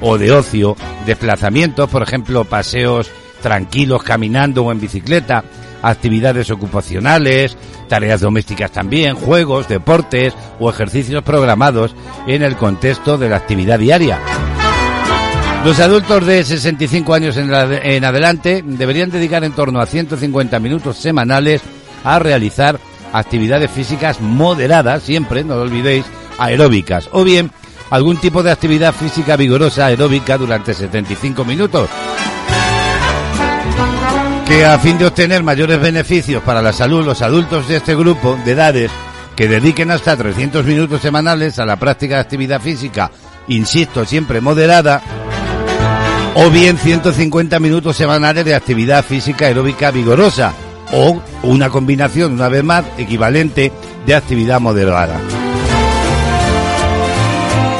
o 0.00 0.16
de 0.16 0.32
ocio, 0.32 0.76
desplazamientos, 1.06 1.90
por 1.90 2.02
ejemplo, 2.02 2.44
paseos 2.44 3.10
tranquilos 3.42 4.02
caminando 4.02 4.64
o 4.64 4.72
en 4.72 4.80
bicicleta, 4.80 5.44
actividades 5.82 6.50
ocupacionales, 6.50 7.56
tareas 7.88 8.20
domésticas 8.20 8.70
también, 8.70 9.16
juegos, 9.16 9.68
deportes 9.68 10.34
o 10.58 10.70
ejercicios 10.70 11.22
programados 11.22 11.94
en 12.26 12.42
el 12.42 12.56
contexto 12.56 13.18
de 13.18 13.28
la 13.28 13.36
actividad 13.36 13.78
diaria. 13.78 14.18
Los 15.64 15.78
adultos 15.78 16.26
de 16.26 16.42
65 16.42 17.14
años 17.14 17.36
en, 17.36 17.50
la- 17.50 17.64
en 17.76 18.04
adelante 18.04 18.62
deberían 18.66 19.10
dedicar 19.10 19.44
en 19.44 19.52
torno 19.52 19.80
a 19.80 19.86
150 19.86 20.58
minutos 20.58 20.96
semanales 20.96 21.62
a 22.02 22.18
realizar 22.18 22.80
actividades 23.12 23.70
físicas 23.70 24.20
moderadas, 24.20 25.04
siempre, 25.04 25.44
no 25.44 25.54
lo 25.54 25.62
olvidéis, 25.62 26.04
aeróbicas, 26.38 27.08
o 27.12 27.22
bien 27.22 27.52
algún 27.90 28.16
tipo 28.16 28.42
de 28.42 28.50
actividad 28.50 28.92
física 28.92 29.36
vigorosa 29.36 29.86
aeróbica 29.86 30.36
durante 30.36 30.74
75 30.74 31.44
minutos 31.44 31.88
que 34.48 34.64
a 34.66 34.78
fin 34.78 34.98
de 34.98 35.06
obtener 35.06 35.42
mayores 35.44 35.80
beneficios 35.80 36.42
para 36.42 36.60
la 36.60 36.72
salud, 36.72 37.04
los 37.06 37.22
adultos 37.22 37.68
de 37.68 37.76
este 37.76 37.94
grupo 37.94 38.36
de 38.44 38.52
edades 38.52 38.90
que 39.36 39.46
dediquen 39.48 39.90
hasta 39.92 40.16
300 40.16 40.64
minutos 40.66 41.00
semanales 41.00 41.58
a 41.58 41.64
la 41.64 41.76
práctica 41.76 42.16
de 42.16 42.20
actividad 42.22 42.60
física, 42.60 43.10
insisto, 43.48 44.04
siempre 44.04 44.40
moderada, 44.42 45.00
o 46.34 46.50
bien 46.50 46.78
150 46.78 47.58
minutos 47.60 47.96
semanales 47.96 48.44
de 48.44 48.54
actividad 48.54 49.04
física 49.04 49.46
aeróbica 49.46 49.90
vigorosa, 49.90 50.52
o 50.92 51.20
una 51.42 51.68
combinación, 51.70 52.32
una 52.32 52.48
vez 52.48 52.64
más, 52.64 52.84
equivalente 52.98 53.72
de 54.06 54.14
actividad 54.14 54.60
moderada. 54.60 55.20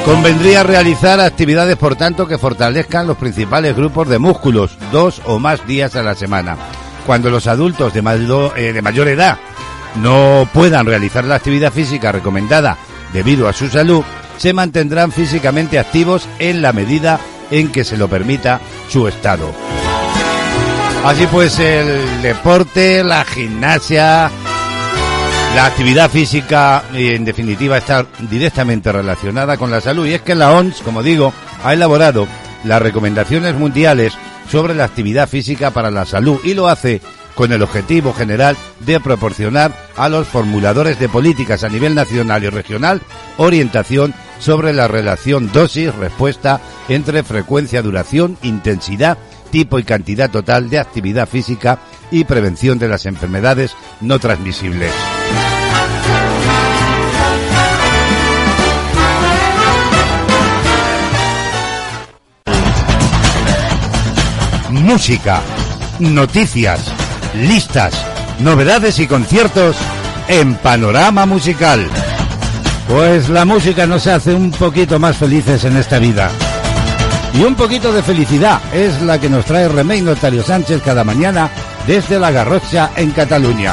Convendría 0.05 0.65
realizar 0.65 1.21
actividades, 1.21 1.77
por 1.77 1.95
tanto, 1.97 2.27
que 2.27 2.37
fortalezcan 2.39 3.07
los 3.07 3.17
principales 3.17 3.77
grupos 3.77 4.09
de 4.09 4.19
músculos, 4.19 4.77
dos 4.91 5.23
o 5.27 5.39
más 5.39 5.65
días 5.67 5.95
a 5.95 6.03
la 6.03 6.15
semana. 6.15 6.57
Cuando 7.07 7.31
los 7.31 7.47
adultos 7.47 7.95
de, 7.95 8.03
mayo- 8.03 8.53
eh, 8.57 8.73
de 8.73 8.83
mayor 8.83 9.09
edad 9.09 9.39
no 9.97 10.49
puedan 10.53 10.87
realizar 10.87 11.25
la 11.25 11.37
actividad 11.37 11.73
física 11.73 12.13
recomendada 12.13 12.77
debido 13.13 13.49
a 13.49 13.53
su 13.53 13.69
salud, 13.69 14.03
se 14.39 14.53
mantendrán 14.53 15.13
físicamente 15.13 15.79
activos 15.79 16.27
en 16.39 16.63
la 16.63 16.73
medida 16.73 17.21
en 17.53 17.71
que 17.71 17.85
se 17.85 17.97
lo 17.97 18.09
permita 18.09 18.61
su 18.89 19.07
estado. 19.07 19.53
Así 21.05 21.27
pues, 21.27 21.59
el 21.59 22.23
deporte, 22.23 23.05
la 23.05 23.25
gimnasia, 23.25 24.31
la 25.55 25.67
actividad 25.67 26.11
física, 26.11 26.85
en 26.95 27.25
definitiva, 27.25 27.77
está 27.77 28.07
directamente 28.31 28.91
relacionada 28.91 29.57
con 29.57 29.71
la 29.71 29.81
salud. 29.81 30.07
Y 30.07 30.15
es 30.15 30.23
que 30.23 30.35
la 30.35 30.53
OMS, 30.53 30.81
como 30.83 31.03
digo, 31.03 31.33
ha 31.63 31.73
elaborado 31.73 32.27
las 32.65 32.81
recomendaciones 32.81 33.55
mundiales 33.55 34.15
sobre 34.51 34.75
la 34.75 34.85
actividad 34.85 35.29
física 35.29 35.71
para 35.71 35.91
la 35.91 36.05
salud 36.07 36.41
y 36.45 36.55
lo 36.55 36.69
hace 36.69 37.01
con 37.35 37.53
el 37.53 37.63
objetivo 37.63 38.13
general 38.13 38.57
de 38.81 39.01
proporcionar 39.01 39.73
a 39.97 40.09
los 40.09 40.29
formuladores 40.29 40.99
de 40.99 41.09
políticas 41.09 41.65
a 41.65 41.69
nivel 41.69 41.95
nacional 41.95 42.45
y 42.45 42.49
regional 42.49 43.01
orientación 43.39 44.15
sobre 44.43 44.73
la 44.73 44.89
relación 44.89 45.53
dosis-respuesta 45.53 46.61
entre 46.89 47.23
frecuencia, 47.23 47.81
duración, 47.81 48.37
intensidad, 48.43 49.17
tipo 49.53 49.79
y 49.79 49.85
cantidad 49.85 50.31
total 50.31 50.69
de 50.69 50.81
actividad 50.81 51.29
física 51.29 51.79
y 52.11 52.25
prevención 52.25 52.79
de 52.81 52.89
las 52.89 53.07
enfermedades 53.07 53.77
no 54.01 54.19
transmisibles. 54.19 54.93
Música, 64.71 65.41
noticias, 66.01 66.93
listas, 67.37 67.95
novedades 68.41 68.99
y 68.99 69.07
conciertos 69.07 69.77
en 70.27 70.57
Panorama 70.57 71.27
Musical. 71.27 71.89
Pues 72.93 73.31
la 73.31 73.47
música 73.47 73.87
nos 73.87 74.07
hace 74.07 74.35
un 74.35 74.51
poquito 74.51 74.99
más 74.99 75.17
felices 75.17 75.65
en 75.65 75.79
esta 75.79 75.99
vida. 75.99 76.31
Y 77.33 77.43
un 77.43 77.55
poquito 77.55 77.91
de 77.91 78.03
felicidad 78.03 78.61
es 78.75 79.01
la 79.01 79.19
que 79.19 79.31
nos 79.31 79.47
trae 79.47 79.67
Remey 79.67 80.03
Notario 80.03 80.43
Sánchez 80.43 80.83
cada 80.85 81.03
mañana 81.03 81.51
desde 81.87 82.19
La 82.19 82.31
Garrocha 82.31 82.91
en 82.95 83.11
Cataluña. 83.13 83.73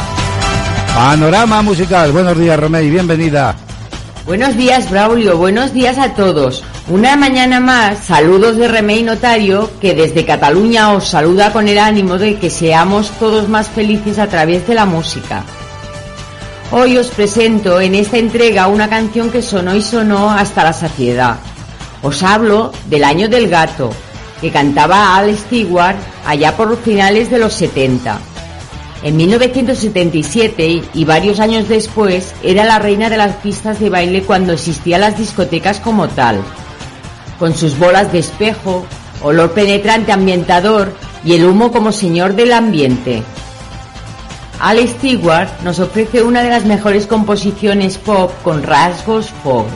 Panorama 0.95 1.61
Musical. 1.61 2.13
Buenos 2.13 2.39
días, 2.39 2.57
Remey. 2.57 2.89
Bienvenida. 2.89 3.55
Buenos 4.25 4.55
días, 4.55 4.89
Braulio. 4.89 5.37
Buenos 5.37 5.73
días 5.73 5.97
a 5.97 6.13
todos. 6.13 6.63
Una 6.87 7.17
mañana 7.17 7.59
más, 7.59 7.99
saludos 8.05 8.55
de 8.55 8.69
Remey 8.69 9.03
Notario, 9.03 9.69
que 9.81 9.95
desde 9.95 10.23
Cataluña 10.23 10.93
os 10.93 11.09
saluda 11.09 11.51
con 11.51 11.67
el 11.67 11.77
ánimo 11.77 12.17
de 12.17 12.37
que 12.37 12.49
seamos 12.49 13.11
todos 13.19 13.49
más 13.49 13.67
felices 13.67 14.17
a 14.17 14.27
través 14.27 14.65
de 14.65 14.75
la 14.75 14.85
música. 14.85 15.43
Hoy 16.71 16.97
os 16.97 17.07
presento 17.07 17.81
en 17.81 17.95
esta 17.95 18.19
entrega 18.19 18.67
una 18.67 18.89
canción 18.89 19.31
que 19.31 19.41
sonó 19.41 19.75
y 19.75 19.81
sonó 19.81 20.29
hasta 20.29 20.63
la 20.63 20.71
saciedad. 20.71 21.37
Os 22.03 22.21
hablo 22.21 22.71
del 22.85 23.05
Año 23.05 23.27
del 23.27 23.49
Gato, 23.49 23.89
que 24.39 24.51
cantaba 24.51 25.15
Al 25.15 25.35
Stewart 25.35 25.97
allá 26.27 26.55
por 26.55 26.67
los 26.67 26.77
finales 26.77 27.31
de 27.31 27.39
los 27.39 27.53
70. 27.53 28.19
En 29.01 29.17
1977 29.17 30.83
y 30.93 31.05
varios 31.05 31.39
años 31.39 31.67
después 31.67 32.33
era 32.43 32.65
la 32.65 32.77
reina 32.77 33.09
de 33.09 33.17
las 33.17 33.37
pistas 33.37 33.79
de 33.79 33.89
baile 33.89 34.21
cuando 34.21 34.53
existían 34.53 35.01
las 35.01 35.17
discotecas 35.17 35.79
como 35.79 36.07
tal, 36.07 36.39
con 37.39 37.55
sus 37.55 37.79
bolas 37.79 38.11
de 38.11 38.19
espejo, 38.19 38.85
olor 39.23 39.53
penetrante 39.53 40.11
ambientador 40.11 40.93
y 41.25 41.33
el 41.33 41.45
humo 41.45 41.71
como 41.71 41.91
señor 41.91 42.35
del 42.35 42.53
ambiente. 42.53 43.23
Al 44.59 44.85
Stewart 44.85 45.61
nos 45.63 45.79
ofrece 45.79 46.21
una 46.21 46.43
de 46.43 46.49
las 46.49 46.65
mejores 46.65 47.07
composiciones 47.07 47.97
pop 47.97 48.29
con 48.43 48.61
rasgos 48.61 49.29
folk, 49.41 49.69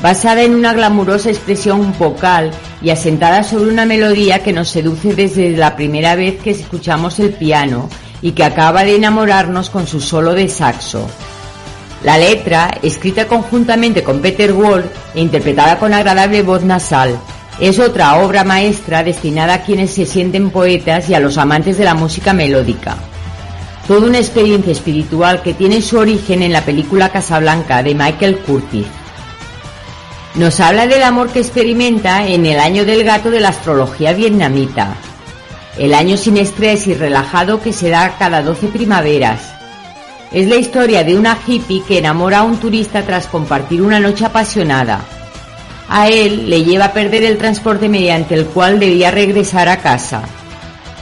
basada 0.00 0.42
en 0.42 0.54
una 0.54 0.72
glamurosa 0.72 1.30
expresión 1.30 1.92
vocal 1.98 2.52
y 2.80 2.90
asentada 2.90 3.42
sobre 3.42 3.72
una 3.72 3.86
melodía 3.86 4.44
que 4.44 4.52
nos 4.52 4.68
seduce 4.68 5.16
desde 5.16 5.50
la 5.56 5.74
primera 5.74 6.14
vez 6.14 6.40
que 6.40 6.52
escuchamos 6.52 7.18
el 7.18 7.30
piano 7.30 7.88
y 8.22 8.32
que 8.32 8.44
acaba 8.44 8.84
de 8.84 8.94
enamorarnos 8.94 9.68
con 9.68 9.88
su 9.88 10.00
solo 10.00 10.32
de 10.34 10.48
saxo. 10.48 11.08
La 12.04 12.16
letra, 12.16 12.70
escrita 12.82 13.26
conjuntamente 13.26 14.04
con 14.04 14.20
Peter 14.20 14.52
Wall 14.52 14.84
e 15.12 15.22
interpretada 15.22 15.80
con 15.80 15.92
agradable 15.92 16.42
voz 16.42 16.62
nasal, 16.62 17.18
es 17.58 17.80
otra 17.80 18.18
obra 18.18 18.44
maestra 18.44 19.02
destinada 19.02 19.54
a 19.54 19.62
quienes 19.62 19.90
se 19.92 20.06
sienten 20.06 20.50
poetas 20.50 21.08
y 21.10 21.14
a 21.14 21.20
los 21.20 21.36
amantes 21.36 21.78
de 21.78 21.84
la 21.84 21.94
música 21.94 22.32
melódica. 22.32 22.96
Toda 23.86 24.06
una 24.06 24.18
experiencia 24.18 24.72
espiritual 24.72 25.42
que 25.42 25.52
tiene 25.52 25.82
su 25.82 25.98
origen 25.98 26.42
en 26.42 26.54
la 26.54 26.64
película 26.64 27.10
Casablanca 27.10 27.82
de 27.82 27.94
Michael 27.94 28.38
Curtis. 28.38 28.86
Nos 30.36 30.58
habla 30.58 30.86
del 30.86 31.02
amor 31.02 31.28
que 31.28 31.40
experimenta 31.40 32.26
en 32.26 32.46
el 32.46 32.58
año 32.58 32.86
del 32.86 33.04
gato 33.04 33.30
de 33.30 33.40
la 33.40 33.50
astrología 33.50 34.14
vietnamita, 34.14 34.96
el 35.76 35.92
año 35.92 36.16
sin 36.16 36.38
estrés 36.38 36.86
y 36.86 36.94
relajado 36.94 37.60
que 37.60 37.74
se 37.74 37.90
da 37.90 38.16
cada 38.18 38.42
12 38.42 38.68
primaveras. 38.68 39.52
Es 40.32 40.48
la 40.48 40.56
historia 40.56 41.04
de 41.04 41.18
una 41.18 41.38
hippie 41.46 41.82
que 41.86 41.98
enamora 41.98 42.38
a 42.38 42.42
un 42.42 42.56
turista 42.56 43.02
tras 43.02 43.26
compartir 43.26 43.82
una 43.82 44.00
noche 44.00 44.24
apasionada. 44.24 45.04
A 45.90 46.08
él 46.08 46.48
le 46.48 46.64
lleva 46.64 46.86
a 46.86 46.92
perder 46.94 47.22
el 47.22 47.36
transporte 47.36 47.90
mediante 47.90 48.34
el 48.34 48.46
cual 48.46 48.80
debía 48.80 49.10
regresar 49.10 49.68
a 49.68 49.76
casa. 49.76 50.22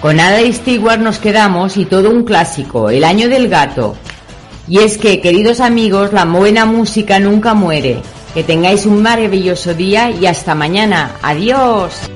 Con 0.03 0.19
Ada 0.19 0.41
Stewart 0.53 0.99
nos 0.99 1.21
quedamos 1.21 1.77
y 1.77 1.85
todo 1.85 2.11
un 2.11 2.25
clásico, 2.25 2.91
el 2.91 3.05
año 3.05 3.29
del 3.29 3.49
gato. 3.49 3.95
Y 4.67 4.79
es 4.81 4.99
que, 4.99 5.21
queridos 5.21 5.61
amigos, 5.61 6.13
la 6.13 6.25
buena 6.25 6.67
música 6.67 7.21
nunca 7.21 7.55
muere. 7.55 8.03
Que 8.35 8.43
tengáis 8.43 8.85
un 8.85 9.01
maravilloso 9.01 9.75
día 9.75 10.11
y 10.11 10.27
hasta 10.27 10.57
mañana. 10.57 11.13
Adiós. 11.23 12.12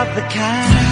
Year 0.00 0.08
of 0.08 0.14
the 0.14 0.22
cat. 0.22 0.89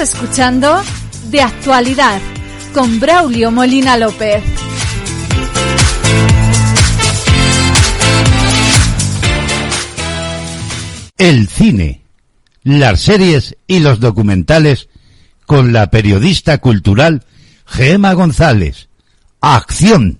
Escuchando 0.00 0.82
De 1.30 1.42
Actualidad 1.42 2.22
con 2.72 3.00
Braulio 3.00 3.50
Molina 3.50 3.98
López. 3.98 4.42
El 11.18 11.48
cine, 11.48 12.00
las 12.62 13.02
series 13.02 13.56
y 13.66 13.80
los 13.80 14.00
documentales 14.00 14.88
con 15.44 15.74
la 15.74 15.90
periodista 15.90 16.58
cultural 16.58 17.26
Gema 17.66 18.14
González. 18.14 18.88
¡Acción! 19.42 20.18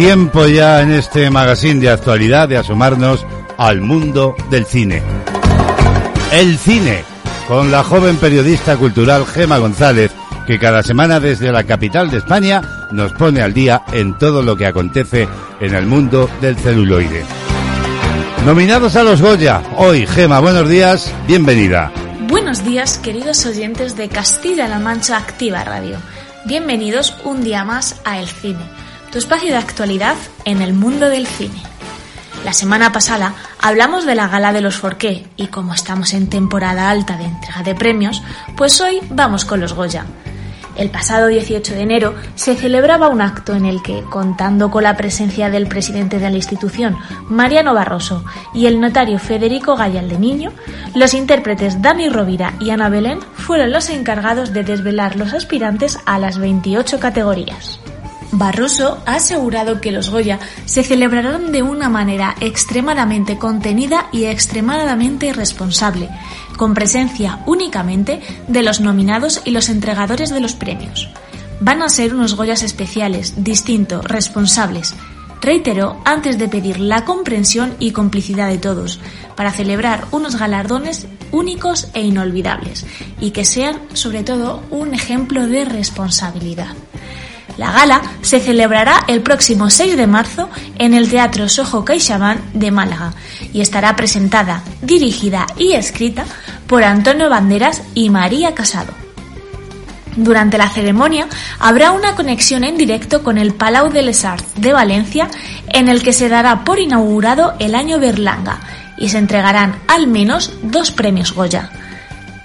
Tiempo 0.00 0.46
ya 0.46 0.80
en 0.80 0.92
este 0.92 1.28
magazine 1.28 1.78
de 1.78 1.90
actualidad 1.90 2.48
de 2.48 2.56
asomarnos 2.56 3.26
al 3.58 3.82
mundo 3.82 4.34
del 4.50 4.64
cine. 4.64 5.02
El 6.32 6.56
cine, 6.56 7.04
con 7.46 7.70
la 7.70 7.84
joven 7.84 8.16
periodista 8.16 8.78
cultural 8.78 9.26
Gema 9.26 9.58
González, 9.58 10.10
que 10.46 10.58
cada 10.58 10.82
semana 10.82 11.20
desde 11.20 11.52
la 11.52 11.64
capital 11.64 12.10
de 12.10 12.16
España 12.16 12.62
nos 12.90 13.12
pone 13.12 13.42
al 13.42 13.52
día 13.52 13.82
en 13.92 14.16
todo 14.16 14.40
lo 14.40 14.56
que 14.56 14.64
acontece 14.64 15.28
en 15.60 15.74
el 15.74 15.84
mundo 15.84 16.30
del 16.40 16.56
celuloide. 16.56 17.22
Nominados 18.46 18.96
a 18.96 19.02
los 19.02 19.20
Goya, 19.20 19.62
hoy 19.76 20.06
Gema, 20.06 20.40
buenos 20.40 20.66
días, 20.66 21.12
bienvenida. 21.26 21.92
Buenos 22.26 22.64
días, 22.64 22.96
queridos 22.96 23.44
oyentes 23.44 23.98
de 23.98 24.08
Castilla-La 24.08 24.78
Mancha 24.78 25.18
Activa 25.18 25.62
Radio. 25.62 25.98
Bienvenidos 26.46 27.14
un 27.22 27.44
día 27.44 27.66
más 27.66 28.00
a 28.06 28.18
El 28.18 28.28
Cine, 28.28 28.64
tu 29.10 29.18
espacio 29.18 29.50
de 29.50 29.56
actualidad 29.56 30.16
en 30.44 30.62
el 30.62 30.72
mundo 30.72 31.08
del 31.08 31.26
cine. 31.26 31.60
La 32.44 32.52
semana 32.52 32.92
pasada 32.92 33.34
hablamos 33.60 34.06
de 34.06 34.14
la 34.14 34.28
gala 34.28 34.52
de 34.52 34.60
los 34.60 34.78
Forqué 34.78 35.26
y 35.36 35.48
como 35.48 35.74
estamos 35.74 36.14
en 36.14 36.28
temporada 36.28 36.90
alta 36.90 37.16
de 37.16 37.24
entrega 37.24 37.62
de 37.62 37.74
premios, 37.74 38.22
pues 38.56 38.80
hoy 38.80 39.00
vamos 39.10 39.44
con 39.44 39.60
los 39.60 39.74
Goya. 39.74 40.06
El 40.76 40.88
pasado 40.88 41.26
18 41.26 41.74
de 41.74 41.80
enero 41.80 42.14
se 42.36 42.54
celebraba 42.54 43.08
un 43.08 43.20
acto 43.20 43.54
en 43.54 43.66
el 43.66 43.82
que, 43.82 44.02
contando 44.02 44.70
con 44.70 44.84
la 44.84 44.96
presencia 44.96 45.50
del 45.50 45.66
presidente 45.66 46.18
de 46.18 46.30
la 46.30 46.36
institución, 46.36 46.96
Mariano 47.28 47.74
Barroso, 47.74 48.24
y 48.54 48.66
el 48.66 48.80
notario 48.80 49.18
Federico 49.18 49.76
Gayal 49.76 50.08
de 50.08 50.18
Niño, 50.18 50.52
los 50.94 51.12
intérpretes 51.12 51.82
Dani 51.82 52.08
Rovira 52.08 52.54
y 52.60 52.70
Ana 52.70 52.88
Belén 52.88 53.20
fueron 53.34 53.72
los 53.72 53.90
encargados 53.90 54.54
de 54.54 54.62
desvelar 54.62 55.16
los 55.16 55.34
aspirantes 55.34 55.98
a 56.06 56.18
las 56.18 56.38
28 56.38 57.00
categorías. 57.00 57.80
Barroso 58.32 59.02
ha 59.06 59.16
asegurado 59.16 59.80
que 59.80 59.90
los 59.90 60.10
Goya 60.10 60.38
se 60.64 60.84
celebrarán 60.84 61.50
de 61.50 61.62
una 61.62 61.88
manera 61.88 62.36
extremadamente 62.40 63.38
contenida 63.38 64.08
y 64.12 64.24
extremadamente 64.24 65.32
responsable, 65.32 66.08
con 66.56 66.74
presencia 66.74 67.40
únicamente 67.46 68.20
de 68.46 68.62
los 68.62 68.80
nominados 68.80 69.42
y 69.44 69.50
los 69.50 69.68
entregadores 69.68 70.30
de 70.30 70.40
los 70.40 70.54
premios. 70.54 71.08
Van 71.60 71.82
a 71.82 71.88
ser 71.88 72.14
unos 72.14 72.36
Goyas 72.36 72.62
especiales, 72.62 73.42
distintos, 73.42 74.04
responsables. 74.04 74.94
Reiteró 75.42 76.00
antes 76.04 76.38
de 76.38 76.48
pedir 76.48 76.78
la 76.78 77.04
comprensión 77.04 77.74
y 77.78 77.90
complicidad 77.90 78.48
de 78.48 78.58
todos, 78.58 79.00
para 79.34 79.52
celebrar 79.52 80.06
unos 80.12 80.36
galardones 80.36 81.06
únicos 81.32 81.88
e 81.94 82.02
inolvidables, 82.02 82.86
y 83.20 83.30
que 83.32 83.44
sean, 83.44 83.76
sobre 83.94 84.22
todo, 84.22 84.62
un 84.70 84.94
ejemplo 84.94 85.48
de 85.48 85.64
responsabilidad. 85.64 86.74
La 87.56 87.72
gala 87.72 88.00
se 88.22 88.40
celebrará 88.40 89.04
el 89.06 89.22
próximo 89.22 89.70
6 89.70 89.96
de 89.96 90.06
marzo 90.06 90.48
en 90.78 90.94
el 90.94 91.08
Teatro 91.08 91.48
Sojo 91.48 91.84
CaixaBank 91.84 92.40
de 92.52 92.70
Málaga 92.70 93.12
y 93.52 93.60
estará 93.60 93.96
presentada, 93.96 94.62
dirigida 94.82 95.46
y 95.56 95.72
escrita 95.72 96.24
por 96.66 96.84
Antonio 96.84 97.28
Banderas 97.28 97.82
y 97.94 98.10
María 98.10 98.54
Casado. 98.54 98.92
Durante 100.16 100.58
la 100.58 100.68
ceremonia 100.68 101.28
habrá 101.58 101.92
una 101.92 102.16
conexión 102.16 102.64
en 102.64 102.76
directo 102.76 103.22
con 103.22 103.38
el 103.38 103.54
Palau 103.54 103.90
de 103.90 104.02
les 104.02 104.24
Arts 104.24 104.54
de 104.56 104.72
Valencia 104.72 105.28
en 105.68 105.88
el 105.88 106.02
que 106.02 106.12
se 106.12 106.28
dará 106.28 106.64
por 106.64 106.78
inaugurado 106.80 107.54
el 107.58 107.74
año 107.74 107.98
Berlanga 108.00 108.60
y 108.98 109.08
se 109.08 109.18
entregarán 109.18 109.76
al 109.86 110.08
menos 110.08 110.52
dos 110.62 110.90
premios 110.90 111.32
Goya. 111.32 111.70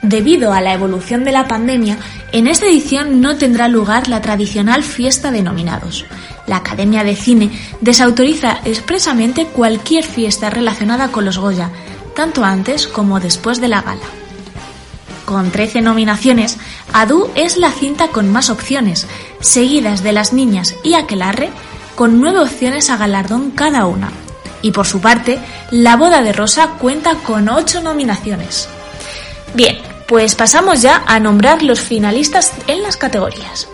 Debido 0.08 0.54
a 0.54 0.62
la 0.62 0.72
evolución 0.72 1.24
de 1.24 1.32
la 1.32 1.48
pandemia, 1.48 1.98
en 2.32 2.46
esta 2.46 2.68
edición 2.68 3.22
no 3.22 3.38
tendrá 3.38 3.68
lugar 3.68 4.08
la 4.08 4.22
tradicional 4.22 4.84
fiesta 4.84 5.32
de 5.32 5.42
nominados. 5.42 6.06
La 6.46 6.58
Academia 6.58 7.04
de 7.04 7.16
Cine 7.16 7.50
desautoriza 7.82 8.60
expresamente 8.66 9.48
cualquier 9.48 10.04
fiesta 10.04 10.52
relacionada 10.52 11.08
con 11.08 11.26
los 11.26 11.40
Goya, 11.40 11.72
tanto 12.16 12.46
antes 12.46 12.86
como 12.86 13.20
después 13.20 13.60
de 13.60 13.68
la 13.68 13.82
gala. 13.82 14.06
Con 15.26 15.50
13 15.50 15.82
nominaciones, 15.82 16.60
Adu 16.94 17.32
es 17.34 17.58
la 17.58 17.72
cinta 17.72 18.10
con 18.10 18.32
más 18.32 18.52
opciones, 18.52 19.08
seguidas 19.40 20.04
de 20.04 20.12
Las 20.12 20.34
Niñas 20.34 20.76
y 20.84 20.94
Aquelarre, 20.94 21.50
con 21.96 22.22
nueve 22.22 22.42
opciones 22.42 22.92
a 22.92 22.98
galardón 22.98 23.50
cada 23.50 23.88
una. 23.88 24.12
Y 24.62 24.70
por 24.70 24.86
su 24.86 25.02
parte, 25.02 25.40
La 25.72 25.96
Boda 25.96 26.22
de 26.22 26.32
Rosa 26.32 26.74
cuenta 26.78 27.16
con 27.16 27.50
ocho 27.50 27.82
nominaciones. 27.82 28.70
Bien, 29.56 29.78
pues 30.08 30.36
pasamos 30.36 30.82
ya 30.82 31.04
a 31.08 31.20
nombrar 31.20 31.64
los 31.64 31.80
finalistas 31.80 32.54
en 32.68 32.84
las 32.84 32.98
categorías. 32.98 33.68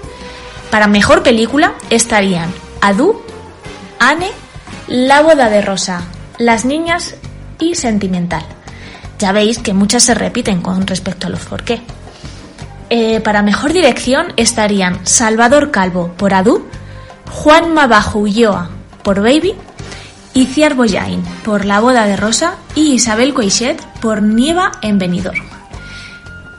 Para 0.69 0.87
mejor 0.87 1.23
película 1.23 1.73
estarían 1.89 2.53
Adu, 2.79 3.21
Anne, 3.99 4.31
La 4.87 5.21
boda 5.21 5.49
de 5.49 5.61
Rosa, 5.61 6.03
Las 6.37 6.65
niñas 6.65 7.15
y 7.59 7.75
Sentimental. 7.75 8.43
Ya 9.19 9.31
veis 9.33 9.59
que 9.59 9.73
muchas 9.73 10.03
se 10.03 10.15
repiten 10.15 10.61
con 10.61 10.87
respecto 10.87 11.27
a 11.27 11.29
los 11.29 11.41
por 11.41 11.63
qué. 11.63 11.81
Eh, 12.89 13.21
para 13.21 13.41
mejor 13.41 13.73
dirección 13.73 14.33
estarían 14.37 15.05
Salvador 15.05 15.71
Calvo 15.71 16.13
por 16.17 16.33
Adu, 16.33 16.65
Juan 17.29 17.73
Mabajo 17.73 18.19
Ulloa 18.19 18.69
por 19.03 19.21
Baby, 19.21 19.55
Iciar 20.33 20.75
Boyain 20.75 21.23
por 21.43 21.65
La 21.65 21.79
boda 21.79 22.05
de 22.05 22.15
Rosa 22.15 22.55
y 22.75 22.93
Isabel 22.93 23.33
Coixet 23.33 23.81
por 23.99 24.21
Nieva 24.21 24.71
en 24.81 24.97
Benidorm. 24.97 25.60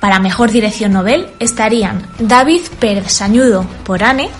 Para 0.02 0.18
mejor 0.18 0.50
dirección 0.50 0.94
novel 0.94 1.28
estarían 1.38 2.04
David 2.18 2.62
Pérez 2.80 3.12
Sañudo 3.12 3.64
por 3.84 4.02
Anne, 4.02 4.30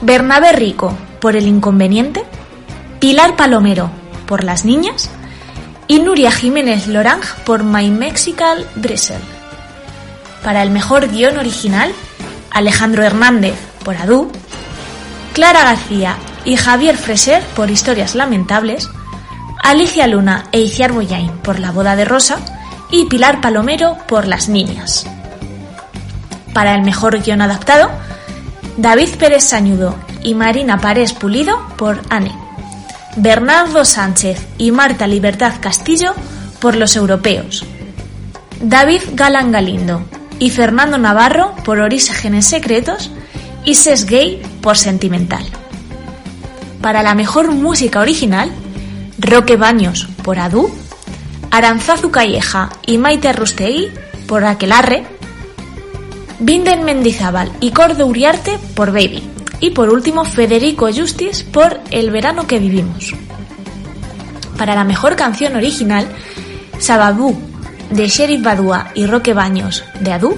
Bernabé 0.00 0.50
Rico 0.50 0.92
por 1.20 1.36
El 1.36 1.46
Inconveniente, 1.46 2.24
Pilar 2.98 3.36
Palomero 3.36 3.92
por 4.26 4.42
Las 4.42 4.64
Niñas 4.64 5.08
y 5.86 6.00
Nuria 6.00 6.32
Jiménez 6.32 6.88
Lorange 6.88 7.28
por 7.46 7.62
My 7.62 7.90
Mexical 7.90 8.66
Bristle. 8.74 9.20
Para 10.42 10.64
el 10.64 10.70
mejor 10.70 11.08
guion 11.08 11.38
original, 11.38 11.92
Alejandro 12.50 13.04
Hernández 13.04 13.54
por 13.84 13.96
Adu, 13.96 14.32
Clara 15.32 15.62
García 15.62 16.16
y 16.44 16.56
Javier 16.56 16.96
Freser 16.96 17.40
por 17.54 17.70
Historias 17.70 18.16
Lamentables, 18.16 18.90
Alicia 19.62 20.08
Luna 20.08 20.46
e 20.50 20.58
Iciar 20.58 20.90
Boyain 20.90 21.30
por 21.38 21.60
La 21.60 21.70
Boda 21.70 21.94
de 21.94 22.04
Rosa 22.04 22.53
y 22.94 23.06
Pilar 23.06 23.40
Palomero 23.40 23.98
por 24.06 24.28
Las 24.28 24.48
Niñas. 24.48 25.04
Para 26.52 26.76
el 26.76 26.82
mejor 26.82 27.20
guion 27.20 27.42
adaptado, 27.42 27.90
David 28.76 29.08
Pérez 29.18 29.42
Sañudo 29.42 29.96
y 30.22 30.34
Marina 30.34 30.78
Párez 30.78 31.12
Pulido 31.12 31.58
por 31.76 32.00
Anne, 32.08 32.30
Bernardo 33.16 33.84
Sánchez 33.84 34.46
y 34.58 34.70
Marta 34.70 35.08
Libertad 35.08 35.54
Castillo 35.60 36.14
por 36.60 36.76
Los 36.76 36.94
Europeos, 36.94 37.64
David 38.62 39.02
Galán 39.14 39.50
Galindo 39.50 40.04
y 40.38 40.50
Fernando 40.50 40.96
Navarro 40.96 41.52
por 41.64 41.80
Orígenes 41.80 42.46
Secretos 42.46 43.10
y 43.64 43.74
Ses 43.74 44.06
Gay 44.06 44.40
por 44.60 44.76
Sentimental. 44.76 45.44
Para 46.80 47.02
la 47.02 47.16
mejor 47.16 47.50
música 47.50 47.98
original, 47.98 48.52
Roque 49.18 49.56
Baños 49.56 50.06
por 50.22 50.38
Adu, 50.38 50.72
Aranzazu 51.54 52.10
Calleja 52.10 52.68
y 52.84 52.98
Maite 52.98 53.32
Rustegui 53.32 53.88
por 54.26 54.44
Aquelarre, 54.44 55.06
Vinden 56.40 56.82
Mendizábal 56.82 57.52
y 57.60 57.70
Cordo 57.70 58.06
Uriarte 58.08 58.58
por 58.74 58.88
Baby 58.88 59.22
y 59.60 59.70
por 59.70 59.88
último 59.90 60.24
Federico 60.24 60.88
Justice 60.92 61.44
por 61.44 61.80
El 61.92 62.10
verano 62.10 62.48
que 62.48 62.58
vivimos. 62.58 63.14
Para 64.58 64.74
la 64.74 64.82
mejor 64.82 65.14
canción 65.14 65.54
original, 65.54 66.08
Sababú 66.80 67.40
de 67.90 68.08
Sheriff 68.08 68.42
Badua 68.42 68.88
y 68.96 69.06
Roque 69.06 69.32
Baños 69.32 69.84
de 70.00 70.12
Adu, 70.12 70.36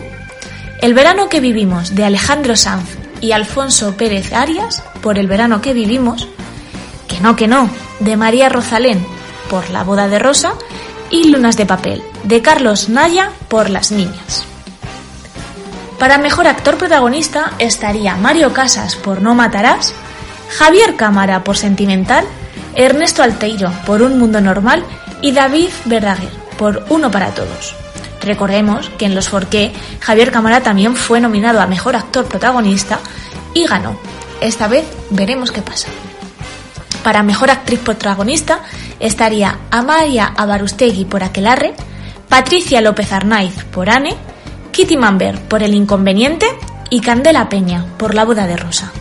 El 0.82 0.92
verano 0.92 1.30
que 1.30 1.40
vivimos 1.40 1.94
de 1.94 2.04
Alejandro 2.04 2.56
Sanz 2.56 2.90
y 3.22 3.32
Alfonso 3.32 3.96
Pérez 3.96 4.34
Arias 4.34 4.82
por 5.00 5.18
El 5.18 5.28
verano 5.28 5.62
que 5.62 5.72
vivimos, 5.72 6.28
Que 7.08 7.20
no, 7.20 7.36
que 7.36 7.48
no, 7.48 7.70
de 8.00 8.18
María 8.18 8.50
Rosalén 8.50 9.02
por 9.48 9.70
La 9.70 9.82
boda 9.82 10.08
de 10.08 10.18
Rosa 10.18 10.52
y 11.10 11.28
Lunas 11.28 11.56
de 11.56 11.66
papel 11.66 12.02
de 12.24 12.42
Carlos 12.42 12.88
Naya 12.88 13.30
por 13.48 13.70
Las 13.70 13.92
niñas. 13.92 14.44
Para 15.98 16.18
mejor 16.18 16.46
actor 16.46 16.76
protagonista 16.76 17.52
estaría 17.58 18.16
Mario 18.16 18.52
Casas 18.52 18.96
por 18.96 19.22
No 19.22 19.34
matarás, 19.34 19.94
Javier 20.58 20.96
Cámara 20.96 21.42
por 21.42 21.56
Sentimental, 21.56 22.24
Ernesto 22.74 23.22
Alteiro 23.22 23.72
por 23.86 24.02
Un 24.02 24.18
Mundo 24.18 24.40
Normal 24.40 24.84
y 25.22 25.32
David 25.32 25.70
Verdaguer 25.86 26.30
por 26.58 26.84
Uno 26.90 27.10
para 27.10 27.30
Todos. 27.34 27.74
Recordemos 28.20 28.90
que 28.98 29.06
en 29.06 29.14
Los 29.14 29.28
Forqué, 29.28 29.72
Javier 30.00 30.32
Cámara 30.32 30.60
también 30.62 30.96
fue 30.96 31.20
nominado 31.20 31.60
a 31.60 31.66
Mejor 31.66 31.96
Actor 31.96 32.26
Protagonista 32.26 32.98
y 33.54 33.66
ganó. 33.66 33.96
Esta 34.40 34.68
vez 34.68 34.84
veremos 35.10 35.52
qué 35.52 35.62
pasa. 35.62 35.88
Para 37.02 37.22
Mejor 37.22 37.50
Actriz 37.50 37.80
Protagonista 37.80 38.60
estaría 39.00 39.58
Amalia 39.70 40.32
Abarustegui 40.36 41.04
por 41.04 41.22
Aquelarre, 41.22 41.74
Patricia 42.28 42.80
López 42.80 43.12
Arnaiz 43.12 43.64
por 43.64 43.90
Anne, 43.90 44.14
Kitty 44.72 44.96
Mamber 44.96 45.40
por 45.40 45.62
El 45.62 45.74
Inconveniente 45.74 46.46
y 46.90 47.00
Candela 47.00 47.48
Peña 47.48 47.86
por 47.96 48.14
La 48.14 48.24
Boda 48.24 48.46
de 48.46 48.56
Rosa. 48.56 48.92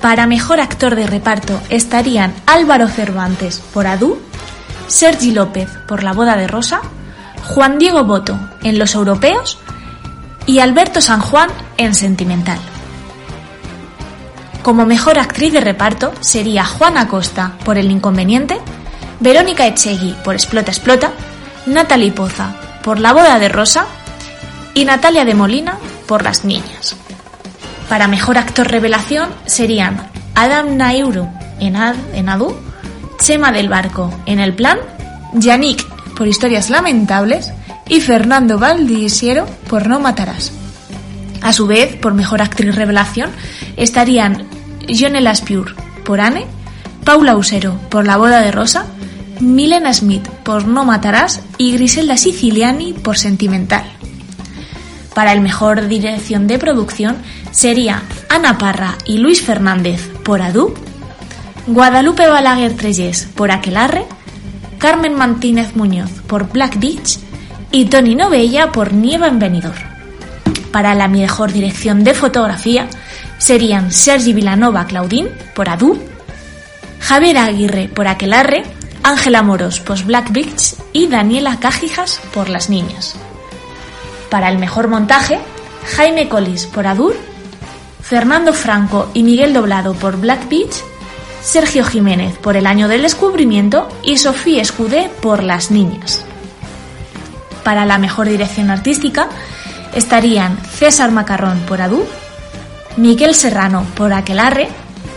Para 0.00 0.26
Mejor 0.26 0.60
Actor 0.60 0.94
de 0.94 1.06
Reparto 1.06 1.60
estarían 1.70 2.32
Álvaro 2.46 2.88
Cervantes 2.88 3.60
por 3.72 3.86
Adú, 3.86 4.18
Sergi 4.86 5.32
López 5.32 5.68
por 5.86 6.02
La 6.02 6.12
Boda 6.12 6.36
de 6.36 6.46
Rosa, 6.46 6.80
Juan 7.44 7.78
Diego 7.78 8.04
Boto 8.04 8.38
en 8.62 8.78
Los 8.78 8.94
Europeos 8.94 9.58
y 10.46 10.60
Alberto 10.60 11.00
San 11.00 11.20
Juan 11.20 11.50
en 11.76 11.94
Sentimental. 11.94 12.58
Como 14.62 14.86
mejor 14.86 15.18
actriz 15.18 15.52
de 15.52 15.60
reparto 15.60 16.12
sería 16.20 16.64
Juana 16.64 17.08
Costa 17.08 17.52
por 17.64 17.78
El 17.78 17.90
Inconveniente, 17.90 18.58
Verónica 19.20 19.66
Echegui 19.66 20.14
por 20.24 20.34
Explota 20.34 20.70
Explota, 20.70 21.12
Natalie 21.66 22.12
Poza 22.12 22.54
por 22.82 22.98
La 23.00 23.12
Boda 23.12 23.38
de 23.38 23.48
Rosa 23.48 23.86
y 24.74 24.84
Natalia 24.84 25.24
de 25.24 25.34
Molina 25.34 25.78
por 26.06 26.22
Las 26.22 26.44
Niñas. 26.44 26.96
Para 27.88 28.08
mejor 28.08 28.38
actor 28.38 28.68
revelación 28.68 29.30
serían 29.46 30.10
Adam 30.34 30.76
Nauru 30.76 31.28
en, 31.58 31.76
Ad, 31.76 31.96
en 32.12 32.28
Adu, 32.28 32.56
Chema 33.20 33.50
del 33.50 33.68
Barco 33.68 34.12
en 34.26 34.38
El 34.38 34.54
Plan, 34.54 34.78
Yannick 35.34 35.84
por 36.14 36.28
Historias 36.28 36.70
Lamentables 36.70 37.52
y 37.88 38.00
Fernando 38.00 38.58
Valdisiero 38.58 39.46
por 39.68 39.88
No 39.88 40.00
Matarás. 40.00 40.52
A 41.42 41.52
su 41.52 41.66
vez, 41.66 41.96
por 41.96 42.14
mejor 42.14 42.42
actriz 42.42 42.74
revelación, 42.74 43.30
estarían 43.76 44.46
Jonela 44.88 45.34
Spure 45.34 45.72
por 46.04 46.20
Anne, 46.20 46.46
Paula 47.04 47.36
Usero 47.36 47.78
por 47.88 48.06
La 48.06 48.16
boda 48.16 48.40
de 48.40 48.50
Rosa, 48.50 48.86
Milena 49.40 49.92
Smith 49.94 50.28
por 50.42 50.66
No 50.66 50.84
matarás 50.84 51.42
y 51.58 51.72
Griselda 51.72 52.16
Siciliani 52.16 52.92
por 52.92 53.18
Sentimental. 53.18 53.84
Para 55.14 55.32
el 55.32 55.40
mejor 55.40 55.88
dirección 55.88 56.46
de 56.46 56.58
producción 56.58 57.16
sería 57.50 58.02
Ana 58.28 58.58
Parra 58.58 58.96
y 59.04 59.18
Luis 59.18 59.42
Fernández 59.42 60.08
por 60.24 60.42
Adu, 60.42 60.74
Guadalupe 61.66 62.26
Balaguer 62.28 62.74
Treyes 62.74 63.28
por 63.34 63.50
Aquelarre, 63.50 64.04
Carmen 64.78 65.14
Martínez 65.14 65.74
Muñoz 65.74 66.10
por 66.26 66.50
Black 66.50 66.78
Beach 66.78 67.18
y 67.72 67.86
Tony 67.86 68.14
Novella 68.14 68.70
por 68.72 68.92
Nieva 68.92 69.28
en. 69.28 69.97
Para 70.72 70.94
la 70.94 71.08
mejor 71.08 71.52
dirección 71.52 72.04
de 72.04 72.14
fotografía 72.14 72.88
serían 73.38 73.92
Sergi 73.92 74.32
Vilanova 74.32 74.86
Claudín 74.86 75.28
por 75.54 75.68
Adu, 75.68 75.98
Javier 77.00 77.38
Aguirre 77.38 77.88
por 77.88 78.06
Aquelarre, 78.08 78.64
Ángela 79.02 79.42
Moros 79.42 79.80
por 79.80 80.02
Black 80.04 80.30
Beach 80.32 80.74
y 80.92 81.06
Daniela 81.06 81.58
Cájijas 81.60 82.20
por 82.34 82.48
Las 82.48 82.68
Niñas. 82.68 83.14
Para 84.30 84.50
el 84.50 84.58
mejor 84.58 84.88
montaje, 84.88 85.38
Jaime 85.96 86.28
Collis 86.28 86.66
por 86.66 86.86
Adur, 86.86 87.16
Fernando 88.02 88.52
Franco 88.52 89.10
y 89.14 89.22
Miguel 89.22 89.54
Doblado 89.54 89.94
por 89.94 90.18
Black 90.18 90.48
Beach, 90.48 90.82
Sergio 91.42 91.84
Jiménez 91.84 92.36
por 92.38 92.56
El 92.56 92.66
Año 92.66 92.88
del 92.88 93.02
Descubrimiento 93.02 93.88
y 94.02 94.18
Sofía 94.18 94.60
Escudé 94.60 95.10
por 95.22 95.42
Las 95.42 95.70
Niñas. 95.70 96.24
Para 97.64 97.86
la 97.86 97.98
mejor 97.98 98.28
dirección 98.28 98.70
artística 98.70 99.28
estarían 99.98 100.58
César 100.64 101.10
Macarrón 101.10 101.60
por 101.60 101.82
Adu, 101.82 102.06
Miguel 102.96 103.34
Serrano 103.34 103.84
por 103.94 104.12
Aquelarre, 104.12 104.68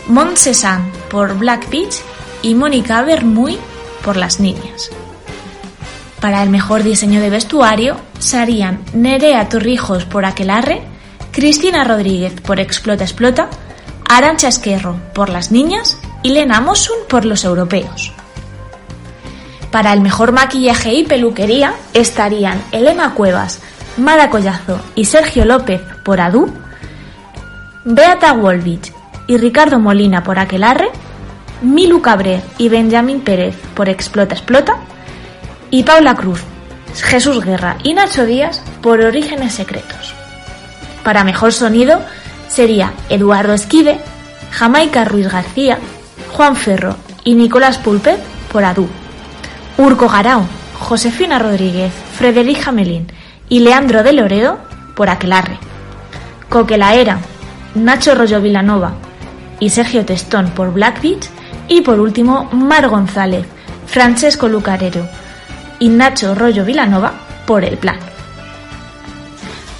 Montse 0.07 0.53
San 0.53 0.91
por 1.09 1.37
Black 1.37 1.69
Beach 1.69 2.01
y 2.41 2.55
Mónica 2.55 3.01
Bermuy 3.03 3.57
por 4.03 4.17
Las 4.17 4.39
Niñas. 4.39 4.89
Para 6.19 6.43
el 6.43 6.49
mejor 6.49 6.83
diseño 6.83 7.21
de 7.21 7.29
vestuario 7.29 7.97
serían 8.19 8.83
Nerea 8.93 9.49
Torrijos 9.49 10.05
por 10.05 10.25
Aquelarre, 10.25 10.81
Cristina 11.31 11.83
Rodríguez 11.83 12.33
por 12.41 12.59
Explota 12.59 13.03
Explota, 13.03 13.49
Arancha 14.09 14.47
Esquerro 14.47 14.97
por 15.13 15.29
Las 15.29 15.51
Niñas 15.51 15.97
y 16.21 16.31
Lena 16.31 16.61
Mosun 16.61 16.97
por 17.07 17.25
Los 17.25 17.43
Europeos. 17.43 18.13
Para 19.71 19.93
el 19.93 20.01
mejor 20.01 20.33
maquillaje 20.33 20.93
y 20.93 21.03
peluquería 21.05 21.73
estarían 21.93 22.61
Elena 22.71 23.13
Cuevas, 23.13 23.61
Mara 23.97 24.29
Collazo 24.29 24.79
y 24.95 25.05
Sergio 25.05 25.45
López 25.45 25.81
por 26.03 26.21
Adu, 26.21 26.51
Beata 27.83 28.33
Wolvich 28.33 28.93
y 29.27 29.37
Ricardo 29.37 29.79
Molina 29.79 30.23
por 30.23 30.39
Aquelarre, 30.39 30.89
Milu 31.61 32.01
Cabré 32.01 32.41
y 32.57 32.69
Benjamín 32.69 33.21
Pérez 33.21 33.55
por 33.75 33.89
Explota 33.89 34.33
Explota, 34.33 34.77
y 35.69 35.83
Paula 35.83 36.15
Cruz, 36.15 36.41
Jesús 36.95 37.43
Guerra 37.43 37.77
y 37.83 37.93
Nacho 37.93 38.25
Díaz 38.25 38.61
por 38.81 39.01
Orígenes 39.01 39.53
Secretos. 39.53 40.13
Para 41.03 41.23
mejor 41.23 41.53
sonido 41.53 42.01
sería 42.47 42.93
Eduardo 43.09 43.53
Esquive, 43.53 43.99
Jamaica 44.51 45.05
Ruiz 45.05 45.31
García, 45.31 45.79
Juan 46.33 46.55
Ferro 46.55 46.95
y 47.23 47.35
Nicolás 47.35 47.77
Pulpet 47.77 48.19
por 48.51 48.63
Adu, 48.63 48.87
Urco 49.77 50.07
Garao, 50.07 50.45
Josefina 50.79 51.39
Rodríguez, 51.39 51.93
Frederic 52.17 52.61
Jamelín 52.61 53.07
y 53.51 53.59
Leandro 53.59 54.01
de 54.01 54.13
Loredo 54.13 54.59
por 54.95 55.09
Aquelarre, 55.09 55.57
Coquelaera, 56.47 57.19
Nacho 57.75 58.15
Rollo 58.15 58.39
Vilanova 58.39 58.93
y 59.59 59.71
Sergio 59.71 60.05
Testón 60.05 60.51
por 60.51 60.71
Black 60.71 61.01
Beach 61.01 61.29
y 61.67 61.81
por 61.81 61.99
último 61.99 62.45
Mar 62.53 62.87
González, 62.87 63.45
Francesco 63.87 64.47
Lucarero 64.47 65.05
y 65.79 65.89
Nacho 65.89 66.33
Rollo 66.33 66.63
Vilanova 66.63 67.11
por 67.45 67.65
El 67.65 67.77
Plan. 67.77 67.99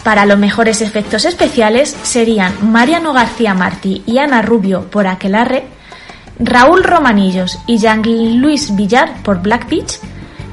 Para 0.03 0.25
los 0.25 0.37
mejores 0.37 0.81
efectos 0.81 1.23
especiales 1.23 1.95
serían 2.03 2.53
Mariano 2.73 3.13
García 3.13 3.53
Martí 3.53 4.03
y 4.05 4.17
Ana 4.17 4.41
Rubio 4.41 4.91
por 4.91 5.07
Aquelarre, 5.07 5.63
Raúl 6.39 6.83
Romanillos 6.83 7.57
y 7.67 7.77
Jean-Louis 7.77 8.75
Villar 8.75 9.23
por 9.23 9.41
Black 9.41 9.69
Beach, 9.69 9.97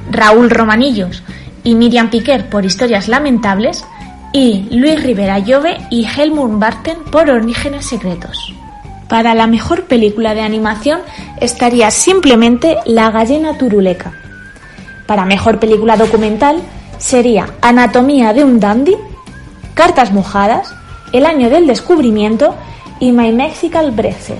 Raúl 0.08 0.50
Romanillos 0.50 1.24
y 1.64 1.74
Miriam 1.74 2.10
Piquer 2.10 2.48
por 2.48 2.64
Historias 2.64 3.08
Lamentables 3.08 3.84
y 4.32 4.68
Luis 4.70 5.02
Rivera 5.02 5.38
Llove 5.38 5.78
y 5.90 6.06
Helmut 6.06 6.58
Barten 6.58 6.98
por 7.10 7.30
Orígenes 7.30 7.86
Secretos. 7.86 8.52
Para 9.08 9.34
la 9.34 9.46
mejor 9.46 9.84
película 9.84 10.34
de 10.34 10.42
animación 10.42 11.00
estaría 11.40 11.90
simplemente 11.90 12.76
La 12.84 13.10
gallina 13.10 13.56
turuleca. 13.56 14.12
Para 15.06 15.24
mejor 15.24 15.58
película 15.58 15.96
documental 15.96 16.60
sería 16.98 17.54
Anatomía 17.62 18.34
de 18.34 18.44
un 18.44 18.60
dandy, 18.60 18.96
Cartas 19.72 20.12
mojadas, 20.12 20.74
El 21.12 21.24
año 21.24 21.48
del 21.48 21.66
descubrimiento 21.66 22.54
y 23.00 23.12
My 23.12 23.32
Mexican 23.32 23.96
Brezel. 23.96 24.38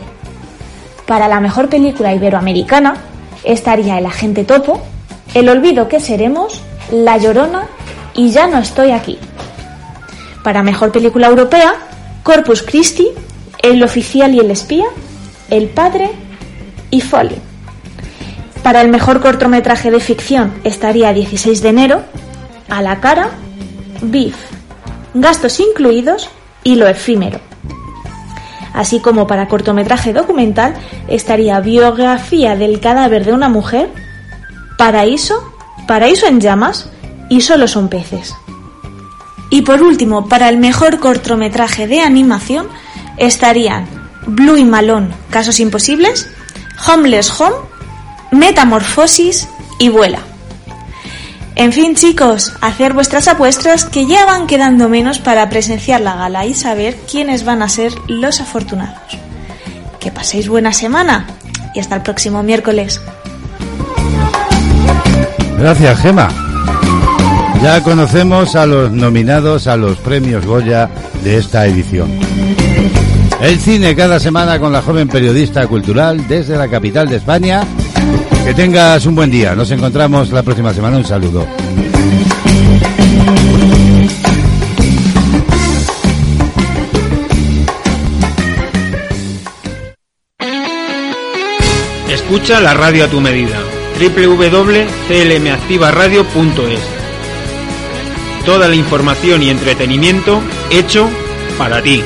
Para 1.07 1.29
la 1.29 1.41
mejor 1.41 1.71
película 1.71 2.13
iberoamericana 2.13 2.97
estaría 3.45 3.99
El 3.99 4.05
agente 4.05 4.45
topo, 4.45 4.83
El 5.33 5.49
olvido 5.49 5.89
que 5.89 6.01
seremos, 6.01 6.61
La 6.93 7.19
llorona 7.19 7.67
y 8.15 8.31
Ya 8.31 8.47
no 8.47 8.59
estoy 8.59 8.93
aquí. 8.93 9.19
Para 10.43 10.63
mejor 10.63 10.93
película 10.93 11.27
europea, 11.27 11.75
Corpus 12.23 12.63
Christi, 12.63 13.09
El 13.63 13.83
oficial 13.83 14.35
y 14.35 14.41
el 14.41 14.51
espía, 14.51 14.87
El 15.51 15.69
padre 15.69 16.11
y 16.91 17.01
Folly. 17.01 17.37
Para 18.63 18.81
el 18.81 18.89
mejor 18.89 19.21
cortometraje 19.21 19.91
de 19.91 20.01
ficción 20.01 20.55
estaría 20.65 21.13
16 21.13 21.63
de 21.63 21.69
enero, 21.69 22.03
A 22.69 22.83
la 22.83 23.01
cara, 23.01 23.31
Beef, 24.03 24.37
Gastos 25.15 25.61
incluidos 25.61 26.31
y 26.65 26.77
Lo 26.77 26.87
efímero. 26.87 27.41
Así 28.75 29.01
como 29.01 29.27
para 29.27 29.49
cortometraje 29.49 30.13
documental 30.13 30.75
estaría 31.09 31.61
Biografía 31.61 32.57
del 32.57 32.81
cadáver 32.81 33.25
de 33.25 33.33
una 33.33 33.49
mujer, 33.49 33.91
Paraíso, 34.77 35.58
Paraíso 35.89 36.27
en 36.27 36.39
llamas 36.39 36.91
y 37.31 37.41
Solo 37.41 37.67
son 37.67 37.89
peces. 37.89 38.35
Y 39.49 39.63
por 39.63 39.83
último, 39.83 40.29
para 40.29 40.51
el 40.51 40.59
mejor 40.59 41.01
cortometraje 41.01 41.87
de 41.87 42.03
animación 42.03 42.69
estarían 43.17 43.89
Blue 44.27 44.59
y 44.59 44.65
Malone, 44.65 45.09
Casos 45.31 45.61
Imposibles, 45.61 46.29
Homeless 46.87 47.41
Home, 47.41 47.57
Metamorfosis 48.31 49.49
y 49.79 49.89
Vuela. 49.89 50.19
En 51.55 51.73
fin, 51.73 51.97
chicos, 51.97 52.53
hacer 52.61 52.93
vuestras 52.93 53.27
apuestas 53.27 53.87
que 53.87 54.07
ya 54.07 54.27
van 54.27 54.47
quedando 54.47 54.91
menos 54.91 55.19
para 55.19 55.49
presenciar 55.49 56.03
la 56.03 56.17
gala 56.17 56.45
y 56.45 56.53
saber 56.53 56.97
quiénes 57.11 57.45
van 57.45 57.63
a 57.63 57.69
ser 57.71 57.95
los 58.09 58.43
afortunados. 58.43 59.19
que 59.99 60.13
paséis 60.13 60.49
buena 60.49 60.73
semana 60.73 61.27
y 61.75 61.81
hasta 61.81 61.97
el 61.97 62.03
próximo 62.03 62.43
miércoles. 62.43 63.01
Gracias, 65.59 66.01
Gema. 66.01 66.29
Ya 67.63 67.83
conocemos 67.83 68.55
a 68.55 68.65
los 68.67 68.93
nominados 68.93 69.67
a 69.67 69.77
los 69.77 69.99
premios 69.99 70.47
Goya 70.47 70.89
de 71.25 71.39
esta 71.39 71.67
edición. 71.67 72.09
El 73.41 73.59
cine 73.59 73.97
cada 73.97 74.21
semana 74.21 74.61
con 74.61 74.73
la 74.73 74.83
joven 74.83 75.09
periodista 75.09 75.67
cultural 75.67 76.27
desde 76.29 76.57
la 76.57 76.69
capital 76.69 77.09
de 77.09 77.17
España. 77.17 77.65
Que 78.45 78.55
tengas 78.55 79.05
un 79.07 79.17
buen 79.17 79.31
día. 79.31 79.55
Nos 79.57 79.71
encontramos 79.73 80.31
la 80.31 80.43
próxima 80.43 80.73
semana. 80.73 80.97
Un 80.97 81.05
saludo. 81.05 81.47
Escucha 92.09 92.61
la 92.61 92.75
radio 92.75 93.05
a 93.05 93.09
tu 93.09 93.21
medida. 93.21 93.59
www.clmactivaradio.es 93.99 96.81
Toda 98.45 98.69
la 98.69 98.77
información 98.77 99.43
y 99.43 99.51
entretenimiento 99.51 100.41
hecho 100.71 101.11
para 101.59 101.83
ti. 101.83 102.01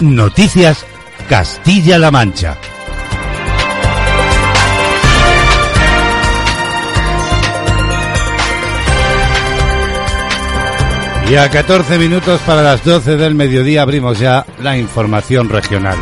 Noticias 0.00 0.86
Castilla-La 1.28 2.10
Mancha. 2.10 2.56
Y 11.32 11.36
a 11.36 11.48
14 11.48 11.98
minutos 11.98 12.42
para 12.42 12.60
las 12.60 12.84
12 12.84 13.16
del 13.16 13.34
mediodía 13.34 13.80
abrimos 13.80 14.18
ya 14.18 14.44
la 14.60 14.76
información 14.76 15.48
regional. 15.48 15.96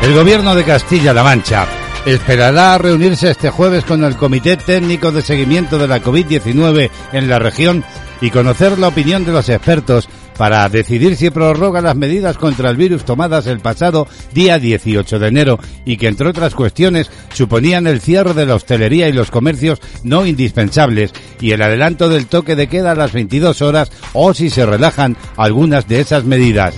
El 0.00 0.14
gobierno 0.14 0.54
de 0.54 0.64
Castilla-La 0.64 1.22
Mancha 1.22 1.66
esperará 2.06 2.78
reunirse 2.78 3.30
este 3.30 3.50
jueves 3.50 3.84
con 3.84 4.02
el 4.02 4.16
Comité 4.16 4.56
Técnico 4.56 5.12
de 5.12 5.20
Seguimiento 5.20 5.76
de 5.76 5.88
la 5.88 6.02
COVID-19 6.02 6.90
en 7.12 7.28
la 7.28 7.38
región 7.38 7.84
y 8.22 8.30
conocer 8.30 8.78
la 8.78 8.88
opinión 8.88 9.26
de 9.26 9.32
los 9.32 9.46
expertos 9.50 10.08
para 10.40 10.66
decidir 10.70 11.16
si 11.16 11.28
prorroga 11.28 11.82
las 11.82 11.96
medidas 11.96 12.38
contra 12.38 12.70
el 12.70 12.76
virus 12.78 13.04
tomadas 13.04 13.46
el 13.46 13.60
pasado 13.60 14.08
día 14.32 14.58
18 14.58 15.18
de 15.18 15.28
enero 15.28 15.58
y 15.84 15.98
que, 15.98 16.08
entre 16.08 16.30
otras 16.30 16.54
cuestiones, 16.54 17.10
suponían 17.34 17.86
el 17.86 18.00
cierre 18.00 18.32
de 18.32 18.46
la 18.46 18.54
hostelería 18.54 19.06
y 19.10 19.12
los 19.12 19.30
comercios 19.30 19.82
no 20.02 20.24
indispensables 20.24 21.12
y 21.42 21.50
el 21.50 21.60
adelanto 21.60 22.08
del 22.08 22.24
toque 22.24 22.56
de 22.56 22.68
queda 22.68 22.92
a 22.92 22.94
las 22.94 23.12
22 23.12 23.60
horas 23.60 23.92
o 24.14 24.32
si 24.32 24.48
se 24.48 24.64
relajan 24.64 25.14
algunas 25.36 25.86
de 25.86 26.00
esas 26.00 26.24
medidas. 26.24 26.74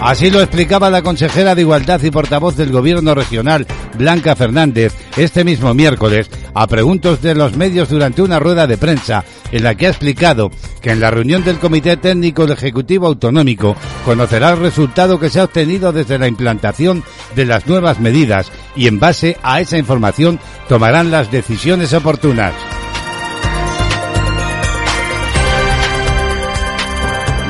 Así 0.00 0.30
lo 0.30 0.40
explicaba 0.40 0.90
la 0.90 1.02
consejera 1.02 1.54
de 1.54 1.60
Igualdad 1.60 2.00
y 2.02 2.10
portavoz 2.10 2.56
del 2.56 2.72
Gobierno 2.72 3.14
regional, 3.14 3.66
Blanca 3.98 4.34
Fernández, 4.34 4.94
este 5.16 5.44
mismo 5.44 5.74
miércoles, 5.74 6.30
a 6.54 6.66
preguntas 6.66 7.20
de 7.20 7.34
los 7.34 7.54
medios 7.56 7.90
durante 7.90 8.22
una 8.22 8.38
rueda 8.38 8.66
de 8.66 8.78
prensa, 8.78 9.24
en 9.52 9.64
la 9.64 9.74
que 9.74 9.86
ha 9.86 9.90
explicado 9.90 10.50
que 10.80 10.90
en 10.90 11.00
la 11.00 11.10
reunión 11.10 11.44
del 11.44 11.58
Comité 11.58 11.96
Técnico 11.96 12.42
del 12.42 12.56
Ejecutivo 12.56 13.06
Autonómico 13.06 13.76
conocerá 14.04 14.50
el 14.50 14.58
resultado 14.58 15.18
que 15.18 15.30
se 15.30 15.40
ha 15.40 15.44
obtenido 15.44 15.92
desde 15.92 16.18
la 16.18 16.28
implantación 16.28 17.02
de 17.34 17.46
las 17.46 17.66
nuevas 17.66 18.00
medidas 18.00 18.50
y 18.76 18.86
en 18.86 19.00
base 19.00 19.36
a 19.42 19.60
esa 19.60 19.78
información 19.78 20.38
tomarán 20.68 21.10
las 21.10 21.30
decisiones 21.30 21.92
oportunas. 21.92 22.54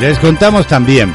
Les 0.01 0.19
contamos 0.19 0.67
también 0.67 1.15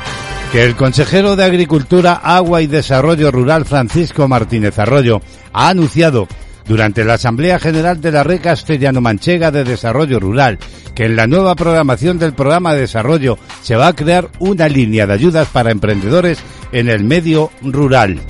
que 0.51 0.63
el 0.63 0.75
consejero 0.75 1.35
de 1.35 1.43
Agricultura, 1.43 2.13
Agua 2.13 2.61
y 2.61 2.67
Desarrollo 2.67 3.31
Rural, 3.31 3.65
Francisco 3.65 4.27
Martínez 4.27 4.77
Arroyo, 4.77 5.21
ha 5.51 5.69
anunciado 5.69 6.27
durante 6.67 7.03
la 7.05 7.15
Asamblea 7.15 7.59
General 7.59 7.99
de 8.01 8.11
la 8.11 8.23
Red 8.23 8.41
Castellano-Manchega 8.41 9.51
de 9.51 9.63
Desarrollo 9.63 10.19
Rural 10.19 10.59
que 10.95 11.05
en 11.05 11.15
la 11.17 11.27
nueva 11.27 11.55
programación 11.55 12.17
del 12.17 12.33
programa 12.33 12.73
de 12.73 12.81
desarrollo 12.81 13.37
se 13.61 13.75
va 13.75 13.87
a 13.87 13.93
crear 13.93 14.29
una 14.39 14.69
línea 14.69 15.05
de 15.05 15.13
ayudas 15.13 15.47
para 15.49 15.71
emprendedores 15.71 16.39
en 16.71 16.89
el 16.89 17.03
medio 17.03 17.51
rural. 17.61 18.21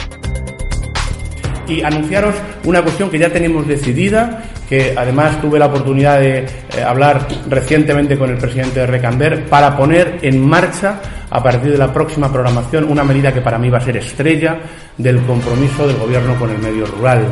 y 1.68 1.82
anunciaros 1.82 2.36
una 2.66 2.84
cuestión 2.84 3.10
que 3.10 3.18
ya 3.18 3.34
tenemos 3.34 3.68
decidida, 3.68 4.44
que 4.70 4.94
además 4.96 5.42
tuve 5.42 5.58
la 5.58 5.66
oportunidad 5.66 6.20
de 6.20 6.40
eh, 6.40 6.84
hablar 6.86 7.28
recientemente 7.50 8.20
con 8.20 8.30
el 8.30 8.38
presidente 8.38 8.82
de 8.82 8.86
Recamber, 8.86 9.46
para 9.46 9.76
poner 9.76 10.20
en 10.22 10.48
marcha 10.48 11.02
a 11.28 11.42
partir 11.42 11.72
de 11.72 11.78
la 11.80 11.92
próxima 11.92 12.32
programación 12.32 12.84
una 12.84 13.04
medida 13.04 13.34
que 13.34 13.42
para 13.42 13.58
mí 13.58 13.72
va 13.72 13.80
a 13.80 13.82
ser 13.82 13.98
estrella 13.98 14.60
del 14.96 15.22
compromiso 15.22 15.88
del 15.88 15.98
Gobierno 15.98 16.38
con 16.38 16.52
el 16.52 16.60
medio 16.60 16.86
rural. 16.86 17.26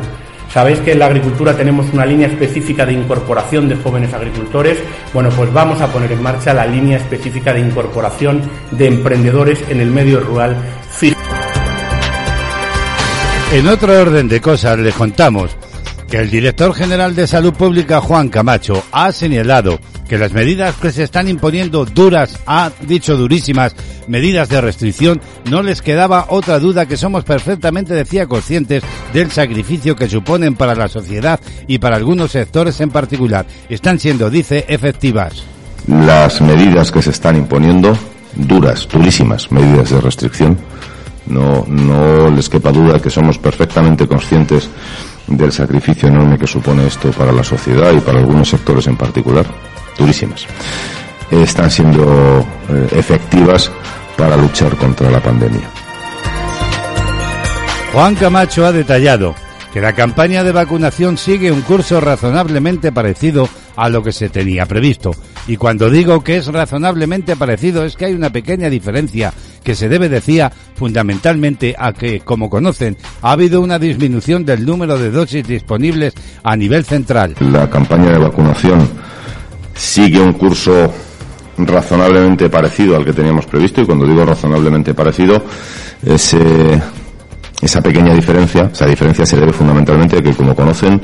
Sabéis 0.54 0.78
que 0.78 0.92
en 0.92 1.00
la 1.00 1.06
agricultura 1.06 1.56
tenemos 1.56 1.92
una 1.92 2.06
línea 2.06 2.28
específica 2.28 2.86
de 2.86 2.92
incorporación 2.92 3.68
de 3.68 3.74
jóvenes 3.74 4.14
agricultores. 4.14 4.78
Bueno, 5.12 5.28
pues 5.30 5.52
vamos 5.52 5.80
a 5.80 5.88
poner 5.88 6.12
en 6.12 6.22
marcha 6.22 6.54
la 6.54 6.64
línea 6.64 6.96
específica 6.96 7.52
de 7.52 7.58
incorporación 7.58 8.40
de 8.70 8.86
emprendedores 8.86 9.64
en 9.68 9.80
el 9.80 9.90
medio 9.90 10.20
rural. 10.20 10.56
fija. 10.92 11.16
En 13.52 13.66
otro 13.66 14.00
orden 14.00 14.28
de 14.28 14.40
cosas, 14.40 14.78
les 14.78 14.94
contamos 14.94 15.56
el 16.20 16.30
director 16.30 16.74
general 16.74 17.16
de 17.16 17.26
Salud 17.26 17.52
Pública, 17.54 18.00
Juan 18.00 18.28
Camacho, 18.28 18.82
ha 18.92 19.10
señalado 19.10 19.80
que 20.08 20.18
las 20.18 20.32
medidas 20.32 20.74
que 20.76 20.92
se 20.92 21.02
están 21.02 21.28
imponiendo 21.28 21.84
duras, 21.84 22.38
ha 22.46 22.70
dicho 22.86 23.16
durísimas, 23.16 23.74
medidas 24.06 24.48
de 24.48 24.60
restricción, 24.60 25.20
no 25.50 25.62
les 25.62 25.82
quedaba 25.82 26.26
otra 26.28 26.58
duda 26.58 26.86
que 26.86 26.96
somos 26.96 27.24
perfectamente, 27.24 27.94
decía, 27.94 28.26
conscientes 28.26 28.82
del 29.12 29.30
sacrificio 29.30 29.96
que 29.96 30.08
suponen 30.08 30.54
para 30.54 30.74
la 30.74 30.88
sociedad 30.88 31.40
y 31.66 31.78
para 31.78 31.96
algunos 31.96 32.32
sectores 32.32 32.80
en 32.80 32.90
particular. 32.90 33.46
Están 33.68 33.98
siendo, 33.98 34.30
dice, 34.30 34.64
efectivas. 34.68 35.42
Las 35.88 36.40
medidas 36.40 36.92
que 36.92 37.02
se 37.02 37.10
están 37.10 37.36
imponiendo, 37.36 37.96
duras, 38.36 38.86
durísimas 38.90 39.50
medidas 39.50 39.90
de 39.90 40.00
restricción, 40.00 40.58
no, 41.26 41.64
no 41.66 42.30
les 42.30 42.48
quepa 42.48 42.70
duda 42.70 43.00
que 43.00 43.10
somos 43.10 43.38
perfectamente 43.38 44.06
conscientes 44.06 44.68
del 45.26 45.52
sacrificio 45.52 46.08
enorme 46.08 46.38
que 46.38 46.46
supone 46.46 46.86
esto 46.86 47.10
para 47.12 47.32
la 47.32 47.42
sociedad 47.42 47.92
y 47.92 48.00
para 48.00 48.18
algunos 48.18 48.48
sectores 48.48 48.86
en 48.86 48.96
particular, 48.96 49.46
durísimas. 49.98 50.46
Están 51.30 51.70
siendo 51.70 52.40
eh, 52.68 52.88
efectivas 52.92 53.70
para 54.16 54.36
luchar 54.36 54.76
contra 54.76 55.10
la 55.10 55.20
pandemia. 55.20 55.68
Juan 57.92 58.14
Camacho 58.16 58.66
ha 58.66 58.72
detallado 58.72 59.34
que 59.72 59.80
la 59.80 59.92
campaña 59.92 60.44
de 60.44 60.52
vacunación 60.52 61.18
sigue 61.18 61.50
un 61.50 61.62
curso 61.62 62.00
razonablemente 62.00 62.92
parecido 62.92 63.48
a 63.76 63.88
lo 63.88 64.02
que 64.02 64.12
se 64.12 64.28
tenía 64.28 64.66
previsto. 64.66 65.12
Y 65.48 65.56
cuando 65.56 65.90
digo 65.90 66.22
que 66.22 66.36
es 66.36 66.46
razonablemente 66.46 67.36
parecido 67.36 67.84
es 67.84 67.96
que 67.96 68.06
hay 68.06 68.14
una 68.14 68.30
pequeña 68.30 68.70
diferencia 68.70 69.32
que 69.64 69.74
se 69.74 69.88
debe, 69.88 70.08
decía, 70.08 70.52
fundamentalmente 70.76 71.74
a 71.76 71.92
que, 71.92 72.20
como 72.20 72.48
conocen, 72.48 72.96
ha 73.22 73.32
habido 73.32 73.60
una 73.60 73.78
disminución 73.78 74.44
del 74.44 74.64
número 74.64 74.98
de 74.98 75.10
dosis 75.10 75.46
disponibles 75.46 76.14
a 76.42 76.54
nivel 76.54 76.84
central. 76.84 77.34
La 77.40 77.68
campaña 77.68 78.10
de 78.12 78.18
vacunación 78.18 78.86
sigue 79.74 80.20
un 80.20 80.34
curso 80.34 80.92
razonablemente 81.56 82.50
parecido 82.50 82.96
al 82.96 83.04
que 83.04 83.12
teníamos 83.12 83.46
previsto 83.46 83.80
y 83.80 83.86
cuando 83.86 84.06
digo 84.06 84.24
razonablemente 84.24 84.92
parecido 84.92 85.42
eh, 86.04 86.80
esa 87.62 87.80
pequeña 87.80 88.12
diferencia, 88.12 88.70
esa 88.72 88.86
diferencia 88.86 89.24
se 89.24 89.36
debe 89.36 89.52
fundamentalmente 89.52 90.18
a 90.18 90.22
que, 90.22 90.32
como 90.32 90.54
conocen, 90.54 91.00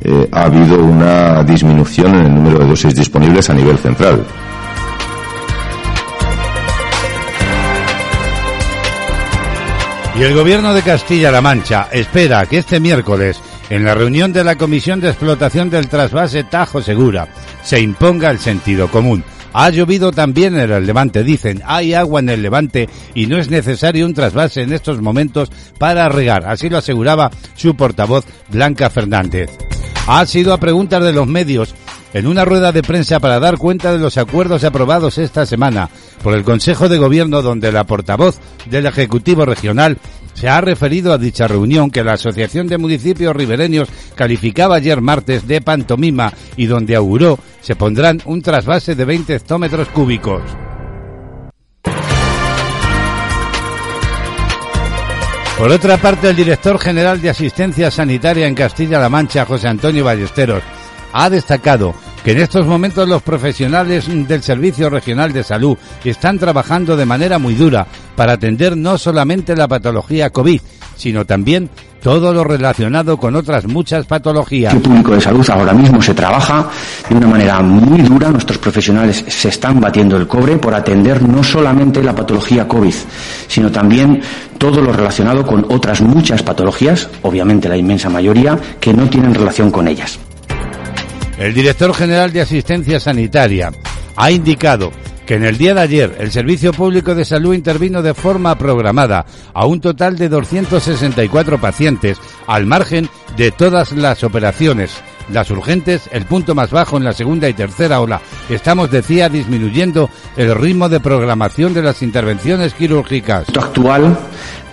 eh, 0.00 0.28
ha 0.32 0.44
habido 0.44 0.82
una 0.82 1.44
disminución 1.44 2.14
en 2.16 2.24
el 2.24 2.34
número 2.34 2.58
de 2.58 2.66
dosis 2.66 2.94
disponibles 2.94 3.48
a 3.50 3.54
nivel 3.54 3.78
central. 3.78 4.24
Y 10.14 10.22
el 10.22 10.34
gobierno 10.34 10.74
de 10.74 10.82
Castilla-La 10.82 11.40
Mancha 11.40 11.88
espera 11.90 12.44
que 12.44 12.58
este 12.58 12.80
miércoles, 12.80 13.40
en 13.70 13.84
la 13.84 13.94
reunión 13.94 14.30
de 14.30 14.44
la 14.44 14.56
Comisión 14.56 15.00
de 15.00 15.08
Explotación 15.08 15.70
del 15.70 15.88
Trasvase 15.88 16.44
Tajo 16.44 16.82
Segura, 16.82 17.28
se 17.62 17.80
imponga 17.80 18.30
el 18.30 18.38
sentido 18.38 18.88
común. 18.88 19.24
Ha 19.54 19.70
llovido 19.70 20.12
también 20.12 20.58
en 20.58 20.70
el 20.70 20.86
Levante, 20.86 21.24
dicen, 21.24 21.62
hay 21.64 21.94
agua 21.94 22.20
en 22.20 22.28
el 22.28 22.42
Levante 22.42 22.90
y 23.14 23.26
no 23.26 23.38
es 23.38 23.50
necesario 23.50 24.04
un 24.04 24.12
trasvase 24.12 24.62
en 24.62 24.72
estos 24.72 25.00
momentos 25.00 25.50
para 25.78 26.08
regar, 26.10 26.44
así 26.46 26.68
lo 26.68 26.78
aseguraba 26.78 27.30
su 27.54 27.74
portavoz 27.74 28.24
Blanca 28.48 28.90
Fernández. 28.90 29.50
Ha 30.06 30.26
sido 30.26 30.52
a 30.52 30.58
preguntas 30.58 31.02
de 31.02 31.12
los 31.12 31.26
medios 31.26 31.74
en 32.14 32.26
una 32.26 32.44
rueda 32.44 32.72
de 32.72 32.82
prensa 32.82 33.20
para 33.20 33.40
dar 33.40 33.58
cuenta 33.58 33.92
de 33.92 33.98
los 33.98 34.18
acuerdos 34.18 34.64
aprobados 34.64 35.18
esta 35.18 35.46
semana 35.46 35.88
por 36.22 36.34
el 36.34 36.44
Consejo 36.44 36.88
de 36.88 36.98
Gobierno 36.98 37.42
donde 37.42 37.72
la 37.72 37.84
portavoz 37.84 38.38
del 38.66 38.86
Ejecutivo 38.86 39.44
Regional 39.44 39.98
se 40.34 40.48
ha 40.48 40.60
referido 40.60 41.12
a 41.12 41.18
dicha 41.18 41.46
reunión 41.46 41.90
que 41.90 42.04
la 42.04 42.14
Asociación 42.14 42.66
de 42.66 42.78
Municipios 42.78 43.34
Ribereños 43.34 43.88
calificaba 44.14 44.76
ayer 44.76 45.00
martes 45.00 45.46
de 45.46 45.60
pantomima 45.60 46.32
y 46.56 46.66
donde 46.66 46.96
auguró 46.96 47.38
se 47.60 47.76
pondrán 47.76 48.20
un 48.24 48.42
trasvase 48.42 48.94
de 48.94 49.04
20 49.04 49.34
hectómetros 49.36 49.88
cúbicos. 49.88 50.42
Por 55.58 55.70
otra 55.70 55.96
parte, 55.96 56.28
el 56.28 56.34
director 56.34 56.76
general 56.76 57.20
de 57.20 57.30
Asistencia 57.30 57.88
Sanitaria 57.90 58.48
en 58.48 58.54
Castilla-La 58.54 59.08
Mancha, 59.08 59.44
José 59.44 59.68
Antonio 59.68 60.02
Ballesteros, 60.02 60.62
ha 61.12 61.30
destacado 61.30 61.94
que 62.24 62.32
en 62.32 62.38
estos 62.38 62.66
momentos 62.66 63.08
los 63.08 63.22
profesionales 63.22 64.06
del 64.28 64.42
Servicio 64.42 64.88
Regional 64.88 65.32
de 65.32 65.42
Salud 65.42 65.76
están 66.04 66.38
trabajando 66.38 66.96
de 66.96 67.06
manera 67.06 67.38
muy 67.38 67.54
dura 67.54 67.86
para 68.16 68.34
atender 68.34 68.76
no 68.76 68.96
solamente 68.96 69.56
la 69.56 69.66
patología 69.66 70.30
COVID, 70.30 70.60
sino 70.96 71.24
también 71.24 71.68
todo 72.00 72.32
lo 72.32 72.44
relacionado 72.44 73.16
con 73.16 73.36
otras 73.36 73.66
muchas 73.66 74.06
patologías. 74.06 74.74
El 74.74 74.80
público 74.80 75.14
de 75.14 75.20
salud 75.20 75.48
ahora 75.50 75.72
mismo 75.72 76.02
se 76.02 76.14
trabaja 76.14 76.68
de 77.08 77.14
una 77.14 77.28
manera 77.28 77.60
muy 77.60 78.02
dura. 78.02 78.30
Nuestros 78.30 78.58
profesionales 78.58 79.24
se 79.28 79.48
están 79.48 79.80
batiendo 79.80 80.16
el 80.16 80.26
cobre 80.26 80.56
por 80.56 80.74
atender 80.74 81.22
no 81.22 81.42
solamente 81.44 82.02
la 82.02 82.14
patología 82.14 82.66
COVID, 82.66 82.94
sino 83.46 83.70
también 83.70 84.20
todo 84.58 84.80
lo 84.80 84.92
relacionado 84.92 85.46
con 85.46 85.64
otras 85.70 86.00
muchas 86.00 86.42
patologías, 86.42 87.08
obviamente 87.22 87.68
la 87.68 87.76
inmensa 87.76 88.08
mayoría, 88.08 88.58
que 88.80 88.92
no 88.92 89.08
tienen 89.08 89.34
relación 89.34 89.70
con 89.70 89.86
ellas. 89.88 90.18
El 91.42 91.54
director 91.54 91.92
general 91.92 92.32
de 92.32 92.40
Asistencia 92.40 93.00
Sanitaria 93.00 93.72
ha 94.14 94.30
indicado 94.30 94.92
que 95.26 95.34
en 95.34 95.44
el 95.44 95.58
día 95.58 95.74
de 95.74 95.80
ayer 95.80 96.16
el 96.20 96.30
Servicio 96.30 96.72
Público 96.72 97.16
de 97.16 97.24
Salud 97.24 97.52
intervino 97.52 98.00
de 98.00 98.14
forma 98.14 98.56
programada 98.56 99.26
a 99.52 99.66
un 99.66 99.80
total 99.80 100.16
de 100.16 100.28
264 100.28 101.60
pacientes 101.60 102.18
al 102.46 102.64
margen 102.64 103.08
de 103.36 103.50
todas 103.50 103.90
las 103.90 104.22
operaciones. 104.22 104.92
Las 105.32 105.50
urgentes, 105.50 106.08
el 106.12 106.26
punto 106.26 106.54
más 106.54 106.70
bajo 106.70 106.96
en 106.96 107.02
la 107.02 107.12
segunda 107.12 107.48
y 107.48 107.54
tercera 107.54 108.00
ola. 108.00 108.20
Estamos, 108.48 108.92
decía, 108.92 109.28
disminuyendo 109.28 110.10
el 110.36 110.54
ritmo 110.54 110.88
de 110.88 111.00
programación 111.00 111.74
de 111.74 111.82
las 111.82 112.02
intervenciones 112.02 112.72
quirúrgicas. 112.72 113.48
Actual, 113.48 114.16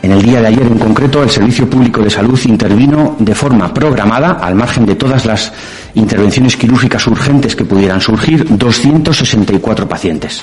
en 0.01 0.11
el 0.13 0.21
día 0.21 0.39
de 0.39 0.47
ayer 0.47 0.65
en 0.65 0.79
concreto, 0.79 1.21
el 1.21 1.29
Servicio 1.29 1.69
Público 1.69 2.01
de 2.01 2.09
Salud 2.09 2.39
intervino 2.45 3.17
de 3.19 3.35
forma 3.35 3.73
programada, 3.73 4.31
al 4.41 4.55
margen 4.55 4.85
de 4.85 4.95
todas 4.95 5.25
las 5.25 5.51
intervenciones 5.95 6.55
quirúrgicas 6.55 7.05
urgentes 7.07 7.53
que 7.53 7.65
pudieran 7.65 7.99
surgir, 7.99 8.45
264 8.49 9.89
pacientes 9.89 10.41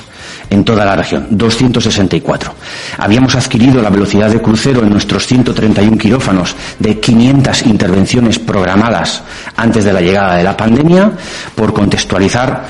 en 0.51 0.63
toda 0.63 0.85
la 0.85 0.95
región, 0.95 1.29
264. 1.31 2.55
Habíamos 2.99 3.35
adquirido 3.35 3.81
la 3.81 3.89
velocidad 3.89 4.31
de 4.31 4.43
crucero 4.43 4.83
en 4.83 4.91
nuestros 4.91 5.27
131 5.27 5.97
quirófanos 5.97 6.55
de 6.79 7.01
500 7.01 7.63
intervenciones 7.67 8.39
programadas 8.39 9.23
antes 9.57 9.85
de 9.85 9.93
la 9.93 10.03
llegada 10.03 10.37
de 10.37 10.45
la 10.45 10.57
pandemia, 10.57 11.13
por 11.55 11.73
contextualizar 11.73 12.67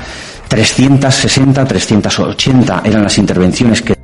360, 0.47 1.65
380 1.65 2.81
eran 2.85 3.03
las 3.03 3.17
intervenciones 3.17 3.81
que 3.81 3.96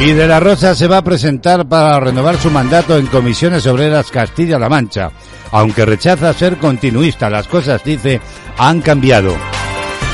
Y 0.00 0.12
de 0.12 0.28
la 0.28 0.38
Rosa 0.38 0.76
se 0.76 0.86
va 0.86 0.98
a 0.98 1.04
presentar 1.04 1.68
para 1.68 1.98
renovar 1.98 2.38
su 2.38 2.52
mandato 2.52 2.96
en 2.96 3.06
Comisiones 3.06 3.66
Obreras 3.66 4.12
Castilla-La 4.12 4.68
Mancha. 4.68 5.10
Aunque 5.50 5.84
rechaza 5.84 6.32
ser 6.32 6.56
continuista, 6.58 7.28
las 7.28 7.48
cosas, 7.48 7.82
dice, 7.82 8.20
han 8.58 8.80
cambiado. 8.80 9.34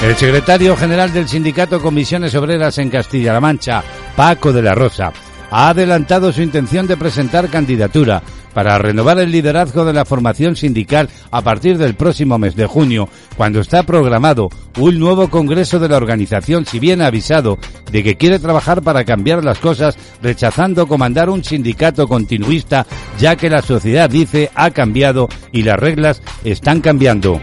El 0.02 0.16
secretario 0.16 0.74
general 0.74 1.12
del 1.12 1.28
sindicato 1.28 1.82
Comisiones 1.82 2.34
Obreras 2.34 2.78
en 2.78 2.88
Castilla-La 2.88 3.42
Mancha, 3.42 3.84
Paco 4.16 4.54
de 4.54 4.62
la 4.62 4.74
Rosa, 4.74 5.12
ha 5.50 5.68
adelantado 5.68 6.32
su 6.32 6.40
intención 6.40 6.86
de 6.86 6.96
presentar 6.96 7.50
candidatura 7.50 8.22
para 8.54 8.78
renovar 8.78 9.18
el 9.18 9.32
liderazgo 9.32 9.84
de 9.84 9.92
la 9.92 10.04
formación 10.04 10.56
sindical 10.56 11.10
a 11.30 11.42
partir 11.42 11.76
del 11.76 11.94
próximo 11.94 12.38
mes 12.38 12.56
de 12.56 12.66
junio, 12.66 13.08
cuando 13.36 13.60
está 13.60 13.82
programado 13.82 14.48
un 14.78 14.98
nuevo 14.98 15.28
congreso 15.28 15.78
de 15.78 15.88
la 15.88 15.96
organización, 15.96 16.64
si 16.64 16.78
bien 16.78 17.02
avisado 17.02 17.58
de 17.90 18.02
que 18.02 18.16
quiere 18.16 18.38
trabajar 18.38 18.82
para 18.82 19.04
cambiar 19.04 19.44
las 19.44 19.58
cosas, 19.58 19.98
rechazando 20.22 20.86
comandar 20.86 21.28
un 21.28 21.44
sindicato 21.44 22.06
continuista, 22.08 22.86
ya 23.18 23.36
que 23.36 23.50
la 23.50 23.60
sociedad 23.60 24.08
dice 24.08 24.50
ha 24.54 24.70
cambiado 24.70 25.28
y 25.52 25.62
las 25.62 25.78
reglas 25.78 26.22
están 26.44 26.80
cambiando. 26.80 27.40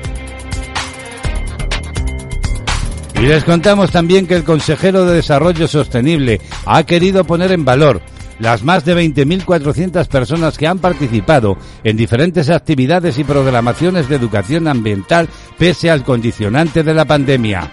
Y 3.21 3.25
les 3.25 3.43
contamos 3.43 3.91
también 3.91 4.25
que 4.25 4.33
el 4.33 4.43
consejero 4.43 5.05
de 5.05 5.17
Desarrollo 5.17 5.67
Sostenible 5.67 6.41
ha 6.65 6.83
querido 6.83 7.23
poner 7.23 7.51
en 7.51 7.63
valor 7.63 8.01
las 8.41 8.63
más 8.63 8.84
de 8.84 8.95
20.400 8.95 10.07
personas 10.07 10.57
que 10.57 10.68
han 10.68 10.80
participado 10.80 11.57
en 11.84 11.95
diferentes 11.95 12.49
actividades 12.49 13.19
y 13.19 13.23
programaciones 13.23 14.09
de 14.09 14.15
educación 14.15 14.68
ambiental 14.68 15.30
pese 15.59 15.91
al 15.91 16.03
condicionante 16.03 16.81
de 16.81 16.93
la 16.95 17.05
pandemia. 17.05 17.72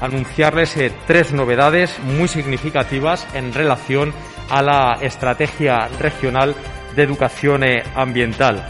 Anunciarles 0.00 0.76
eh, 0.78 0.90
tres 1.06 1.32
novedades 1.34 1.98
muy 2.16 2.28
significativas 2.28 3.26
en 3.34 3.52
relación 3.52 4.12
a 4.48 4.62
la 4.62 4.98
estrategia 5.02 5.86
regional 6.00 6.54
de 6.96 7.02
educación 7.02 7.62
eh, 7.62 7.82
ambiental. 7.94 8.66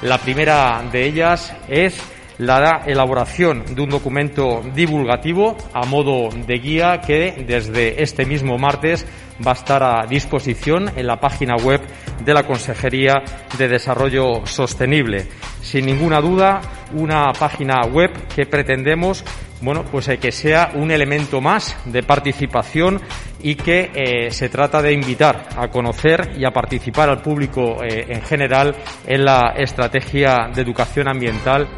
La 0.00 0.18
primera 0.18 0.80
de 0.92 1.06
ellas 1.06 1.52
es 1.68 2.00
la 2.38 2.82
elaboración 2.86 3.64
de 3.74 3.82
un 3.82 3.90
documento 3.90 4.62
divulgativo 4.74 5.56
a 5.74 5.84
modo 5.84 6.30
de 6.30 6.58
guía 6.58 7.00
que 7.00 7.44
desde 7.46 8.02
este 8.02 8.24
mismo 8.24 8.56
martes 8.56 9.04
va 9.46 9.52
a 9.52 9.54
estar 9.54 9.82
a 9.82 10.06
disposición 10.06 10.90
en 10.96 11.06
la 11.06 11.18
página 11.20 11.56
web 11.56 11.80
de 12.24 12.34
la 12.34 12.44
Consejería 12.44 13.22
de 13.56 13.68
Desarrollo 13.68 14.46
Sostenible. 14.46 15.28
Sin 15.62 15.86
ninguna 15.86 16.20
duda, 16.20 16.60
una 16.92 17.32
página 17.32 17.82
web 17.86 18.10
que 18.34 18.46
pretendemos 18.46 19.24
bueno, 19.62 19.84
pues 19.84 20.08
eh, 20.08 20.16
que 20.16 20.32
sea 20.32 20.72
un 20.74 20.90
elemento 20.90 21.42
más 21.42 21.76
de 21.84 22.02
participación 22.02 22.98
y 23.42 23.56
que 23.56 23.90
eh, 23.94 24.30
se 24.30 24.48
trata 24.48 24.80
de 24.80 24.94
invitar 24.94 25.50
a 25.54 25.68
conocer 25.68 26.32
y 26.38 26.46
a 26.46 26.50
participar 26.50 27.10
al 27.10 27.20
público 27.20 27.82
eh, 27.84 28.06
en 28.08 28.22
general 28.22 28.74
en 29.06 29.22
la 29.22 29.52
estrategia 29.58 30.50
de 30.54 30.62
educación 30.62 31.08
ambiental 31.08 31.68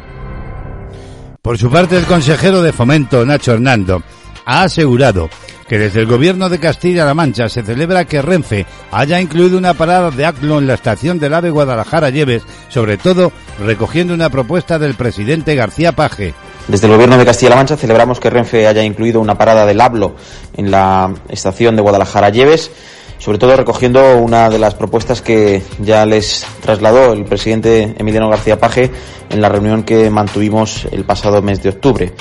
por 1.43 1.57
su 1.57 1.69
parte, 1.69 1.97
el 1.97 2.05
consejero 2.05 2.61
de 2.61 2.71
Fomento, 2.71 3.25
Nacho 3.25 3.51
Hernando, 3.51 4.01
ha 4.45 4.63
asegurado 4.63 5.29
que 5.73 5.79
desde 5.79 6.01
el 6.01 6.05
gobierno 6.05 6.49
de 6.49 6.59
Castilla-La 6.59 7.15
Mancha 7.15 7.49
se 7.49 7.63
celebra 7.63 8.05
que 8.05 8.21
Renfe 8.21 8.67
haya 8.91 9.19
incluido 9.19 9.57
una 9.57 9.73
parada 9.73 10.11
de 10.11 10.23
ACLO 10.23 10.59
en 10.59 10.67
la 10.67 10.75
estación 10.75 11.17
del 11.17 11.33
AVE 11.33 11.49
Guadalajara-Lleves, 11.49 12.43
sobre 12.69 12.99
todo 12.99 13.31
recogiendo 13.57 14.13
una 14.13 14.29
propuesta 14.29 14.77
del 14.77 14.93
presidente 14.93 15.55
García 15.55 15.93
Paje. 15.93 16.35
Desde 16.67 16.85
el 16.85 16.93
Gobierno 16.93 17.17
de 17.17 17.25
Castilla-La 17.25 17.55
Mancha 17.55 17.75
celebramos 17.75 18.19
que 18.19 18.29
Renfe 18.29 18.67
haya 18.67 18.83
incluido 18.83 19.19
una 19.19 19.35
parada 19.35 19.65
del 19.65 19.81
ABLO 19.81 20.15
en 20.55 20.69
la 20.69 21.11
estación 21.29 21.75
de 21.75 21.81
Guadalajara-Lleves 21.81 22.69
sobre 23.17 23.39
todo 23.39 23.55
recogiendo 23.57 24.17
una 24.17 24.51
de 24.51 24.59
las 24.59 24.75
propuestas 24.75 25.23
que 25.23 25.63
ya 25.79 26.05
les 26.05 26.45
trasladó 26.61 27.13
el 27.13 27.25
presidente 27.25 27.95
Emiliano 27.97 28.29
García 28.29 28.59
Paje 28.59 28.91
en 29.31 29.41
la 29.41 29.49
reunión 29.49 29.81
que 29.81 30.11
mantuvimos 30.11 30.85
el 30.91 31.03
pasado 31.03 31.41
mes 31.41 31.63
de 31.63 31.69
octubre. 31.69 32.13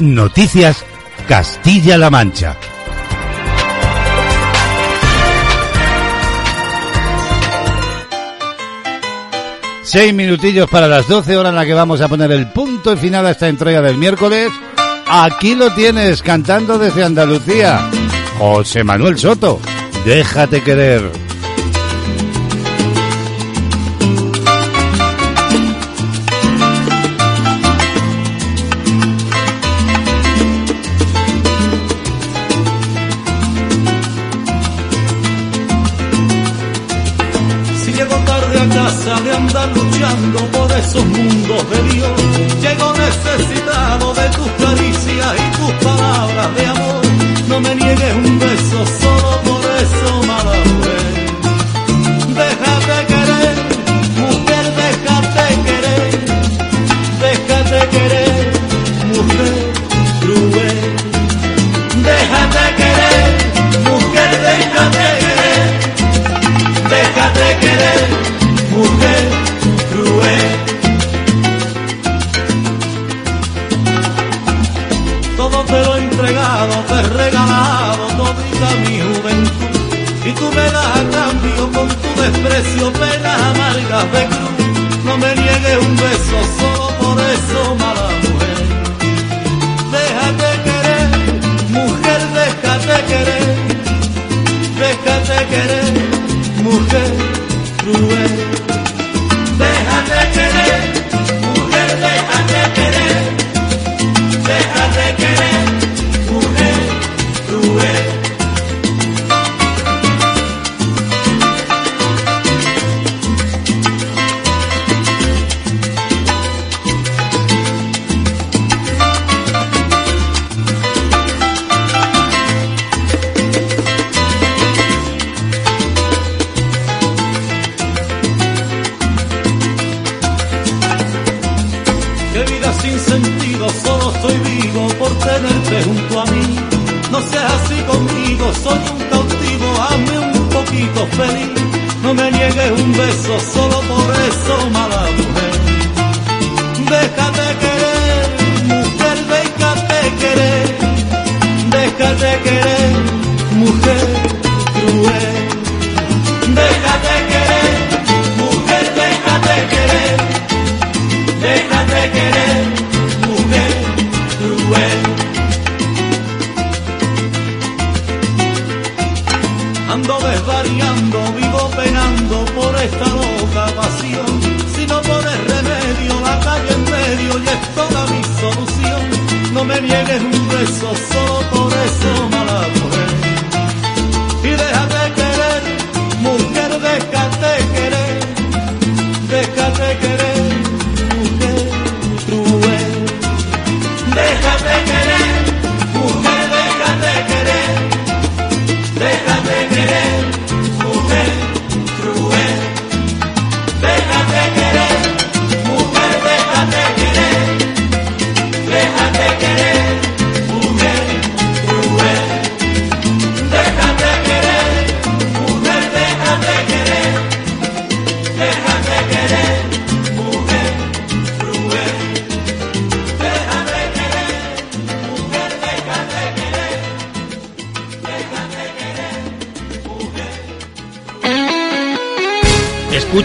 Noticias 0.00 0.84
Castilla-La 1.26 2.08
Mancha. 2.08 2.56
Seis 9.82 10.14
minutillos 10.14 10.68
para 10.70 10.86
las 10.86 11.08
12 11.08 11.36
horas 11.36 11.50
en 11.50 11.56
la 11.56 11.66
que 11.66 11.74
vamos 11.74 12.00
a 12.00 12.08
poner 12.08 12.30
el 12.30 12.52
punto 12.52 12.92
y 12.92 12.96
final 12.96 13.26
a 13.26 13.32
esta 13.32 13.48
entrega 13.48 13.82
del 13.82 13.96
miércoles. 13.96 14.50
Aquí 15.08 15.54
lo 15.54 15.74
tienes, 15.74 16.22
cantando 16.22 16.78
desde 16.78 17.02
Andalucía. 17.02 17.90
José 18.38 18.84
Manuel 18.84 19.18
Soto, 19.18 19.58
déjate 20.04 20.62
querer. 20.62 21.27
Esos 40.88 41.04
mundos 41.04 41.70
de 41.70 41.97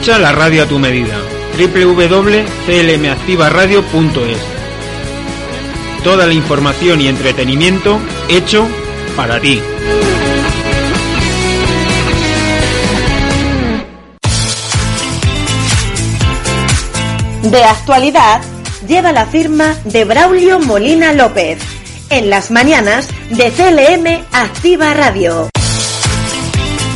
Escucha 0.03 0.19
la 0.19 0.33
radio 0.33 0.63
a 0.63 0.65
tu 0.65 0.79
medida. 0.79 1.15
www.clmactivaradio.es 1.57 4.37
Toda 6.03 6.27
la 6.27 6.33
información 6.33 6.99
y 6.99 7.07
entretenimiento 7.07 8.01
hecho 8.27 8.67
para 9.15 9.39
ti. 9.39 9.61
De 17.43 17.63
actualidad 17.63 18.41
lleva 18.85 19.13
la 19.13 19.25
firma 19.25 19.73
de 19.85 20.03
Braulio 20.03 20.59
Molina 20.59 21.13
López. 21.13 21.59
En 22.09 22.29
las 22.29 22.51
mañanas 22.51 23.07
de 23.29 23.49
CLM 23.51 24.25
Activa 24.33 24.93
Radio. 24.93 25.52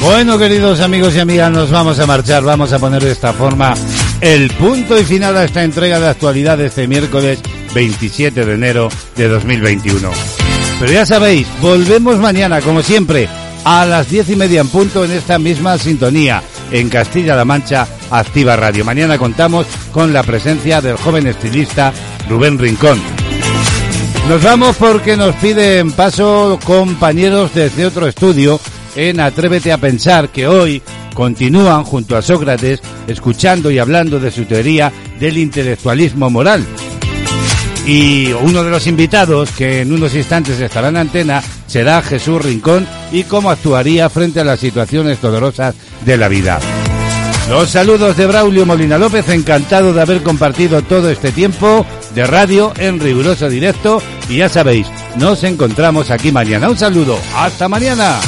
Bueno, 0.01 0.37
queridos 0.37 0.79
amigos 0.79 1.15
y 1.15 1.19
amigas, 1.19 1.51
nos 1.51 1.71
vamos 1.71 1.99
a 1.99 2.05
marchar. 2.05 2.43
Vamos 2.43 2.71
a 2.71 2.79
poner 2.79 3.03
de 3.03 3.11
esta 3.11 3.33
forma 3.33 3.73
el 4.21 4.49
punto 4.51 4.97
y 4.97 5.03
final 5.03 5.35
a 5.35 5.43
esta 5.43 5.63
entrega 5.63 5.99
de 5.99 6.07
actualidad 6.07 6.59
este 6.61 6.87
miércoles 6.87 7.39
27 7.73 8.45
de 8.45 8.53
enero 8.53 8.89
de 9.15 9.27
2021. 9.27 10.09
Pero 10.79 10.91
ya 10.91 11.05
sabéis, 11.05 11.47
volvemos 11.61 12.19
mañana, 12.19 12.61
como 12.61 12.81
siempre, 12.83 13.27
a 13.65 13.85
las 13.85 14.09
diez 14.09 14.29
y 14.29 14.35
media 14.35 14.61
en 14.61 14.69
punto 14.69 15.03
en 15.03 15.11
esta 15.11 15.39
misma 15.39 15.77
sintonía, 15.77 16.41
en 16.71 16.89
Castilla-La 16.89 17.43
Mancha, 17.43 17.87
Activa 18.11 18.55
Radio. 18.55 18.85
Mañana 18.85 19.17
contamos 19.17 19.65
con 19.91 20.13
la 20.13 20.23
presencia 20.23 20.79
del 20.79 20.97
joven 20.97 21.27
estilista 21.27 21.91
Rubén 22.29 22.59
Rincón. 22.59 23.01
Nos 24.29 24.43
vamos 24.43 24.75
porque 24.75 25.17
nos 25.17 25.35
piden 25.35 25.91
paso 25.93 26.59
compañeros 26.63 27.53
desde 27.53 27.85
otro 27.85 28.07
estudio 28.07 28.59
en 28.97 29.19
Atrévete 29.19 29.71
a 29.71 29.77
Pensar, 29.77 30.29
que 30.29 30.47
hoy 30.47 30.81
continúan 31.13 31.83
junto 31.83 32.17
a 32.17 32.21
Sócrates 32.21 32.81
escuchando 33.07 33.71
y 33.71 33.79
hablando 33.79 34.19
de 34.19 34.31
su 34.31 34.45
teoría 34.45 34.91
del 35.19 35.37
intelectualismo 35.37 36.29
moral. 36.29 36.65
Y 37.85 38.33
uno 38.33 38.63
de 38.63 38.71
los 38.71 38.87
invitados 38.87 39.51
que 39.51 39.81
en 39.81 39.93
unos 39.93 40.13
instantes 40.13 40.59
estará 40.59 40.89
en 40.89 40.97
antena 40.97 41.41
será 41.67 42.01
Jesús 42.01 42.43
Rincón 42.43 42.85
y 43.11 43.23
cómo 43.23 43.49
actuaría 43.49 44.09
frente 44.09 44.41
a 44.41 44.43
las 44.43 44.59
situaciones 44.59 45.21
dolorosas 45.21 45.75
de 46.03 46.17
la 46.17 46.27
vida. 46.27 46.59
Los 47.49 47.69
saludos 47.69 48.17
de 48.17 48.25
Braulio 48.25 48.65
Molina 48.65 48.97
López, 48.97 49.29
encantado 49.29 49.93
de 49.93 50.01
haber 50.01 50.21
compartido 50.21 50.81
todo 50.81 51.09
este 51.09 51.31
tiempo 51.31 51.85
de 52.13 52.27
radio 52.27 52.73
en 52.77 52.99
riguroso 52.99 53.47
directo 53.47 54.01
y 54.27 54.37
ya 54.37 54.49
sabéis, 54.49 54.87
nos 55.15 55.43
encontramos 55.43 56.11
aquí 56.11 56.31
mañana. 56.31 56.69
Un 56.69 56.77
saludo, 56.77 57.17
hasta 57.35 57.69
mañana. 57.69 58.19